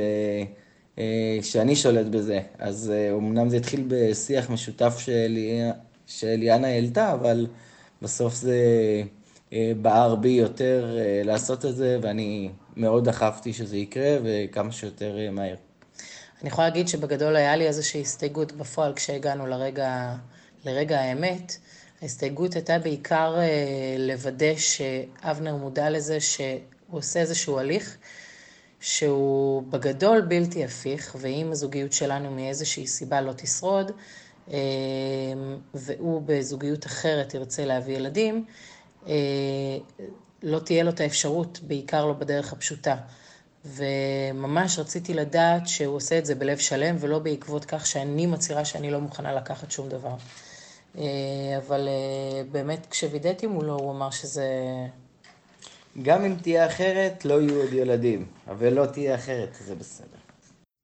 ושאני 1.40 1.76
שולט 1.76 2.06
בזה. 2.06 2.40
אז 2.60 2.92
אה, 2.96 3.12
אמנם 3.18 3.50
זה 3.50 3.58
התחיל 3.58 3.86
בשיח 3.88 4.50
משותף 4.50 4.98
שלי- 6.08 6.50
העלתה, 6.64 7.14
אבל 7.14 7.48
בסוף 8.02 8.34
זה 8.34 8.58
אה, 9.54 9.72
בער 9.82 10.16
בי 10.16 10.30
יותר 10.30 10.98
אה, 11.00 11.22
לעשות 11.24 11.66
את 11.66 11.76
זה, 11.76 12.00
ואני 12.02 12.50
מאוד 12.78 13.06
דחפתי 13.06 13.54
שזה 13.54 13.78
יקרה, 13.78 14.18
וכמה 14.24 14.72
שיותר 14.72 15.18
אה, 15.18 15.32
מהר. 15.32 15.56
אני 16.42 16.50
יכולה 16.50 16.68
להגיד 16.68 16.88
שבגדול 16.88 17.36
היה 17.36 17.56
לי 17.56 17.68
איזושהי 17.68 18.02
הסתייגות 18.02 18.52
בפועל 18.52 18.94
כשהגענו 18.94 19.48
לרגע, 19.48 20.16
לרגע 20.66 21.00
האמת. 21.00 21.58
ההסתייגות 22.02 22.54
הייתה 22.54 22.80
בעיקר 22.80 23.36
לוודא 23.98 24.56
שאבנר 24.56 25.56
מודע 25.56 25.90
לזה 25.90 26.20
שהוא 26.20 26.60
עושה 26.90 27.20
איזשהו 27.20 27.60
הליך 27.60 27.98
שהוא 28.80 29.64
בגדול 29.70 30.22
בלתי 30.22 30.66
הפיך, 30.66 31.16
ואם 31.20 31.50
הזוגיות 31.52 31.94
שלנו 31.94 32.32
מאיזושהי 32.32 32.88
סיבה 32.88 33.22
לא 33.22 33.34
תשרוד, 33.38 33.92
והוא 35.74 36.22
בזוגיות 36.26 36.86
אחרת 36.86 37.34
ירצה 37.34 37.66
להביא 37.66 37.96
ילדים, 37.96 38.46
אה, 39.08 39.14
לא 40.44 40.60
תהיה 40.60 40.84
לו 40.84 40.90
את 40.90 41.00
האפשרות, 41.00 41.60
בעיקר 41.64 42.06
לא 42.06 42.14
בדרך 42.14 42.54
הפשוטה. 42.54 42.96
וממש 43.66 44.80
רציתי 44.80 45.14
לדעת 45.14 45.68
שהוא 45.68 45.96
עושה 45.96 46.18
את 46.18 46.26
זה 46.26 46.36
בלב 46.36 46.58
שלם, 46.58 46.96
ולא 47.00 47.20
בעקבות 47.20 47.66
כך 47.66 47.86
שאני 47.86 48.26
מצהירה 48.26 48.66
שאני 48.66 48.92
לא 48.92 49.00
מוכנה 49.00 49.34
לקחת 49.34 49.72
שום 49.72 49.90
דבר. 49.90 50.16
אה, 50.98 51.04
אבל 51.58 51.88
אה, 51.88 52.44
באמת, 52.52 52.88
כשווידאתי 52.90 53.48
מולו, 53.48 53.74
הוא 53.74 53.92
אמר 53.92 54.10
שזה... 54.12 54.46
גם 56.02 56.26
אם 56.26 56.36
תהיה 56.42 56.66
אחרת, 56.66 57.26
לא 57.26 57.42
יהיו 57.42 57.62
עוד 57.62 57.74
ילדים. 57.74 58.26
אבל 58.48 58.74
לא 58.74 58.86
תהיה 58.86 59.16
אחרת, 59.16 59.50
זה 59.66 59.76
בסדר. 59.76 60.18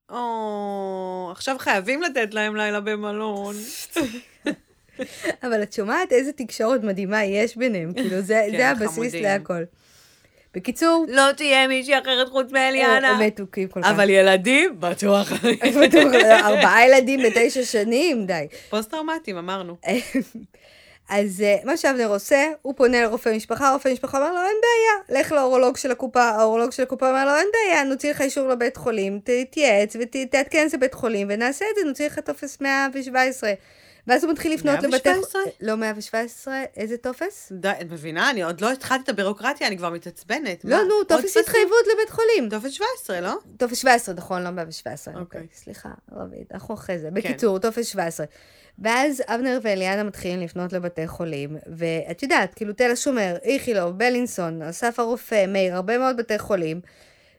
או, 0.09 1.29
עכשיו 1.31 1.55
חייבים 1.59 2.01
לתת 2.01 2.33
להם 2.33 2.55
לילה 2.55 2.79
במלון. 2.79 3.55
אבל 5.43 5.63
את 5.63 5.73
שומעת 5.73 6.11
איזה 6.11 6.31
תקשורת 6.31 6.83
מדהימה 6.83 7.23
יש 7.23 7.57
ביניהם, 7.57 7.93
כאילו 7.93 8.21
זה, 8.21 8.47
כן, 8.51 8.57
זה 8.57 8.69
הבסיס 8.69 9.13
להכל. 9.13 9.63
בקיצור... 10.53 11.05
לא 11.09 11.31
תהיה 11.31 11.67
מישהי 11.67 11.99
אחרת 11.99 12.29
חוץ 12.29 12.51
מאליאנה. 12.51 13.09
הם 13.09 13.27
מתוקים 13.27 13.67
כל 13.67 13.81
כך. 13.81 13.89
אבל 13.89 14.09
ילדים, 14.09 14.75
בטוח. 14.79 15.31
ארבעה 16.45 16.87
ילדים 16.87 17.19
בתשע 17.23 17.63
שנים, 17.63 18.25
די. 18.25 18.47
פוסט-טראומטיים, 18.69 19.37
אמרנו. 19.37 19.75
אז 21.09 21.43
אה, 21.61 21.65
מה 21.65 21.77
שאבנר 21.77 22.07
עושה, 22.07 22.45
הוא 22.61 22.73
פונה 22.77 23.01
לרופא 23.01 23.29
משפחה, 23.35 23.73
רופא 23.73 23.89
משפחה 23.89 24.17
אומר 24.17 24.33
לו, 24.33 24.39
אין 24.41 24.55
בעיה, 24.61 25.21
לך 25.21 25.31
לאורולוג 25.31 25.77
של 25.77 25.91
הקופה, 25.91 26.23
האורולוג 26.23 26.71
של 26.71 26.83
הקופה 26.83 27.09
אומר 27.09 27.25
לו, 27.25 27.31
אין 27.35 27.47
בעיה, 27.53 27.83
נוציא 27.83 28.11
לך 28.11 28.21
אישור 28.21 28.47
לבית 28.47 28.77
חולים, 28.77 29.19
תתייעץ 29.23 29.95
ותעדכן 29.99 30.65
את 30.65 30.69
זה 30.69 30.77
בית 30.77 30.93
חולים, 30.93 31.27
ונעשה 31.29 31.65
את 31.71 31.75
זה, 31.75 31.87
נוציא 31.87 32.05
לך 32.05 32.19
טופס 32.19 32.61
117. 32.61 33.53
ואז 34.07 34.23
הוא 34.23 34.31
מתחיל 34.31 34.53
לפנות 34.53 34.83
לבתי... 34.83 35.09
117? 35.09 35.41
לא 35.61 35.75
117, 35.75 36.63
איזה 36.77 36.97
טופס? 36.97 37.51
די, 37.55 37.71
את 37.81 37.91
מבינה? 37.91 38.29
אני 38.29 38.43
עוד 38.43 38.61
לא 38.61 38.71
התחלתי 38.71 39.03
את 39.03 39.09
הבירוקרטיה, 39.09 39.67
אני 39.67 39.77
כבר 39.77 39.89
מתעצבנת. 39.89 40.65
לא, 40.65 40.77
נו, 40.83 41.03
טופס 41.07 41.37
התחייבות 41.37 41.85
לבית 41.93 42.09
חולים. 42.09 42.49
טופס 42.49 42.71
17, 42.71 43.21
לא? 43.21 43.35
טופס 43.57 43.77
17, 43.77 44.15
נכון, 44.15 44.43
לא 44.43 44.49
117. 44.49 45.13
אוקיי. 45.13 45.41
אוקיי. 45.41 45.47
סליחה, 45.53 45.89
רבית, 46.11 46.51
אנחנו 46.51 46.73
אחרי 46.73 46.99
זה. 46.99 47.11
בקיצור, 47.11 47.59
טופס 47.59 47.85
17. 47.85 48.25
ואז 48.79 49.23
אבנר 49.27 49.59
ואליאנה 49.61 50.03
מתחילים 50.03 50.39
לפנות 50.39 50.73
לבתי 50.73 51.07
חולים, 51.07 51.57
ואת 51.77 52.23
יודעת, 52.23 52.53
כאילו 52.53 52.73
תל 52.73 52.91
השומר, 52.91 53.35
איכילוב, 53.43 53.97
בלינסון, 53.97 54.61
אסף 54.61 54.99
הרופא, 54.99 55.45
מאיר, 55.47 55.75
הרבה 55.75 55.97
מאוד 55.97 56.17
בתי 56.17 56.39
חולים. 56.39 56.81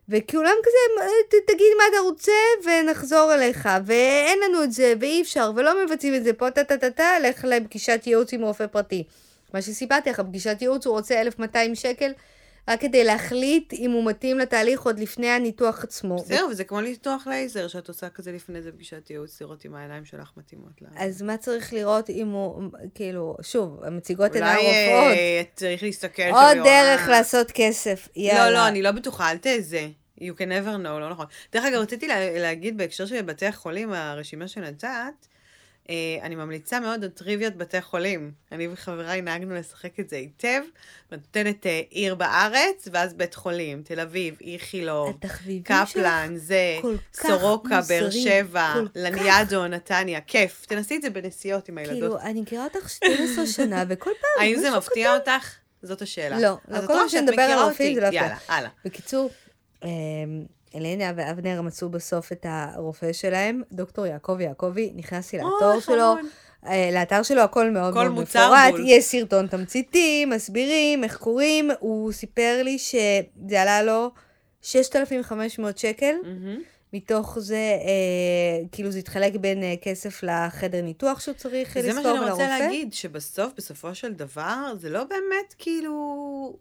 וכולם 0.09 0.55
כזה, 0.63 1.07
תגיד 1.47 1.67
מה 1.79 1.85
אתה 1.91 1.99
רוצה 1.99 2.33
ונחזור 2.65 3.35
אליך, 3.35 3.69
ואין 3.87 4.39
לנו 4.45 4.65
את 4.65 4.73
זה, 4.73 4.95
ואי 5.01 5.23
אפשר, 5.23 5.51
ולא 5.57 5.85
מבצעים 5.85 6.15
את 6.15 6.25
זה 6.25 6.33
פה, 6.33 6.51
טה-טה-טה-טה, 6.51 7.19
לך 7.23 7.45
לפגישת 7.45 8.03
ייעוץ 8.07 8.33
עם 8.33 8.43
רופא 8.43 8.67
פרטי. 8.67 9.05
מה 9.55 9.63
שסיפרתי 9.63 10.11
לך, 10.11 10.21
פגישת 10.21 10.57
ייעוץ 10.61 10.87
הוא 10.87 10.97
רוצה 10.97 11.21
1,200 11.21 11.75
שקל, 11.75 12.13
רק 12.69 12.81
כדי 12.81 13.05
להחליט 13.05 13.73
אם 13.73 13.91
הוא 13.91 14.05
מתאים 14.05 14.39
לתהליך 14.39 14.81
עוד 14.81 14.99
לפני 14.99 15.29
הניתוח 15.29 15.85
עצמו. 15.85 16.17
בסדר, 16.17 16.47
וזה 16.51 16.65
כמו 16.65 16.81
ניתוח 16.81 17.27
לייזר, 17.27 17.69
שאת 17.69 17.89
עושה 17.89 18.09
כזה 18.09 18.33
לפני 18.33 18.62
זה 18.62 18.73
פגישת 18.73 19.11
ייעוץ, 19.11 19.41
לראות 19.41 19.67
אם 19.67 19.75
העיניים 19.75 20.05
שלך 20.05 20.31
מתאימות 20.37 20.83
לה. 20.83 20.89
אז 20.97 21.23
מה 21.23 21.37
צריך 21.37 21.73
לראות 21.73 22.11
אם 22.11 22.29
הוא, 22.29 22.62
כאילו, 22.95 23.37
שוב, 23.43 23.85
המציגות 23.85 24.37
אינן 24.37 24.57
רופאות. 24.57 25.05
אולי 25.05 25.45
צריך 25.55 25.83
להסתכל 25.83 26.23
עוד 26.31 26.57
דרך 26.65 27.09
לעשות 27.09 27.51
כסף, 27.55 28.09
יאללה. 28.17 28.51
לא, 28.51 28.55
לא, 28.55 28.69
אני 28.69 28.83
לא 28.83 28.91
בטוחה, 28.91 29.31
אל 29.31 29.37
תזה. 29.41 29.89
You 30.21 30.35
can 30.39 30.49
never 30.49 30.77
know, 30.85 30.99
לא 31.01 31.11
נכון. 31.11 31.27
דרך 31.53 31.65
אגב, 31.65 31.81
רציתי 31.81 32.09
לה, 32.09 32.39
להגיד 32.39 32.79
בהקשר 32.79 33.07
של 33.07 33.23
בתי 33.23 33.47
החולים, 33.47 33.93
הרשימה 33.93 34.49
שנתת, 34.49 34.85
אה, 34.85 35.09
אני 36.22 36.35
ממליצה 36.35 36.80
מאוד 36.80 37.05
על 37.05 37.11
טריוויות 37.11 37.57
בתי 37.57 37.80
חולים. 37.80 38.32
אני 38.53 38.68
וחבריי 38.68 39.22
נהגנו 39.22 39.55
לשחק 39.55 40.01
את 40.01 40.09
זה 40.09 40.16
היטב. 40.16 40.62
נותנת 41.12 41.66
אה, 41.66 41.80
עיר 41.91 42.14
בארץ, 42.14 42.89
ואז 42.93 43.14
בית 43.14 43.35
חולים, 43.35 43.82
תל 43.82 44.01
אביב, 44.01 44.37
איכילוב, 44.47 45.18
קפלן, 45.64 46.32
זה, 46.37 46.78
סורוקה, 47.14 47.80
באר 47.89 48.11
שבע, 48.11 48.74
לניאדו, 48.95 49.66
נתניה. 49.66 50.20
כיף. 50.20 50.66
תנסי 50.66 50.97
את 50.97 51.03
זה 51.03 51.11
בנסיעות 51.11 51.68
עם 51.68 51.78
הילדות. 51.78 51.99
כאילו, 51.99 52.20
אני 52.20 52.41
מכירה 52.41 52.64
אותך 52.64 52.91
12 52.91 53.47
שנה, 53.47 53.85
וכל 53.89 54.11
פעם... 54.20 54.45
האם 54.45 54.59
זה 54.59 54.70
מפתיע 54.76 55.14
אותך? 55.14 55.55
זאת 55.82 56.03
השאלה. 56.03 56.41
לא, 56.41 56.57
לא, 56.68 56.80
כל 56.80 56.87
פעם 56.87 57.09
שנדבר 57.09 57.43
על 57.43 57.68
רופאים 57.68 57.95
זה 57.95 58.01
לא 58.01 58.07
יאללה, 58.07 58.37
הלאה. 58.49 58.70
בקיצור, 58.85 59.30
אלינה 60.75 61.12
ואבנר 61.16 61.62
מצאו 61.62 61.89
בסוף 61.89 62.33
את 62.33 62.47
הרופא 62.49 63.12
שלהם, 63.12 63.62
דוקטור 63.72 64.07
יעקב 64.07 64.41
יעקבי, 64.41 64.93
נכנסתי 64.95 65.39
לאתר 65.39 65.81
שלו. 65.81 66.14
אה, 66.66 66.91
לאתר 66.93 67.22
שלו 67.22 67.41
הכל 67.41 67.70
מאוד 67.70 67.95
מאוד 67.95 68.09
מפורט, 68.09 68.75
יש 68.85 69.05
סרטון 69.05 69.47
תמציתי, 69.47 70.25
מסבירים 70.25 71.05
איך 71.05 71.16
קוראים, 71.16 71.70
הוא 71.79 72.12
סיפר 72.12 72.61
לי 72.64 72.79
שזה 72.79 73.62
עלה 73.62 73.83
לו 73.83 74.11
6,500 74.62 75.79
שקל, 75.79 76.14
מתוך 76.93 77.39
זה, 77.39 77.57
אה, 77.57 78.66
כאילו 78.72 78.91
זה 78.91 78.99
התחלק 78.99 79.37
בין 79.37 79.62
אה, 79.62 79.75
כסף 79.83 80.22
לחדר 80.22 80.83
ניתוח 80.83 81.20
שהוא 81.20 81.35
צריך 81.35 81.77
לספור 81.77 81.91
ולרופא. 81.91 82.03
זה 82.03 82.20
מה 82.20 82.20
שאני 82.20 82.31
רוצה 82.31 82.59
להגיד, 82.59 82.93
שבסוף, 82.93 83.53
בסופו 83.57 83.95
של 83.95 84.12
דבר, 84.12 84.75
זה 84.81 84.91
לא 84.91 85.05
באמת 85.05 85.55
כאילו... 85.59 86.57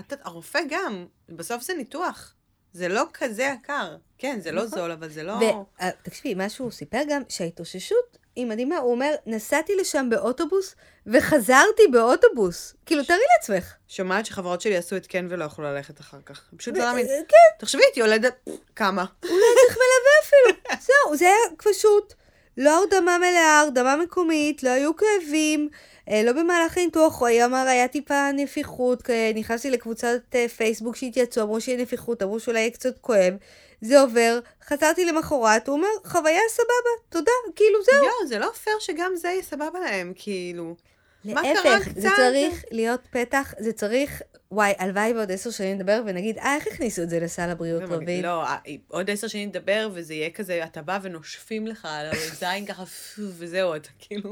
את, 0.00 0.12
הרופא 0.22 0.58
גם, 0.70 1.06
בסוף 1.28 1.62
זה 1.62 1.74
ניתוח. 1.74 2.34
זה 2.72 2.88
לא 2.88 3.04
כזה 3.14 3.42
יקר. 3.42 3.96
כן, 4.18 4.40
זה 4.42 4.52
לא 4.52 4.64
נכון. 4.64 4.78
זול, 4.78 4.92
אבל 4.92 5.08
זה 5.08 5.22
לא... 5.22 5.64
ותקשיבי, 6.02 6.34
מה 6.34 6.48
שהוא 6.48 6.70
סיפר 6.70 7.00
גם, 7.08 7.22
שההתאוששות 7.28 8.18
היא 8.36 8.46
מדהימה. 8.46 8.76
הוא 8.76 8.92
אומר, 8.92 9.14
נסעתי 9.26 9.76
לשם 9.76 10.06
באוטובוס 10.10 10.74
וחזרתי 11.06 11.82
באוטובוס. 11.92 12.74
כאילו, 12.86 13.04
תארי 13.04 13.20
לעצמך. 13.36 13.74
שומעת 13.88 14.26
שחברות 14.26 14.60
שלי 14.60 14.76
עשו 14.76 14.96
את 14.96 15.06
כן 15.08 15.26
ולא 15.28 15.44
יכלו 15.44 15.64
ללכת 15.64 16.00
אחר 16.00 16.18
כך. 16.26 16.42
פשוט 16.56 16.76
לא 16.76 16.84
להאמין. 16.84 17.06
כן. 17.06 17.58
תחשבי, 17.58 17.82
את 17.92 17.96
יולדת 17.96 18.48
כמה. 18.76 19.04
אולי 19.22 19.44
צריך 19.66 19.78
מלווה 19.78 20.12
אפילו. 20.22 20.60
זהו, 20.86 21.16
זה 21.16 21.24
היה 21.24 21.56
פשוט. 21.56 22.14
לא 22.58 22.80
הרדמה 22.80 23.18
מלאה, 23.18 23.60
הרדמה 23.60 23.96
מקומית, 23.96 24.62
לא 24.62 24.70
היו 24.70 24.90
כאבים. 24.96 25.68
אה, 26.10 26.22
לא 26.24 26.32
במהלך 26.32 26.78
הניתוח, 26.78 27.20
הוא 27.20 27.28
אמר, 27.44 27.66
היה 27.68 27.88
טיפה 27.88 28.32
נפיחות, 28.32 29.10
נכנסתי 29.34 29.70
לקבוצת 29.70 30.20
אה, 30.34 30.48
פייסבוק 30.48 30.96
שהתייצאו, 30.96 31.42
אמרו 31.42 31.60
שיהיה 31.60 31.82
נפיחות, 31.82 32.22
אמרו 32.22 32.40
שאולי 32.40 32.60
יהיה 32.60 32.70
קצת 32.70 32.98
כואב, 32.98 33.34
זה 33.80 34.00
עובר, 34.00 34.38
חזרתי 34.64 35.04
למחרת, 35.04 35.68
הוא 35.68 35.76
אומר, 35.76 35.88
חוויה 36.04 36.40
סבבה, 36.48 36.90
תודה, 37.08 37.32
כאילו 37.56 37.78
זהו. 37.84 38.04
יואו, 38.04 38.26
זה 38.26 38.38
לא 38.38 38.50
פייר 38.50 38.76
שגם 38.80 39.12
זה 39.16 39.28
יהיה 39.28 39.42
סבבה 39.42 39.80
להם, 39.80 40.12
כאילו. 40.16 40.74
להפך, 41.34 41.88
זה 41.96 42.08
צריך 42.16 42.64
להיות 42.70 43.00
פתח, 43.10 43.54
זה 43.58 43.72
צריך, 43.72 44.22
וואי, 44.52 44.72
הלוואי 44.78 45.14
בעוד 45.14 45.32
עשר 45.32 45.50
שנים 45.50 45.76
נדבר 45.76 46.02
ונגיד, 46.06 46.38
אה, 46.38 46.54
איך 46.54 46.66
הכניסו 46.66 47.02
את 47.02 47.10
זה 47.10 47.20
לסל 47.20 47.50
הבריאות 47.50 47.82
רביד? 47.88 48.24
לא, 48.24 48.44
אה, 48.44 48.56
עוד 48.88 49.10
עשר 49.10 49.28
שנים 49.28 49.48
נדבר 49.48 49.90
וזה 49.94 50.14
יהיה 50.14 50.30
כזה, 50.30 50.64
אתה 50.64 50.82
בא 50.82 50.98
ונושפים 51.02 51.66
לך 51.66 51.88
על 51.90 52.06
הזין 52.12 52.66
ככה, 52.66 52.84
וזהו, 53.18 53.76
אתה 53.76 53.88
כאילו... 53.98 54.30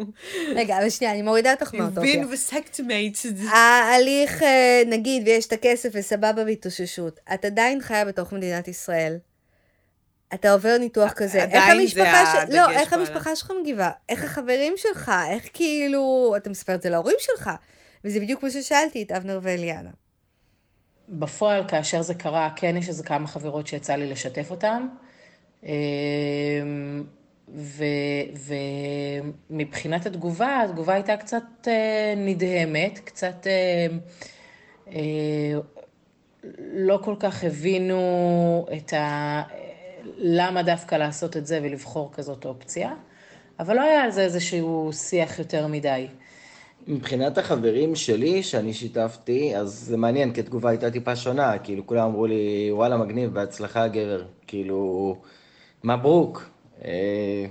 רגע, 0.56 0.78
אבל 0.78 0.90
שנייה, 0.90 1.12
אני 1.12 1.22
מורידה 1.22 1.52
אותך 1.52 1.74
מהאוטופיה. 1.74 2.22
You've 2.22 2.26
been 2.26 2.52
vasectomated. 2.52 3.48
ההליך, 3.52 4.42
אה, 4.42 4.82
נגיד, 4.86 5.22
ויש 5.26 5.46
את 5.46 5.52
הכסף 5.52 5.88
וסבבה 5.92 6.42
והתאוששות, 6.46 7.20
את 7.34 7.44
עדיין 7.44 7.80
חיה 7.80 8.04
בתוך 8.04 8.32
מדינת 8.32 8.68
ישראל. 8.68 9.16
אתה 10.36 10.52
עובר 10.52 10.76
ניתוח 10.80 11.12
כזה, 11.12 11.44
איך 11.44 11.64
המשפחה, 11.68 12.24
ש... 12.26 12.54
לא, 12.54 12.70
איך 12.70 12.92
המשפחה 12.92 13.36
שלך 13.36 13.52
מגיבה, 13.60 13.90
איך 14.08 14.24
החברים 14.24 14.72
שלך, 14.76 15.12
איך 15.30 15.48
כאילו, 15.52 16.34
אתה 16.36 16.50
מספר 16.50 16.74
את 16.74 16.82
זה 16.82 16.90
להורים 16.90 17.16
שלך, 17.18 17.50
וזה 18.04 18.20
בדיוק 18.20 18.40
כמו 18.40 18.50
ששאלתי 18.50 19.02
את 19.02 19.12
אבנר 19.12 19.38
ואליאנה. 19.42 19.90
בפועל, 21.08 21.68
כאשר 21.68 22.02
זה 22.02 22.14
קרה, 22.14 22.50
כן 22.56 22.76
יש 22.76 22.88
איזה 22.88 23.04
כמה 23.04 23.28
חברות 23.28 23.66
שיצא 23.66 23.94
לי 23.94 24.10
לשתף 24.10 24.50
אותן, 24.50 24.86
אמ, 25.64 27.04
ומבחינת 29.50 30.06
התגובה, 30.06 30.62
התגובה 30.64 30.94
הייתה 30.94 31.16
קצת 31.16 31.42
אה, 31.68 32.14
נדהמת, 32.16 32.98
קצת 32.98 33.46
אה, 33.46 33.86
אה, 34.92 35.60
לא 36.72 36.98
כל 37.04 37.14
כך 37.20 37.44
הבינו 37.44 38.66
את 38.76 38.92
ה... 38.92 39.42
למה 40.18 40.62
דווקא 40.62 40.94
לעשות 40.94 41.36
את 41.36 41.46
זה 41.46 41.60
ולבחור 41.62 42.10
כזאת 42.12 42.44
אופציה, 42.44 42.92
אבל 43.60 43.76
לא 43.76 43.80
היה 43.80 44.02
על 44.02 44.10
זה 44.10 44.22
איזשהו 44.22 44.90
שיח 44.92 45.38
יותר 45.38 45.66
מדי. 45.66 46.06
מבחינת 46.88 47.38
החברים 47.38 47.94
שלי, 47.94 48.42
שאני 48.42 48.74
שיתפתי, 48.74 49.56
אז 49.56 49.68
זה 49.72 49.96
מעניין, 49.96 50.32
כי 50.32 50.40
התגובה 50.40 50.70
הייתה 50.70 50.90
טיפה 50.90 51.16
שונה, 51.16 51.58
כאילו 51.58 51.86
כולם 51.86 52.04
אמרו 52.04 52.26
לי, 52.26 52.68
וואלה, 52.70 52.96
מגניב, 52.96 53.34
בהצלחה 53.34 53.88
גבר, 53.88 54.24
כאילו, 54.46 55.16
מברוק. 55.84 56.50
אה, 56.84 57.46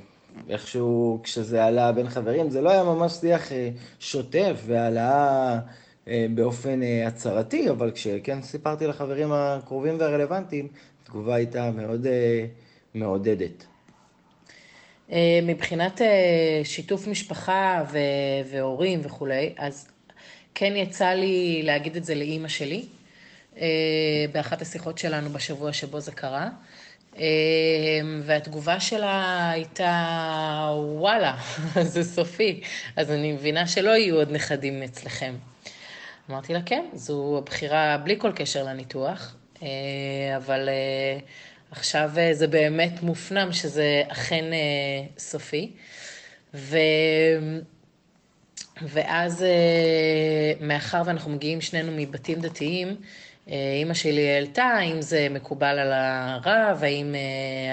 איכשהו, 0.49 1.19
כשזה 1.23 1.65
עלה 1.65 1.91
בין 1.91 2.09
חברים, 2.09 2.49
זה 2.49 2.61
לא 2.61 2.69
היה 2.69 2.83
ממש 2.83 3.11
שיח 3.11 3.51
אה, 3.51 3.69
שוטף 3.99 4.61
והעלאה 4.65 5.59
אה, 6.07 6.25
באופן 6.35 6.79
הצהרתי, 7.07 7.69
אבל 7.69 7.91
כשכן 7.91 8.41
סיפרתי 8.41 8.87
לחברים 8.87 9.29
הקרובים 9.31 9.95
והרלוונטיים, 9.99 10.67
התגובה 11.05 11.35
הייתה 11.35 11.71
מאוד 11.71 12.07
מעודדת. 12.93 13.65
אה, 15.11 15.39
מבחינת 15.43 16.01
אה, 16.01 16.61
שיתוף 16.63 17.07
משפחה 17.07 17.83
ו- 17.91 18.49
והורים 18.51 18.99
וכולי, 19.03 19.53
אז 19.57 19.87
כן 20.55 20.75
יצא 20.75 21.09
לי 21.09 21.61
להגיד 21.63 21.95
את 21.95 22.05
זה 22.05 22.15
לאימא 22.15 22.47
שלי, 22.47 22.85
אה, 23.57 23.65
באחת 24.31 24.61
השיחות 24.61 24.97
שלנו 24.97 25.29
בשבוע 25.29 25.73
שבו 25.73 25.99
זה 25.99 26.11
קרה. 26.11 26.49
והתגובה 28.23 28.79
שלה 28.79 29.49
הייתה, 29.49 30.69
וואלה, 30.73 31.37
זה 31.93 32.03
סופי, 32.03 32.61
אז 32.95 33.11
אני 33.11 33.31
מבינה 33.33 33.67
שלא 33.67 33.89
יהיו 33.89 34.15
עוד 34.15 34.31
נכדים 34.31 34.83
אצלכם. 34.83 35.35
אמרתי 36.29 36.53
לה, 36.53 36.61
כן, 36.65 36.85
זו 36.93 37.37
הבחירה 37.37 37.97
בלי 38.03 38.15
כל 38.19 38.31
קשר 38.35 38.63
לניתוח, 38.63 39.35
אבל 40.37 40.69
עכשיו 41.71 42.11
אה, 42.17 42.33
זה 42.33 42.47
באמת 42.47 43.01
מופנם 43.01 43.51
שזה 43.51 44.03
אכן 44.07 44.53
אה, 44.53 45.07
סופי. 45.17 45.71
ו... 46.53 46.77
ואז, 48.81 49.43
אה, 49.43 50.53
מאחר 50.67 51.01
ואנחנו 51.05 51.31
מגיעים 51.31 51.61
שנינו 51.61 51.91
מבתים 51.95 52.39
דתיים, 52.39 52.95
אימא 53.47 53.93
שלי 53.93 54.31
העלתה 54.31 54.63
האם 54.63 55.01
זה 55.01 55.27
מקובל 55.29 55.79
על 55.79 55.91
הרב, 55.93 56.83
האם, 56.83 57.15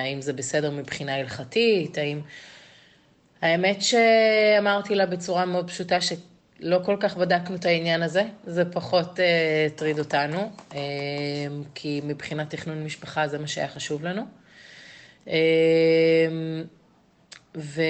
האם 0.02 0.20
זה 0.20 0.32
בסדר 0.32 0.70
מבחינה 0.70 1.14
הלכתית, 1.14 1.98
האם... 1.98 2.20
האמת 3.42 3.82
שאמרתי 3.82 4.94
לה 4.94 5.06
בצורה 5.06 5.44
מאוד 5.44 5.70
פשוטה 5.70 6.00
ש... 6.00 6.12
לא 6.62 6.80
כל 6.84 6.96
כך 7.00 7.16
בדקנו 7.16 7.56
את 7.56 7.64
העניין 7.64 8.02
הזה, 8.02 8.22
זה 8.44 8.64
פחות 8.64 9.18
uh, 9.18 9.22
הטריד 9.66 9.98
אותנו, 9.98 10.50
uh, 10.70 10.74
כי 11.74 12.00
מבחינת 12.04 12.50
תכנון 12.50 12.84
משפחה 12.84 13.28
זה 13.28 13.38
מה 13.38 13.46
שהיה 13.46 13.68
חשוב 13.68 14.04
לנו. 14.04 14.22
Uh, 15.26 15.30
ו... 17.56 17.82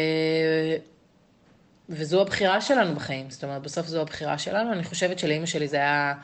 וזו 1.89 2.23
הבחירה 2.23 2.61
שלנו 2.61 2.95
בחיים, 2.95 3.31
זאת 3.31 3.45
אומרת, 3.45 3.63
בסוף 3.63 3.87
זו 3.87 4.01
הבחירה 4.01 4.39
שלנו. 4.39 4.73
אני 4.73 4.85
חושבת 4.85 5.19
שלאימא 5.19 5.47
שלי 5.47 5.69
זה 5.69 5.77
היה 5.77 6.15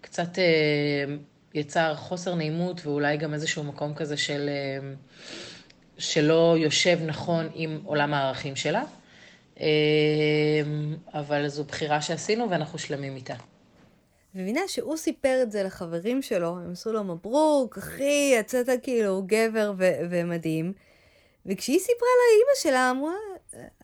קצת 0.00 0.34
uh, 0.34 1.10
יצר 1.54 1.94
חוסר 1.94 2.34
נעימות 2.34 2.86
ואולי 2.86 3.16
גם 3.16 3.34
איזשהו 3.34 3.64
מקום 3.64 3.94
כזה 3.94 4.16
של... 4.16 4.50
uh, 4.50 5.28
שלא 5.98 6.56
יושב 6.58 6.98
נכון 7.06 7.48
עם 7.54 7.80
עולם 7.84 8.14
הערכים 8.14 8.56
שלה. 8.56 8.82
אמ, 9.60 9.64
אבל 11.14 11.48
זו 11.48 11.64
בחירה 11.64 12.00
שעשינו 12.00 12.50
ואנחנו 12.50 12.78
שלמים 12.78 13.16
איתה. 13.16 13.34
מבינה 14.34 14.60
שהוא 14.66 14.96
סיפר 14.96 15.38
את 15.42 15.52
זה 15.52 15.62
לחברים 15.62 16.22
שלו, 16.22 16.48
הם 16.48 16.72
עשו 16.72 16.92
לו 16.92 17.04
מברוק, 17.04 17.78
אחי, 17.78 18.34
יצאת 18.34 18.68
כאילו 18.82 19.22
גבר 19.26 19.72
ו- 19.78 20.00
ומדהים. 20.10 20.72
וכשהיא 21.46 21.78
סיפרה 21.78 22.08
לאימא 22.18 22.54
שלה, 22.56 22.90
אמרה, 22.90 23.12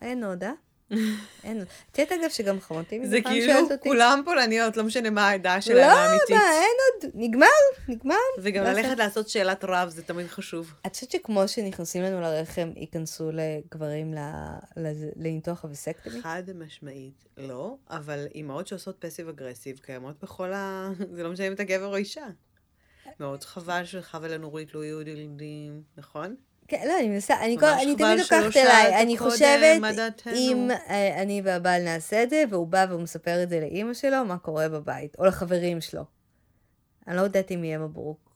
אין 0.01 0.23
עוד, 0.23 0.43
אה? 0.43 0.51
אין. 1.43 1.61
את 1.91 1.99
יודעת 1.99 2.19
אגב 2.19 2.29
שגם 2.29 2.59
חמותי 2.59 2.99
מזה 2.99 3.17
פעם 3.23 3.33
שואלת 3.33 3.61
אותי. 3.61 3.67
זה 3.67 3.77
כאילו 3.77 3.95
כולם 3.95 4.21
פולניות, 4.25 4.77
לא 4.77 4.83
משנה 4.83 5.09
מה 5.09 5.29
העדה 5.29 5.61
שלהם 5.61 5.89
האמיתית. 5.89 6.29
לא, 6.29 6.35
מה, 6.37 6.51
אין 6.51 6.77
עוד, 7.03 7.11
נגמר, 7.15 7.47
נגמר. 7.87 8.15
וגם 8.41 8.63
ללכת 8.63 8.97
לעשות 8.97 9.29
שאלת 9.29 9.63
רב 9.63 9.89
זה 9.89 10.03
תמיד 10.03 10.27
חשוב. 10.27 10.73
את 10.85 10.93
חושבת 10.93 11.11
שכמו 11.11 11.47
שנכנסים 11.47 12.03
לנו 12.03 12.21
לרחם, 12.21 12.71
ייכנסו 12.75 13.31
לגברים 13.33 14.13
לניתוח 15.15 15.63
הווסקטומי? 15.63 16.21
חד 16.21 16.43
משמעית, 16.55 17.25
לא, 17.37 17.75
אבל 17.89 18.27
אימהות 18.35 18.67
שעושות 18.67 18.95
פסיב 18.99 19.29
אגרסיב 19.29 19.79
קיימות 19.79 20.15
בכל 20.23 20.53
ה... 20.53 20.89
זה 21.15 21.23
לא 21.23 21.31
משנה 21.31 21.47
אם 21.47 21.53
אתה 21.53 21.63
גבר 21.63 21.87
או 21.87 21.95
אישה. 21.95 22.25
מאוד 23.19 23.43
חבל 23.43 23.85
שלך 23.85 24.17
ולנורית 24.21 24.73
לא 24.73 24.83
יהיו 24.83 25.01
ילדים, 25.01 25.83
נכון? 25.97 26.35
כן, 26.67 26.87
לא, 26.87 26.99
אני 26.99 27.09
מנסה, 27.09 27.45
אני, 27.45 27.57
כל, 27.59 27.65
אני 27.65 27.95
תמיד 27.95 28.19
לוקחת 28.19 28.57
אליי, 28.57 29.01
אני 29.01 29.17
חושבת, 29.17 30.27
אם 30.33 30.71
אה, 30.89 31.21
אני 31.21 31.41
והבעל 31.45 31.83
נעשה 31.83 32.23
את 32.23 32.29
זה, 32.29 32.43
והוא 32.49 32.67
בא 32.67 32.85
והוא 32.89 33.01
מספר 33.01 33.43
את 33.43 33.49
זה 33.49 33.59
לאימא 33.59 33.93
שלו, 33.93 34.25
מה 34.25 34.37
קורה 34.37 34.69
בבית, 34.69 35.15
או 35.19 35.25
לחברים 35.25 35.81
שלו. 35.81 36.05
אני 37.07 37.15
לא 37.15 37.21
יודעת 37.21 37.51
אם 37.51 37.63
יהיה 37.63 37.77
מברוק, 37.77 38.29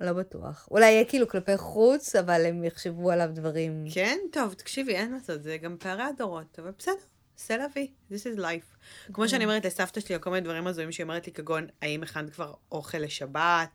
לא 0.00 0.12
בטוח. 0.12 0.68
אולי 0.70 0.90
יהיה 0.90 1.04
כאילו 1.04 1.28
כלפי 1.28 1.56
חוץ, 1.56 2.16
אבל 2.16 2.46
הם 2.46 2.64
יחשבו 2.64 3.10
עליו 3.10 3.30
דברים... 3.32 3.84
כן, 3.94 4.18
טוב, 4.32 4.54
תקשיבי, 4.54 4.94
אין 4.94 5.12
לעשות, 5.12 5.42
זה 5.42 5.56
גם 5.56 5.76
פערי 5.78 6.02
הדורות, 6.02 6.58
אבל 6.58 6.70
בסדר. 6.78 6.94
סלאבי, 7.38 7.90
this 8.10 8.14
is 8.14 8.38
life. 8.38 8.76
כמו 9.12 9.28
שאני 9.28 9.44
אומרת 9.44 9.64
לסבתא 9.64 10.00
שלי, 10.00 10.16
או 10.16 10.20
כל 10.20 10.30
מיני 10.30 10.44
דברים 10.44 10.66
הזויים 10.66 10.92
שהיא 10.92 11.04
אומרת 11.04 11.26
לי, 11.26 11.32
כגון, 11.32 11.66
האם 11.82 12.02
הכנת 12.02 12.30
כבר 12.30 12.54
אוכל 12.72 12.98
לשבת? 12.98 13.68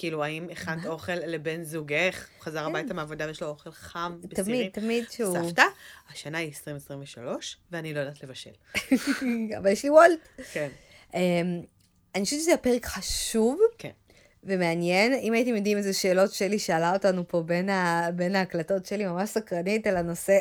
כאילו, 0.00 0.24
האם 0.24 0.46
הכנת 0.52 0.86
אוכל 0.86 1.12
לבן 1.12 1.62
זוגך? 1.62 2.28
הוא 2.36 2.44
חזר 2.44 2.60
כן. 2.60 2.66
הביתה 2.66 2.94
מהעבודה 2.94 3.26
ויש 3.26 3.42
לו 3.42 3.48
אוכל 3.48 3.70
חם 3.70 4.18
בסירים? 4.22 4.44
תמיד, 4.44 4.72
תמיד 4.72 5.10
שהוא... 5.10 5.36
סבתא, 5.42 5.62
השנה 6.12 6.38
היא 6.38 6.48
2023, 6.48 7.56
ואני 7.70 7.94
לא 7.94 8.00
יודעת 8.00 8.22
לבשל. 8.22 8.50
אבל 9.58 9.70
יש 9.72 9.82
לי 9.82 9.90
וולט. 9.90 10.28
כן. 10.52 10.68
אמ, 11.14 11.20
אני 12.14 12.24
חושבת 12.24 12.40
שזה 12.40 12.54
הפרק 12.54 12.86
חשוב. 12.86 13.60
כן. 13.78 13.90
ומעניין. 14.44 15.12
אם 15.12 15.32
הייתם 15.32 15.56
יודעים 15.56 15.78
איזה 15.78 15.92
שאלות 15.92 16.32
שלי 16.32 16.58
שאלה 16.58 16.92
אותנו 16.92 17.28
פה 17.28 17.42
בין, 17.42 17.68
ה... 17.68 18.08
בין 18.14 18.36
ההקלטות 18.36 18.86
שלי, 18.86 19.06
ממש 19.06 19.30
סקרנית 19.30 19.86
על 19.86 19.96
הנושא. 19.96 20.38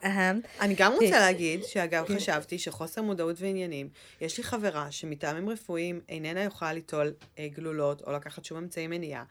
אני 0.60 0.74
גם 0.76 0.92
רוצה 0.92 1.18
להגיד, 1.18 1.64
שאגב, 1.64 2.06
כן. 2.06 2.16
חשבתי 2.16 2.58
שחוסר 2.58 3.02
מודעות 3.02 3.36
ועניינים, 3.40 3.88
יש 4.20 4.38
לי 4.38 4.44
חברה 4.44 4.90
שמטעמים 4.90 5.48
רפואיים 5.48 6.00
איננה 6.08 6.40
יכולה 6.40 6.72
ליטול 6.72 7.12
אה, 7.38 7.48
גלולות 7.48 8.02
או 8.06 8.12
לקחת 8.12 8.44
שום 8.44 8.58
אמצעי 8.58 8.86
מניעה. 8.86 9.24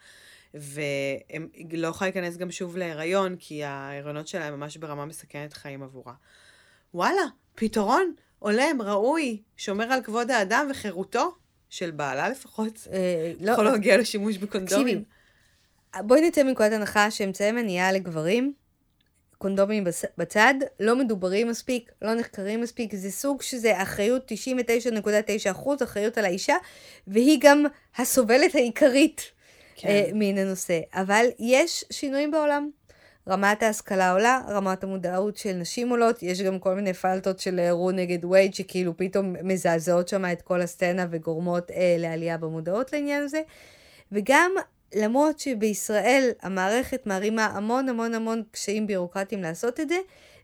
והיא 0.54 1.78
לא 1.78 1.88
יכולה 1.88 2.12
להיכנס 2.12 2.38
גם 2.38 2.52
שוב 2.52 2.78
להיריון, 2.78 3.36
כי 3.40 3.64
ההיריונות 3.64 4.28
שלה 4.28 4.52
ממש 4.52 4.78
ברמה 4.78 5.06
מסכנת 5.06 5.54
חיים 5.54 5.84
עבורה. 5.84 6.14
וואלה, 6.94 7.22
פתרון, 7.56 8.14
הולם, 8.40 8.82
ראוי, 8.82 9.42
שומר 9.58 9.84
על 9.84 10.04
כבוד 10.04 10.32
האדם 10.32 10.68
וחירותו, 10.72 11.36
של 11.70 11.92
בעלה 11.92 12.30
לפחות, 12.30 12.88
אה, 12.92 13.34
לא, 13.40 13.52
יכול 13.52 13.66
להגיע 13.66 13.98
לשימוש 13.98 14.38
בקונדומים. 14.38 15.04
בואי 16.00 16.22
נצא 16.22 16.44
מנקודת 16.44 16.72
הנחה 16.72 17.12
שאמצעי 17.12 17.52
מניעה 17.52 17.92
לגברים, 17.92 18.54
קונדומים 19.38 19.84
בצד, 20.18 20.54
לא 20.80 20.96
מדוברים 20.96 21.48
מספיק, 21.48 21.92
לא 22.02 22.14
נחקרים 22.14 22.62
מספיק, 22.62 22.96
זה 22.96 23.12
סוג 23.12 23.42
שזה 23.42 23.82
אחריות 23.82 24.32
99.9 24.32 25.52
אחוז, 25.52 25.84
אחריות 25.84 26.18
על 26.18 26.26
האישה, 26.26 26.56
והיא 27.08 27.38
גם 27.42 27.66
הסובלת 27.98 28.56
העיקרית 28.56 29.32
כן. 29.76 29.88
אה, 29.88 30.10
מן 30.14 30.38
הנושא. 30.38 30.80
אבל 30.94 31.26
יש 31.40 31.86
שינויים 31.92 32.32
בעולם. 32.32 32.70
רמת 33.30 33.64
ההשכלה 33.64 34.12
עולה, 34.12 34.42
רמת 34.50 34.84
המודעות 34.84 35.38
של 35.38 35.54
נשים 35.54 35.90
עולות, 35.90 36.24
יש 36.24 36.42
גם 36.42 36.60
כל 36.60 36.76
מיני 36.76 36.94
פלטות 36.94 37.40
של 37.40 37.60
רו 37.72 37.92
נגד 37.92 38.26
וייד, 38.26 38.54
שכאילו 38.54 38.98
פתאום 38.98 39.36
מזעזעות 39.44 40.08
שם 40.08 40.26
את 40.26 40.42
כל 40.42 40.62
הסצנה 40.62 41.06
וגורמות 41.12 41.72
אה, 41.72 41.96
לעלייה 42.00 42.38
במודעות 42.38 42.94
לעניין 42.94 43.24
הזה. 43.24 43.42
וגם 44.12 44.52
למרות 44.96 45.40
שבישראל 45.40 46.30
המערכת 46.42 47.08
מערימה 47.08 47.46
המון 47.46 47.90
המון 47.90 48.14
המון 48.14 48.44
קשיים 48.52 48.88
בירוקרטיים 48.88 49.42
לעשות 49.42 49.80
את 49.80 49.90
זה, 49.90 49.98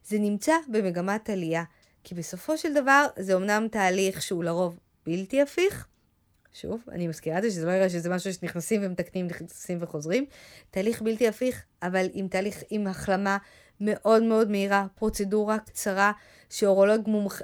זה 0.05 0.19
נמצא 0.19 0.53
במגמת 0.67 1.29
עלייה. 1.29 1.63
כי 2.03 2.15
בסופו 2.15 2.57
של 2.57 2.73
דבר 2.73 3.05
זה 3.19 3.36
אמנם 3.36 3.67
תהליך 3.71 4.21
שהוא 4.21 4.43
לרוב 4.43 4.79
בלתי 5.05 5.41
הפיך, 5.41 5.88
שוב, 6.56 6.84
אני 6.91 7.08
מזכירה 7.08 7.38
את 7.38 7.43
זה, 7.43 7.51
שזה 7.51 7.66
לא 7.66 7.72
יראה 7.72 7.89
שזה 7.89 8.10
משהו 8.10 8.34
שנכנסים 8.34 8.82
ומתקנים, 8.84 9.28
נכנסים 9.28 9.78
וחוזרים. 9.82 10.26
תהליך 10.72 11.01
בלתי 11.01 11.28
הפיך, 11.28 11.64
אבל 11.84 12.06
עם 12.14 12.28
תהליך, 12.28 12.64
עם 12.70 12.88
החלמה 12.88 13.38
מאוד 13.82 14.24
מאוד 14.24 14.51
מהירה, 14.51 14.86
פרוצדורה 14.95 15.60
קצרה, 15.60 16.12
שאורולוג 16.49 17.10
מומח, 17.10 17.41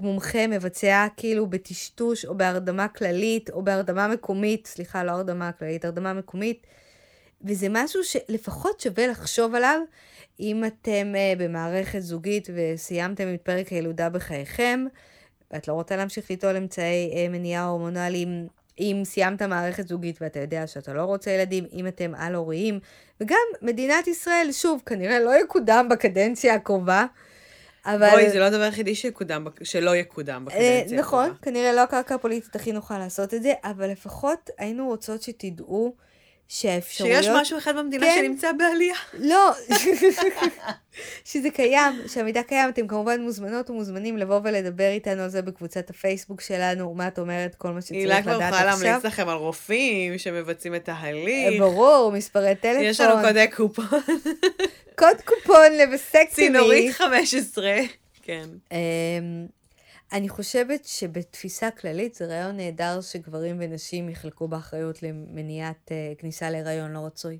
מומחה 0.00 0.46
מבצע 0.46 1.06
כאילו 1.16 1.46
בטשטוש 1.46 2.24
או 2.24 2.36
בהרדמה 2.36 2.88
כללית, 2.88 3.50
או 3.50 3.64
בהרדמה 3.64 4.08
מקומית, 4.08 4.66
סליחה, 4.66 5.04
לא 5.04 5.10
הרדמה 5.10 5.52
כללית, 5.52 5.84
הרדמה 5.84 6.12
מקומית. 6.12 6.66
וזה 7.44 7.66
משהו 7.70 8.04
שלפחות 8.04 8.80
שווה 8.80 9.06
לחשוב 9.06 9.54
עליו, 9.54 9.80
אם 10.40 10.64
אתם 10.64 11.12
uh, 11.14 11.38
במערכת 11.38 12.00
זוגית 12.00 12.48
וסיימתם 12.54 13.34
את 13.34 13.40
פרק 13.42 13.68
הילודה 13.68 14.08
בחייכם. 14.08 14.84
ואת 15.52 15.68
לא 15.68 15.72
רוצה 15.72 15.96
להמשיך 15.96 16.30
ליטול 16.30 16.56
אמצעי 16.56 17.12
אה, 17.14 17.28
מניעה 17.28 17.64
הורמונליים, 17.64 18.46
אם 18.78 19.02
סיימת 19.04 19.42
מערכת 19.42 19.88
זוגית 19.88 20.18
ואתה 20.20 20.40
יודע 20.40 20.66
שאתה 20.66 20.92
לא 20.92 21.02
רוצה 21.02 21.30
ילדים, 21.30 21.64
אם 21.72 21.86
אתם 21.86 22.12
על-הוריים, 22.16 22.80
וגם 23.20 23.36
מדינת 23.62 24.06
ישראל, 24.06 24.48
שוב, 24.52 24.82
כנראה 24.86 25.20
לא 25.20 25.40
יקודם 25.44 25.86
בקדנציה 25.90 26.54
הקרובה, 26.54 27.04
אבל... 27.86 28.10
בואי, 28.10 28.30
זה 28.30 28.38
לא 28.38 28.44
הדבר 28.44 28.62
היחידי 28.62 28.94
שיקודם 28.94 29.46
שלא 29.62 29.96
יקודם 29.96 30.46
אה, 30.50 30.56
בקדנציה 30.80 30.98
נכון, 30.98 31.24
הקרובה. 31.24 31.42
כנראה 31.42 31.72
לא 31.72 31.80
הקרקע 31.80 32.14
הפוליטית 32.14 32.56
הכי 32.56 32.72
נוחה 32.72 32.98
לעשות 32.98 33.34
את 33.34 33.42
זה, 33.42 33.52
אבל 33.64 33.90
לפחות 33.90 34.50
היינו 34.58 34.86
רוצות 34.86 35.22
שתדעו 35.22 35.94
שהאפשרויות... 36.48 37.24
שיש 37.24 37.32
משהו 37.34 37.58
אחד 37.58 37.76
במדינה 37.76 38.06
כן. 38.06 38.18
שנמצא 38.18 38.52
בעלייה. 38.52 38.94
לא, 39.18 39.52
שזה 41.24 41.50
קיים, 41.50 41.92
שהמידע 42.06 42.42
קיים, 42.42 42.68
אתם 42.68 42.86
כמובן 42.86 43.20
מוזמנות 43.20 43.70
ומוזמנים 43.70 44.16
לבוא 44.16 44.40
ולדבר 44.44 44.88
איתנו 44.88 45.22
על 45.22 45.28
זה 45.28 45.42
בקבוצת 45.42 45.90
הפייסבוק 45.90 46.40
שלנו, 46.40 46.94
מה 46.94 47.08
את 47.08 47.18
אומרת, 47.18 47.54
כל 47.54 47.68
מה 47.68 47.80
הילה 47.90 48.16
שצריך 48.16 48.24
כבר 48.24 48.36
לדעת 48.36 48.54
יכולה 48.54 48.72
עכשיו. 48.72 48.86
להמליץ 48.86 49.04
לכם 49.04 49.28
על 49.28 49.36
רופאים 49.36 50.18
שמבצעים 50.18 50.74
את 50.74 50.88
אה, 50.88 50.94
ההליך. 50.94 51.60
ברור, 51.60 52.12
מספרי 52.12 52.54
טלפון, 52.54 52.82
יש 52.82 53.00
לנו 53.00 53.26
קודי 53.26 53.46
קופון. 53.56 54.00
קוד 54.98 55.20
קופון 55.24 55.72
לבסקטומי. 55.72 56.26
צינורית 56.30 56.92
15. 56.92 57.70
כן. 58.22 58.48
אני 60.12 60.28
חושבת 60.28 60.84
שבתפיסה 60.84 61.70
כללית 61.70 62.14
זה 62.14 62.26
רעיון 62.26 62.56
נהדר 62.56 63.00
שגברים 63.00 63.56
ונשים 63.60 64.08
יחלקו 64.08 64.48
באחריות 64.48 65.02
למניעת 65.02 65.92
אה, 65.92 66.12
כניסה 66.18 66.50
להיריון 66.50 66.92
לא 66.92 67.06
רצוי. 67.06 67.38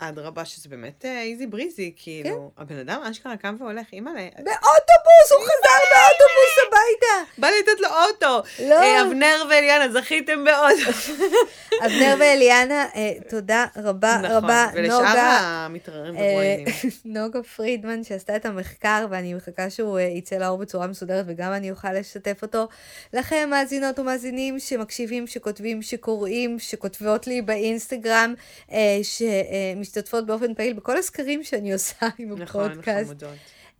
אדרבה, 0.00 0.44
שזה 0.44 0.68
באמת 0.68 1.04
איזי 1.04 1.46
בריזי, 1.46 1.92
כאילו, 1.96 2.50
הבן 2.58 2.78
אדם 2.78 3.02
אשכרה 3.10 3.36
קם 3.36 3.56
והולך, 3.58 3.86
אימא'לה. 3.92 4.20
באוטובוס, 4.20 5.30
הוא 5.30 5.40
חזר 5.40 5.80
באוטובוס 5.90 6.56
הביתה. 6.66 7.32
בא 7.38 7.48
לתת 7.48 7.80
לו 7.80 7.88
אוטו. 7.88 8.48
לא. 8.68 8.74
אה, 8.82 9.02
אבנר 9.02 9.44
ואליאנה, 9.50 9.92
זכיתם 9.92 10.44
באוטו. 10.44 10.98
אבנר 11.86 12.16
ואליאנה, 12.20 12.86
אה, 12.94 13.12
תודה 13.28 13.66
רבה 13.76 14.20
נכון, 14.22 14.36
רבה, 14.36 14.66
ולשאר 14.74 14.98
נוגה. 14.98 15.38
המתררים 15.40 16.16
אה, 16.16 16.22
ומרואיינים. 16.22 16.66
נוגה 17.04 17.42
פרידמן 17.42 18.04
שעשתה 18.04 18.36
את 18.36 18.46
המחקר 18.46 19.06
ואני 19.10 19.34
מחכה 19.34 19.70
שהוא 19.70 19.98
אה, 19.98 20.02
יצא 20.02 20.36
לאור 20.36 20.58
בצורה 20.58 20.86
מסודרת 20.86 21.24
וגם 21.28 21.52
אני 21.52 21.70
אוכל 21.70 21.92
לשתף 21.92 22.38
אותו. 22.42 22.68
לכם 23.12 23.48
מאזינות 23.50 23.98
ומאזינים 23.98 24.58
שמקשיבים, 24.58 25.26
שכותבים, 25.26 25.82
שקוראים, 25.82 26.58
שכותבות 26.58 27.26
לי 27.26 27.42
באינסטגרם, 27.42 28.34
אה, 28.72 28.98
שמשתתפות 29.90 30.26
באופן 30.26 30.54
פעיל 30.54 30.72
בכל 30.72 30.96
הסקרים 30.96 31.44
שאני 31.44 31.72
עושה 31.72 32.06
עם 32.18 32.38
נכון, 32.38 32.70
הפודקאסט. 32.70 33.06
חמודות. 33.06 33.34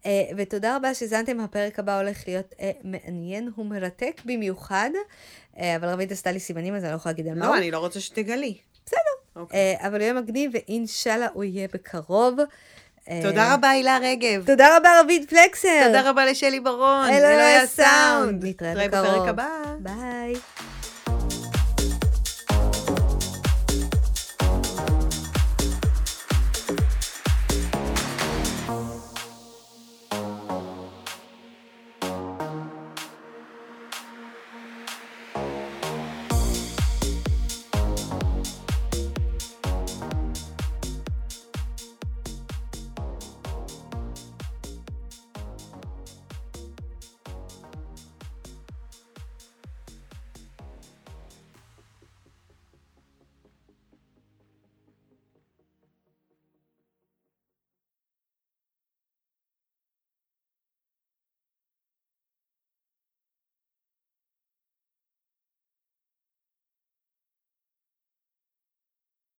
אה, 0.06 0.22
ותודה 0.36 0.76
רבה 0.76 0.94
שהאזנתם, 0.94 1.40
הפרק 1.40 1.78
הבא 1.78 2.00
הולך 2.00 2.18
להיות 2.26 2.54
אה, 2.60 2.70
מעניין 2.84 3.50
ומרתק 3.58 4.20
במיוחד, 4.24 4.90
אה, 5.58 5.76
אבל 5.76 5.88
רבית 5.88 6.12
עשתה 6.12 6.32
לי 6.32 6.40
סימנים 6.40 6.74
אז 6.74 6.84
אני 6.84 6.90
לא 6.90 6.96
יכולה 6.96 7.12
להגיד 7.12 7.28
על 7.28 7.38
מה 7.38 7.46
הוא. 7.46 7.54
לא, 7.54 7.60
אני 7.60 7.70
לא 7.70 7.78
רוצה 7.78 8.00
שתגלי. 8.00 8.56
בסדר. 8.86 8.98
אוקיי. 9.36 9.76
אה, 9.80 9.86
אבל 9.86 9.94
הוא 9.94 10.02
יהיה 10.02 10.12
מגניב 10.12 10.50
ואינשאללה 10.54 11.26
הוא 11.32 11.44
יהיה 11.44 11.68
בקרוב. 11.74 12.38
תודה 13.22 13.54
רבה, 13.54 13.70
הילה 13.70 13.98
רגב. 14.02 14.46
תודה 14.46 14.76
רבה 14.76 15.00
רביד 15.00 15.30
פלקסר. 15.30 15.86
תודה 15.86 16.10
רבה 16.10 16.26
לשלי 16.26 16.60
ברון. 16.60 17.08
אלוהי 17.08 17.56
הסאונד. 17.56 18.44
נתראה 18.44 18.72
נתראה 18.72 18.88
בקרוב. 18.88 19.06
בפרק 19.06 19.28
הבא. 19.28 19.48
ביי. 19.78 20.34